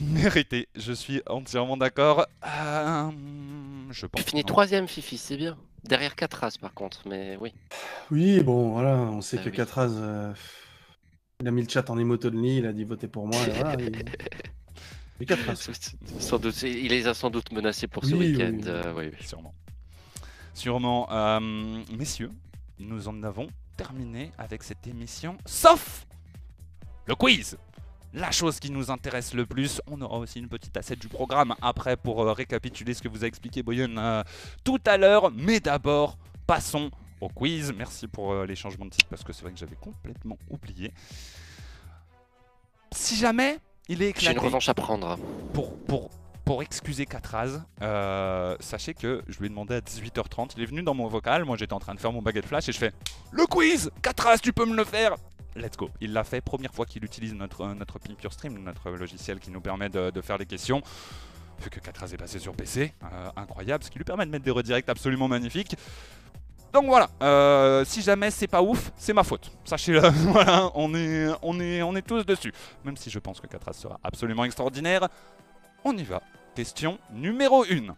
[0.00, 2.26] Mérité, je suis entièrement d'accord.
[2.44, 3.10] Euh,
[3.90, 4.24] je pense.
[4.24, 5.58] Tu finis troisième, Fifi, c'est bien.
[5.84, 7.52] Derrière Catras, par contre, mais oui.
[8.10, 9.56] Oui, bon, voilà, on sait Ah que oui.
[9.56, 10.32] Catraz, euh,
[11.40, 13.36] il a mis le chat en emotonly, il a dit votez pour moi,
[13.78, 13.92] et
[15.20, 15.70] il- Et Catraz.
[16.20, 18.52] Sans doute, il les a sans doute menacés pour ce Oui, week-end.
[18.52, 18.68] oui, oui.
[18.68, 19.10] euh, oui.
[19.26, 19.54] Sûrement.
[20.54, 21.08] Sûrement.
[21.12, 21.40] Euh,
[21.96, 22.30] messieurs,
[22.78, 26.06] nous en avons terminé avec cette émission, sauf
[27.06, 27.56] le quiz
[28.16, 31.52] la chose qui nous intéresse le plus, on aura aussi une petite assiette du programme
[31.60, 34.22] après pour euh, récapituler ce que vous a expliqué Boyan euh,
[34.62, 35.32] tout à l'heure.
[35.32, 37.72] Mais d'abord, passons au quiz.
[37.76, 40.92] Merci pour euh, les changements de titre parce que c'est vrai que j'avais complètement oublié.
[42.92, 43.58] Si jamais
[43.88, 45.18] il est J'ai une éclaté revanche à prendre.
[45.52, 46.10] pour, pour,
[46.44, 50.52] pour excuser Katraz, euh, sachez que je lui ai demandé à 18h30.
[50.56, 51.44] Il est venu dans mon vocal.
[51.44, 52.92] Moi, j'étais en train de faire mon baguette flash et je fais
[53.32, 55.16] Le quiz Katraz, tu peux me le faire
[55.56, 55.90] let's go.
[56.00, 59.38] Il l'a fait, première fois qu'il utilise notre, euh, notre Pin Pure Stream, notre logiciel
[59.38, 60.82] qui nous permet de, de faire les questions.
[61.62, 64.44] Vu que 4 est passé sur PC, euh, incroyable, ce qui lui permet de mettre
[64.44, 65.76] des redirects absolument magnifiques.
[66.74, 69.48] Donc voilà, euh, si jamais c'est pas ouf, c'est ma faute.
[69.64, 70.00] Sachez-le,
[70.32, 72.52] voilà, on est, on, est, on est tous dessus.
[72.84, 75.08] Même si je pense que 4 sera absolument extraordinaire.
[75.84, 76.20] On y va.
[76.56, 77.94] Question numéro 1.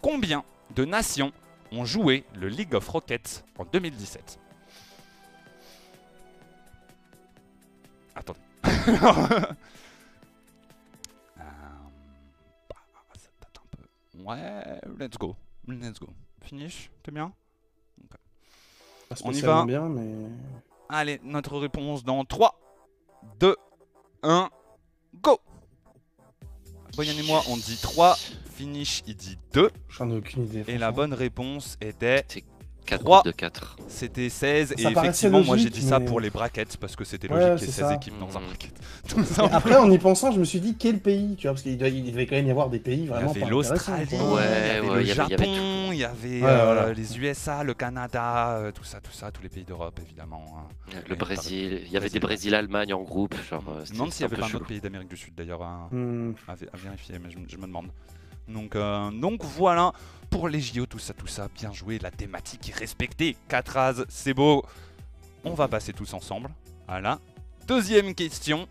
[0.00, 0.42] Combien
[0.74, 1.32] de nations
[1.70, 4.38] ont joué le League of Rockets en 2017
[8.16, 8.40] Attendez.
[11.36, 11.42] Euh,
[12.70, 12.76] bah.
[14.24, 15.36] Ouais, let's go.
[15.68, 16.08] Let's go.
[16.40, 17.34] Finish, t'es bien
[19.22, 19.64] Pas On y va.
[19.64, 20.26] bien, mais.
[20.88, 22.58] Allez, notre réponse dans 3,
[23.40, 23.56] 2,
[24.22, 24.50] 1,
[25.22, 25.40] go
[26.96, 28.16] Boyan et moi, on dit 3,
[28.54, 30.64] Finish, il dit 2, J'en ai aucune idée.
[30.68, 32.24] et la bonne réponse était
[32.86, 33.16] 4 Trois.
[33.22, 33.76] groupes de 4.
[33.88, 37.28] C'était 16 Ça et effectivement moi j'ai dit ça pour les brackets parce que c'était
[37.30, 37.94] Ouais, logique qu'il y ait c'est 16 ça.
[37.94, 38.46] équipes dans un Mhm.
[38.46, 38.72] bracket.
[39.08, 39.48] Tout Et ça.
[39.52, 42.26] Après, en y pensant, je me suis dit quel pays, tu vois, parce qu'il devait
[42.26, 44.08] quand même y avoir des pays Il y vraiment avait pas l'Australie.
[44.12, 46.04] Ouais, il y avait ouais, le il y avait- il y avait Japon, il y
[46.04, 46.92] avait Ouais, euh, voilà.
[46.92, 50.44] les USA, le Canada, euh, tout ça, tout ça, tous les pays d'Europe évidemment.
[50.58, 50.68] hein.
[51.06, 52.12] Le Ouais, Brésil, il y avait Brésil.
[52.12, 53.34] des Brésil-Allemagne en groupe.
[53.48, 54.80] Genre, euh, Je me c'était demande s'il y avait un pas peu un autre pays
[54.80, 56.32] d'Amérique du Sud d'ailleurs à, Hmm.
[56.74, 57.88] vérifier, mais je me demande.
[58.48, 59.92] Donc, euh, donc voilà,
[60.30, 63.36] pour les JO, tout ça, tout ça, bien joué, la thématique est respectée.
[63.48, 64.64] 4 as, c'est beau.
[65.44, 66.50] On va passer tous ensemble
[66.88, 67.18] à la
[67.66, 68.68] deuxième question.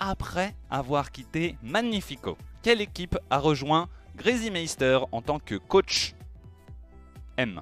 [0.00, 6.14] Après avoir quitté Magnifico, quelle équipe a rejoint Gracie Meister en tant que coach
[7.36, 7.60] M?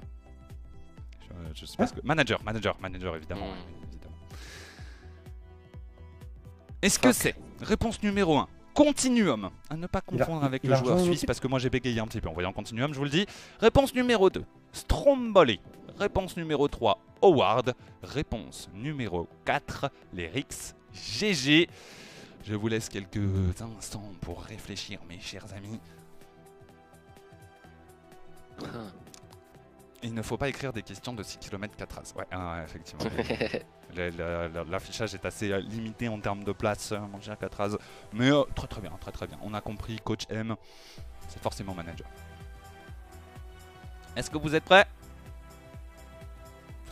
[1.21, 2.01] Je, je sais pas ce que...
[2.03, 3.47] Manager, manager, manager évidemment.
[3.47, 3.49] Mm.
[3.49, 4.15] ouais, évidemment.
[6.83, 7.35] Est-ce que c'est?
[7.59, 8.47] Réponse numéro 1
[8.77, 12.05] Continuum, à ne pas confondre avec le joueur suisse parce que moi j'ai bégayé un
[12.05, 13.25] petit peu en voyant Continuum, je vous le dis.
[13.59, 15.59] Réponse numéro 2, Stromboli.
[15.97, 17.73] Réponse numéro 3, Howard.
[18.03, 21.67] Réponse numéro 4, les Rix GG.
[22.45, 23.17] Je vous laisse quelques
[23.59, 25.79] instants pour réfléchir, mes chers amis.
[28.61, 28.91] Ah.
[30.03, 32.13] Il ne faut pas écrire des questions de 6 km 4 as.
[32.15, 33.09] Ouais, ah ouais, effectivement.
[33.95, 37.77] L'affichage est assez euh, limité en termes de place, mon cher 4 as.
[38.13, 39.37] Mais euh, très très bien, très très bien.
[39.41, 40.55] On a compris, coach M,
[41.27, 42.07] c'est forcément manager.
[44.15, 44.85] Est-ce que vous êtes prêts?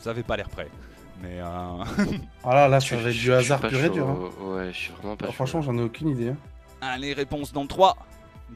[0.00, 0.68] Vous avez pas l'air prêt.
[1.22, 1.84] Mais euh,
[2.44, 4.08] Ah là, ça va être du hasard pur et dur.
[4.08, 4.30] hein.
[4.40, 5.34] Ouais, je suis vraiment pas Ah, chaud.
[5.34, 6.28] Franchement, j'en ai aucune idée.
[6.30, 6.36] hein.
[6.80, 7.96] allez, réponse dans 3,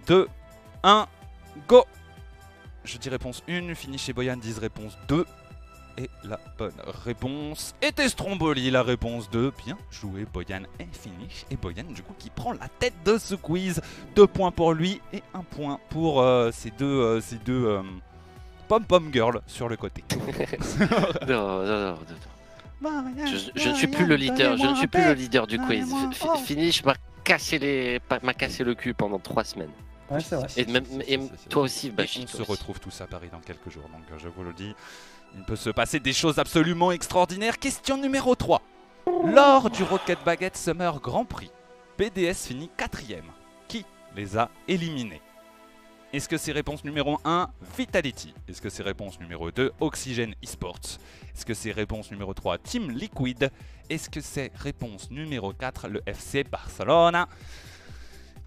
[0.06, 0.28] 2,
[0.82, 1.06] 1,
[1.68, 1.84] go
[2.84, 5.26] Je dis réponse 1, finish chez Boyan disent réponse 2.
[5.98, 6.72] Et la bonne
[7.04, 9.52] réponse était Stromboli, la réponse 2.
[9.64, 11.44] Bien joué, Boyan et finish.
[11.50, 13.80] Et Boyan, du coup, qui prend la tête de ce quiz.
[14.14, 17.82] Deux points pour lui et un point pour euh, ces deux, euh, ces deux euh,
[18.68, 20.04] pom-pom girls sur le côté.
[21.28, 21.98] Non, non, non.
[23.26, 25.92] Je, je ne suis plus le leader, je ne suis plus le leader du quiz.
[25.92, 28.00] F- f- Finish m'a cassé les,
[28.38, 29.70] cassé le cul pendant trois semaines.
[30.10, 30.46] Ouais, c'est vrai.
[30.56, 31.20] Et même, et
[31.50, 32.20] toi aussi, Et Bashi.
[32.22, 32.50] on toi se aussi.
[32.50, 34.74] retrouve tous à Paris dans quelques jours, donc je vous le dis,
[35.36, 37.58] il peut se passer des choses absolument extraordinaires.
[37.58, 38.62] Question numéro 3.
[39.24, 41.50] Lors du Rocket Baguette Summer Grand Prix,
[41.98, 43.30] BDS finit quatrième.
[43.68, 43.84] Qui
[44.16, 45.22] les a éliminés?
[46.12, 48.34] Est-ce que c'est réponse numéro 1, Vitality?
[48.48, 50.98] Est-ce que c'est réponse numéro 2, Oxygen Esports?
[51.34, 53.50] Est-ce que c'est réponse numéro 3, Team Liquid?
[53.88, 57.28] Est-ce que c'est réponse numéro 4, le FC Barcelona?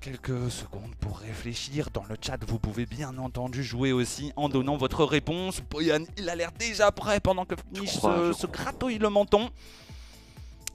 [0.03, 1.87] Quelques secondes pour réfléchir.
[1.93, 5.61] Dans le chat, vous pouvez bien entendu jouer aussi en donnant votre réponse.
[5.61, 9.49] Boyan, il a l'air déjà prêt pendant que Finish crois, se, gratouille le menton.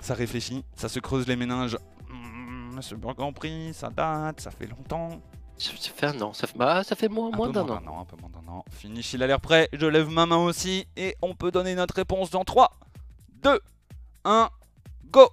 [0.00, 1.76] Ça réfléchit, ça se creuse les méninges.
[2.08, 5.20] Hmm, Monsieur Grand Prix, ça date, ça fait longtemps.
[5.58, 7.82] Ça fait un an, ça fait, bah, ça fait moins, moins d'un an.
[7.86, 8.64] an, un peu moins d'un an.
[8.70, 9.68] Finish, il a l'air prêt.
[9.74, 10.86] Je lève ma main aussi.
[10.96, 12.70] Et on peut donner notre réponse dans 3,
[13.42, 13.60] 2,
[14.24, 14.48] 1,
[15.10, 15.28] go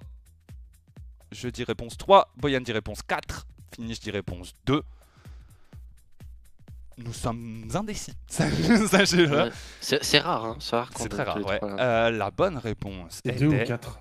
[1.32, 3.46] Je dis réponse 3, Boyan dit réponse 4,
[3.76, 4.82] Finish dit réponse 2.
[6.98, 8.14] Nous sommes indécis.
[8.26, 9.28] Sachez-le.
[9.30, 9.50] Ouais.
[9.80, 10.90] C'est c'est rare, hein, c'est rare.
[10.96, 11.60] C'est très rare, ouais.
[11.62, 14.00] Euh, la bonne réponse C'est deux ou était quatre.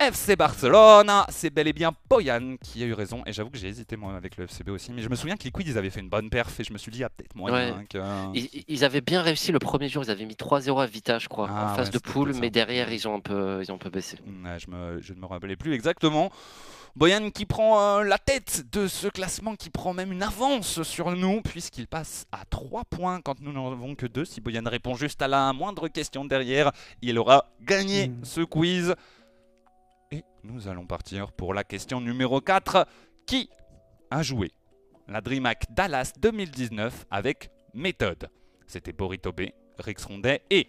[0.00, 1.10] FC Barcelone.
[1.28, 3.22] C'est bel et bien Boyan qui a eu raison.
[3.26, 4.92] Et j'avoue que j'ai hésité moi avec le FCB aussi.
[4.92, 6.58] Mais je me souviens que Liquid, ils avaient fait une bonne perf.
[6.60, 7.84] Et je me suis dit, ah, peut-être moyen Ouais.
[7.88, 7.98] que...
[8.34, 11.28] Ils, ils avaient bien réussi le premier jour, ils avaient mis 3-0 à Vita, je
[11.28, 13.76] crois, Ah en phase ouais, de poule, mais derrière, ils ont un peu, ils ont
[13.76, 14.18] un peu baissé.
[14.44, 16.30] Ouais, je, me, je ne me rappelais plus exactement.
[16.94, 21.10] Boyan qui prend euh, la tête de ce classement, qui prend même une avance sur
[21.12, 24.24] nous, puisqu'il passe à 3 points quand nous n'en avons que 2.
[24.26, 26.70] Si Boyan répond juste à la moindre question derrière,
[27.00, 28.24] il aura gagné Mm.
[28.24, 28.94] ce quiz.
[30.10, 32.86] Et nous allons partir pour la question numéro 4.
[33.24, 33.48] Qui
[34.10, 34.52] a joué
[35.08, 38.28] la DreamHack Dallas 2019 avec méthode?
[38.66, 39.42] C'était Borito B,
[39.78, 40.68] Rix Rondet et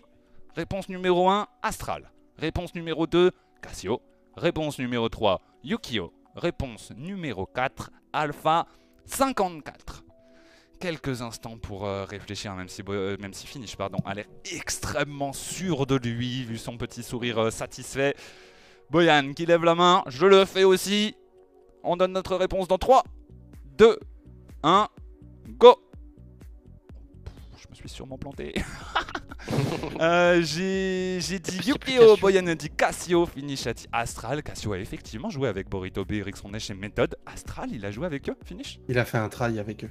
[0.55, 2.09] réponse numéro 1, Astral.
[2.37, 3.31] Réponse numéro 2,
[3.61, 4.01] Casio.
[4.35, 6.11] Réponse numéro 3, Yukio.
[6.35, 8.65] Réponse numéro 4, Alpha
[9.05, 10.03] 54.
[10.79, 15.33] Quelques instants pour euh, réfléchir, même si, euh, même si Finish pardon, a l'air extrêmement
[15.33, 18.15] sûr de lui, vu son petit sourire euh, satisfait.
[18.89, 21.15] Boyan qui lève la main, je le fais aussi.
[21.83, 23.03] On donne notre réponse dans 3,
[23.77, 23.99] 2,
[24.63, 24.87] 1,
[25.49, 25.75] go
[27.59, 28.55] Je me suis sûrement planté.
[29.99, 32.17] Euh, J'ai j'ai dit Yukio, Cassio.
[32.17, 34.41] Boyan a dit Cassio, Finish a dit Astral.
[34.43, 37.15] Cassio a effectivement joué avec Borito B, Ericsson Nash et Method.
[37.25, 38.79] Astral, il a joué avec eux, Finish?
[38.87, 39.89] Il a fait un try avec eux.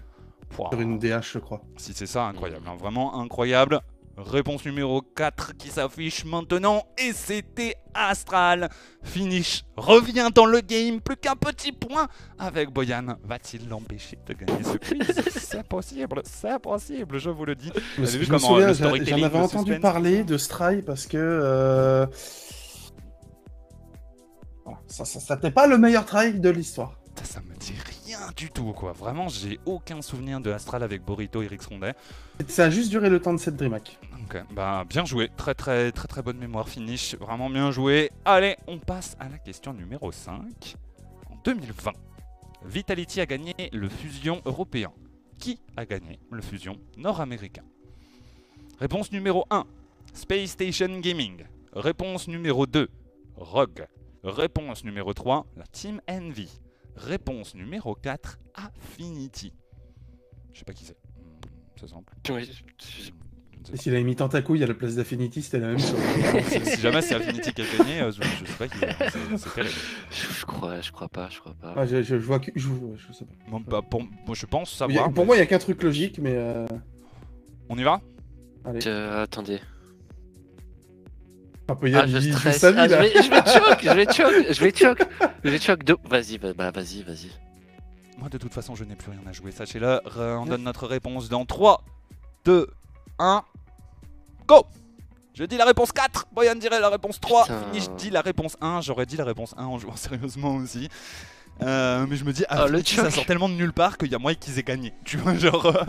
[0.51, 0.71] Pouah.
[0.71, 1.63] Sur une DH, je crois.
[1.77, 2.65] Si c'est ça, incroyable.
[2.69, 3.81] hein, Vraiment incroyable.
[4.25, 6.85] Réponse numéro 4 qui s'affiche maintenant.
[6.99, 8.69] Et c'était Astral.
[9.03, 11.01] Finish revient dans le game.
[11.01, 12.09] Plus qu'un petit point
[12.39, 13.17] avec Boyan.
[13.25, 15.23] Va-t-il l'empêcher de gagner ce quiz?
[15.53, 17.71] C'est possible, c'est possible, je vous le dis.
[17.99, 21.19] Me, avez vu je me comment, j'en avais entendu suspense parler de Stry parce que
[21.19, 22.07] euh,
[24.87, 26.99] ça, ça, pas le meilleur try de l'histoire.
[27.19, 27.75] Ça, ça me dit
[28.23, 28.93] rien du tout, quoi.
[28.93, 31.95] Vraiment, j'ai aucun souvenir de Astral avec Borito et Rick Rondet.
[32.49, 33.99] Ça a juste duré le temps de cette DreamHack.
[34.25, 38.11] Ok, bah bien joué, très très très très bonne mémoire finish, vraiment bien joué.
[38.25, 40.77] Allez, on passe à la question numéro 5.
[41.31, 41.93] En 2020,
[42.65, 44.93] Vitality a gagné le fusion européen.
[45.39, 47.65] Qui a gagné le fusion nord-américain?
[48.79, 49.65] Réponse numéro 1,
[50.15, 51.45] Space Station Gaming.
[51.73, 52.89] Réponse numéro 2,
[53.37, 53.87] Rogue.
[54.23, 56.49] Réponse numéro 3, la Team Envy.
[56.97, 59.53] Réponse numéro 4, Affinity.
[60.53, 60.93] Je sais pas qui c'est.
[60.93, 61.41] Hmm,
[61.81, 62.13] C'est simple.
[62.31, 65.95] Ne sais Et s'il avait mis Tentacouille à la place d'Affinity, c'était la même chose.
[66.65, 69.37] si jamais c'est Affinity qui a gagné, euh, je, je sais pas qui c'est.
[69.39, 69.75] C'est- terrible.
[70.11, 71.73] Je, je crois, je crois pas, je crois pas.
[71.77, 72.51] Ah, je, je- je vois que.
[72.57, 73.33] Je, je sais pas.
[73.49, 74.03] Moi, bah, pour-
[74.35, 75.13] je pense y a- savoir.
[75.13, 76.35] pour moi, il n'y a qu'un truc logique, mais.
[76.35, 76.67] euh,
[77.69, 78.01] On y va?
[78.65, 78.87] Allez.
[78.87, 79.61] Euh, attendez.
[81.95, 82.59] Ah, Ah, je il joue stresse.
[82.59, 84.99] sa vie, Ah, je vais, je vais choc, je vais choc, je vais choc,
[85.45, 85.85] je vais choc.
[85.85, 87.31] de- Vas-y, bah, bah, vas-y, vas-y.
[88.19, 89.51] Moi, de toute façon, je n'ai plus rien à jouer.
[89.51, 91.83] Sachez-le, Re- on donne notre réponse dans 3,
[92.45, 92.69] 2,
[93.19, 93.43] 1.
[94.47, 94.65] Go
[95.35, 97.63] Je dis la réponse 4, Boyan dirait la réponse 3, Putain.
[97.73, 100.89] Finish dit la réponse 1, j'aurais dit la réponse 1 en jouant sérieusement aussi.
[101.63, 104.11] Euh, mais je me dis, Oh, le Affinity, ça sort tellement de nulle part qu'il
[104.11, 104.93] y a moyen qu'ils aient gagné.
[105.05, 105.85] Tu vois, genre.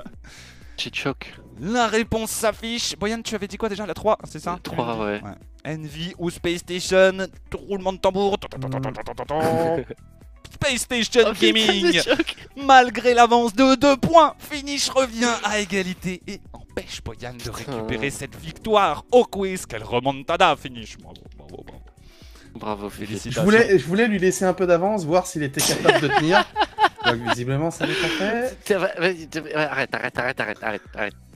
[0.77, 1.33] J'ai choc.
[1.59, 2.95] La réponse s'affiche.
[2.97, 5.21] Boyan, tu avais dit quoi déjà La 3, c'est ça 3, ouais.
[5.65, 8.37] Envy ou Space Station, roulement de tambour.
[10.53, 11.99] Space Station Oh, Gaming,
[12.57, 18.35] malgré l'avance de 2 points, Finish revient à égalité et empêche Boyan de récupérer cette
[18.35, 19.65] victoire au quiz.
[19.65, 20.97] Quelle remontada, Finish.
[20.97, 21.82] Bravo, bravo, bravo.
[22.55, 23.41] Bravo, Félicitations.
[23.41, 26.43] Je voulais, je voulais lui laisser un peu d'avance, voir s'il était capable de tenir.
[27.05, 28.73] Donc, visiblement, ça l'est pas fait.
[29.55, 30.81] Arrête, arrête, arrête, arrête, arrête,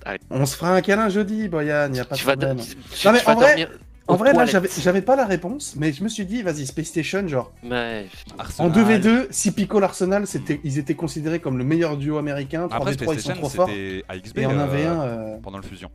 [0.06, 0.22] arrête.
[0.30, 2.66] On se fera un câlin jeudi, Boyan, y a pas de Tu vas, do- problème.
[2.66, 3.70] tu- tu Non, mais vas en vrai- dormir
[4.10, 4.52] En vrai, là, toilettes.
[4.54, 8.06] j'avais j'avais pas la réponse, mais je me suis dit, vas-y, Space Station, genre, Ouais,
[8.38, 8.72] en Arsenal.
[8.72, 10.24] 2v2, si Pico l'Arsenal,
[10.64, 13.70] ils étaient considérés comme le meilleur duo américain, 3v3, Après, ils sont trop forts.
[13.70, 15.90] Et en euh, 1v1, euh, pendant le fusion.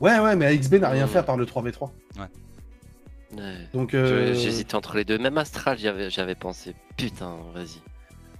[0.00, 1.90] ouais, ouais, mais AXB n'a rien fait à part le 3v3.
[2.18, 2.26] ouais.
[3.74, 4.34] Donc, Je- euh...
[4.34, 5.18] J'hésitais entre les deux.
[5.18, 6.74] Même Astral, j'y avais, j'y avais pensé.
[6.96, 7.80] Putain, vas-y.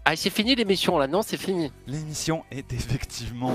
[0.04, 1.70] Ah, c'est fini l'émission là, non C'est fini.
[1.86, 3.52] L'émission est effectivement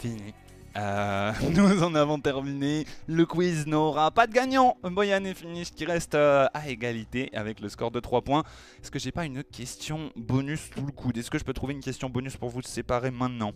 [0.00, 0.32] finie.
[0.76, 2.84] Euh, nous en avons terminé.
[3.08, 4.76] Le quiz n'aura pas de gagnant.
[4.84, 8.44] Boyan et Finish qui restent euh, à égalité avec le score de 3 points.
[8.82, 11.16] Est-ce que j'ai pas une question bonus sous le coude?
[11.18, 13.52] Est-ce que je peux trouver une question bonus pour vous séparer maintenant?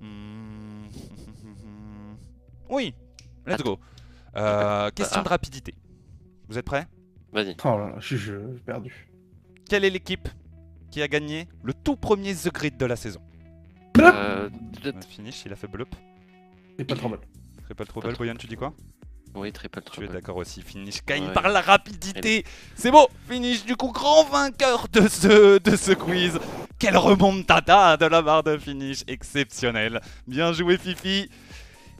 [0.00, 0.84] Hmm.
[2.68, 2.94] Oui,
[3.46, 3.78] let's go.
[4.36, 5.74] Euh, question de rapidité.
[6.48, 6.86] Vous êtes prêts
[7.32, 7.56] Vas-y.
[7.64, 8.32] Oh là là, je suis
[8.64, 9.08] perdu.
[9.68, 10.28] Quelle est l'équipe
[10.90, 13.20] qui a gagné le tout premier The Grid de la saison
[13.98, 14.48] Euh,
[14.84, 15.88] Euh, Finish, il a fait blup.
[16.78, 17.20] C'est pas trop mal.
[17.64, 18.12] Triple trouble.
[18.16, 18.74] Boyan, tu dis quoi
[19.34, 20.08] Oui, triple Tu es trouble.
[20.12, 21.32] d'accord aussi, Finish gagne Ouais.
[21.32, 22.44] par la rapidité.
[22.76, 26.38] C'est beau, Finish du coup grand vainqueur de ce, de ce quiz.
[26.78, 30.00] Quelle remontada de la barre de Finish, exceptionnel.
[30.26, 31.30] Bien joué Fifi.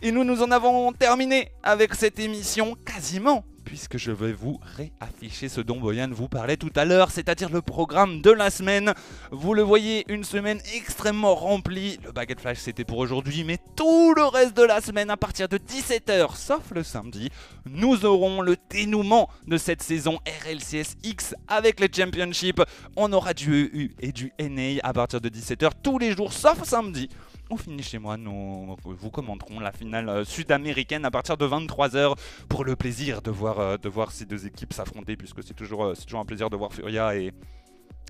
[0.02, 3.44] Et nous nous en avons terminé avec cette émission quasiment.
[3.64, 7.62] Puisque je vais vous réafficher ce dont Boyan vous parlait tout à l'heure, c'est-à-dire le
[7.62, 8.92] programme de la semaine.
[9.30, 11.98] Vous le voyez, une semaine extrêmement remplie.
[12.04, 15.48] Le Baguette Flash c'était pour aujourd'hui, mais tout le reste de la semaine à partir
[15.48, 17.30] de 17h, sauf le samedi,
[17.64, 22.62] nous aurons le dénouement de cette saison RLCS X avec les Championships.
[22.96, 26.62] On aura du EU et du NA à partir de 17h tous les jours, sauf
[26.64, 27.08] samedi.
[27.50, 32.16] On finit chez moi, nous vous commenterons la finale euh, sud-américaine à partir de 23h
[32.48, 35.84] pour le plaisir de voir, euh, de voir ces deux équipes s'affronter, puisque c'est toujours,
[35.84, 37.32] euh, c'est toujours un plaisir de voir Furia et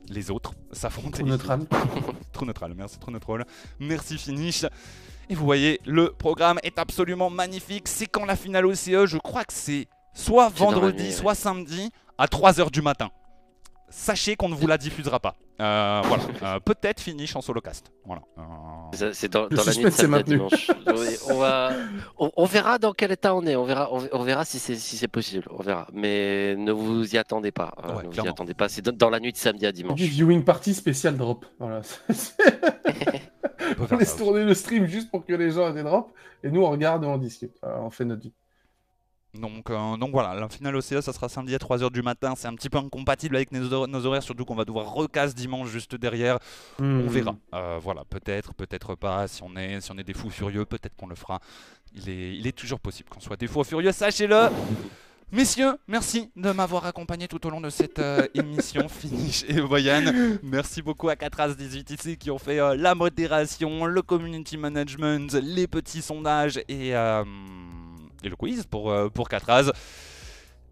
[0.09, 1.19] les autres s'affronter.
[1.19, 1.61] Trop neutral.
[2.33, 3.45] Trop neutral, merci, trop neutral.
[3.81, 4.67] Merci Finish.
[5.29, 7.89] Et vous voyez, le programme est absolument magnifique.
[7.89, 11.13] C'est quand la finale OCE, je crois que c'est soit vendredi, nuit, ouais.
[11.13, 11.91] soit samedi.
[12.19, 13.11] à 3h du matin.
[13.97, 15.37] Sachez qu'on ne vous la diffusera pas.
[15.61, 16.25] Euh, voilà.
[16.43, 17.93] Euh, Peut-être finish en solocast.
[18.05, 18.23] Voilà.
[18.39, 18.43] Euh,
[18.93, 20.37] C'est c'est dans, la nuit de maintenu.
[20.37, 20.71] dimanche.
[21.31, 21.71] On, va,
[22.19, 23.55] on, on verra dans quel état on est.
[23.55, 25.47] On verra, on, on verra si c'est si c'est possible.
[25.57, 25.87] On verra.
[25.93, 27.73] Mais ne vous y attendez pas.
[27.85, 28.69] euh, Ouais, ne vous y attendez pas.
[28.69, 29.95] C'est dans, dans la nuit de samedi à dimanche.
[29.95, 31.47] Du viewing party spécial drop.
[31.61, 31.81] Voilà.
[33.93, 36.13] on laisse tourner le stream juste pour que les gens aient des drops.
[36.43, 37.53] Et nous, on regarde et on discute.
[37.63, 38.33] Voilà, on fait notre vie.
[39.35, 42.35] Donc, euh, donc voilà, la finale OCA, ça sera samedi à 3h du matin.
[42.37, 45.35] C'est un petit peu incompatible avec nos, hor- nos horaires, surtout qu'on va devoir recasse
[45.35, 46.39] dimanche juste derrière.
[46.79, 47.01] Hmm.
[47.01, 47.35] On verra.
[47.55, 49.27] Euh, voilà, peut-être, peut-être pas.
[49.29, 51.41] Si on est, si on est des fous furieux, peut-être qu'on le fera.
[51.97, 54.49] Il est, il est toujours possible qu'on soit des fous furieux, sachez-le.
[55.33, 60.05] Messieurs, merci de m'avoir accompagné tout au long de cette euh, émission Finish et Voyan.
[60.45, 65.67] Merci beaucoup à 4as18 ici qui ont fait euh, la modération, le community management, les
[65.67, 67.25] petits sondages et, euh,
[68.27, 69.73] et le quiz pour, euh, pour 4as.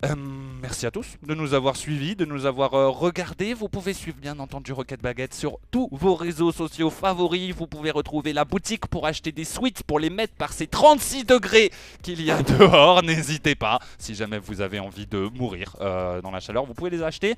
[0.04, 3.54] Euh, merci à tous de nous avoir suivis, de nous avoir euh, regardés.
[3.54, 7.54] Vous pouvez suivre bien entendu Rocket Baguette sur tous vos réseaux sociaux favoris.
[7.54, 11.24] Vous pouvez retrouver la boutique pour acheter des sweats pour les mettre par ces 36
[11.24, 11.70] degrés
[12.02, 13.04] qu'il y a dehors.
[13.04, 16.90] N'hésitez pas, si jamais vous avez envie de mourir euh, dans la chaleur, vous pouvez
[16.90, 17.36] les acheter.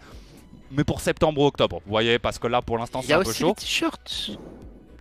[0.70, 3.12] Mais pour septembre ou octobre, vous voyez, parce que là pour l'instant Il y c'est
[3.12, 3.48] a un peu aussi chaud.
[3.48, 4.30] les t-shirts.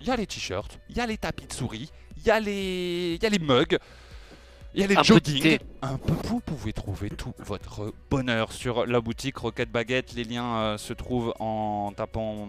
[0.02, 2.41] Il y a les t-shirts, il y a les tapis de souris, il y a
[2.41, 3.77] les, il y a les mugs,
[4.74, 5.60] il y a les Un jogging.
[5.82, 10.14] Un peu, vous pouvez trouver tout votre bonheur sur la boutique Rocket Baguette.
[10.14, 12.48] Les liens euh, se trouvent en tapant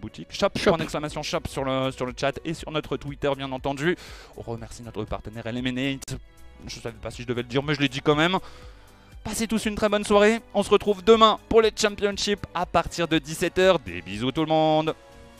[0.00, 0.70] boutique shop, Shop.
[0.70, 3.96] point d'exclamation shop sur le, sur le chat et sur notre Twitter bien entendu.
[4.36, 6.16] On remercie notre partenaire Eliminate.
[6.66, 8.38] Je savais pas si je devais le dire, mais je l'ai dit quand même.
[9.22, 10.40] Passez tous une très bonne soirée.
[10.54, 13.76] On se retrouve demain pour les championships à partir de 17h.
[13.84, 14.94] Des bisous tout le monde.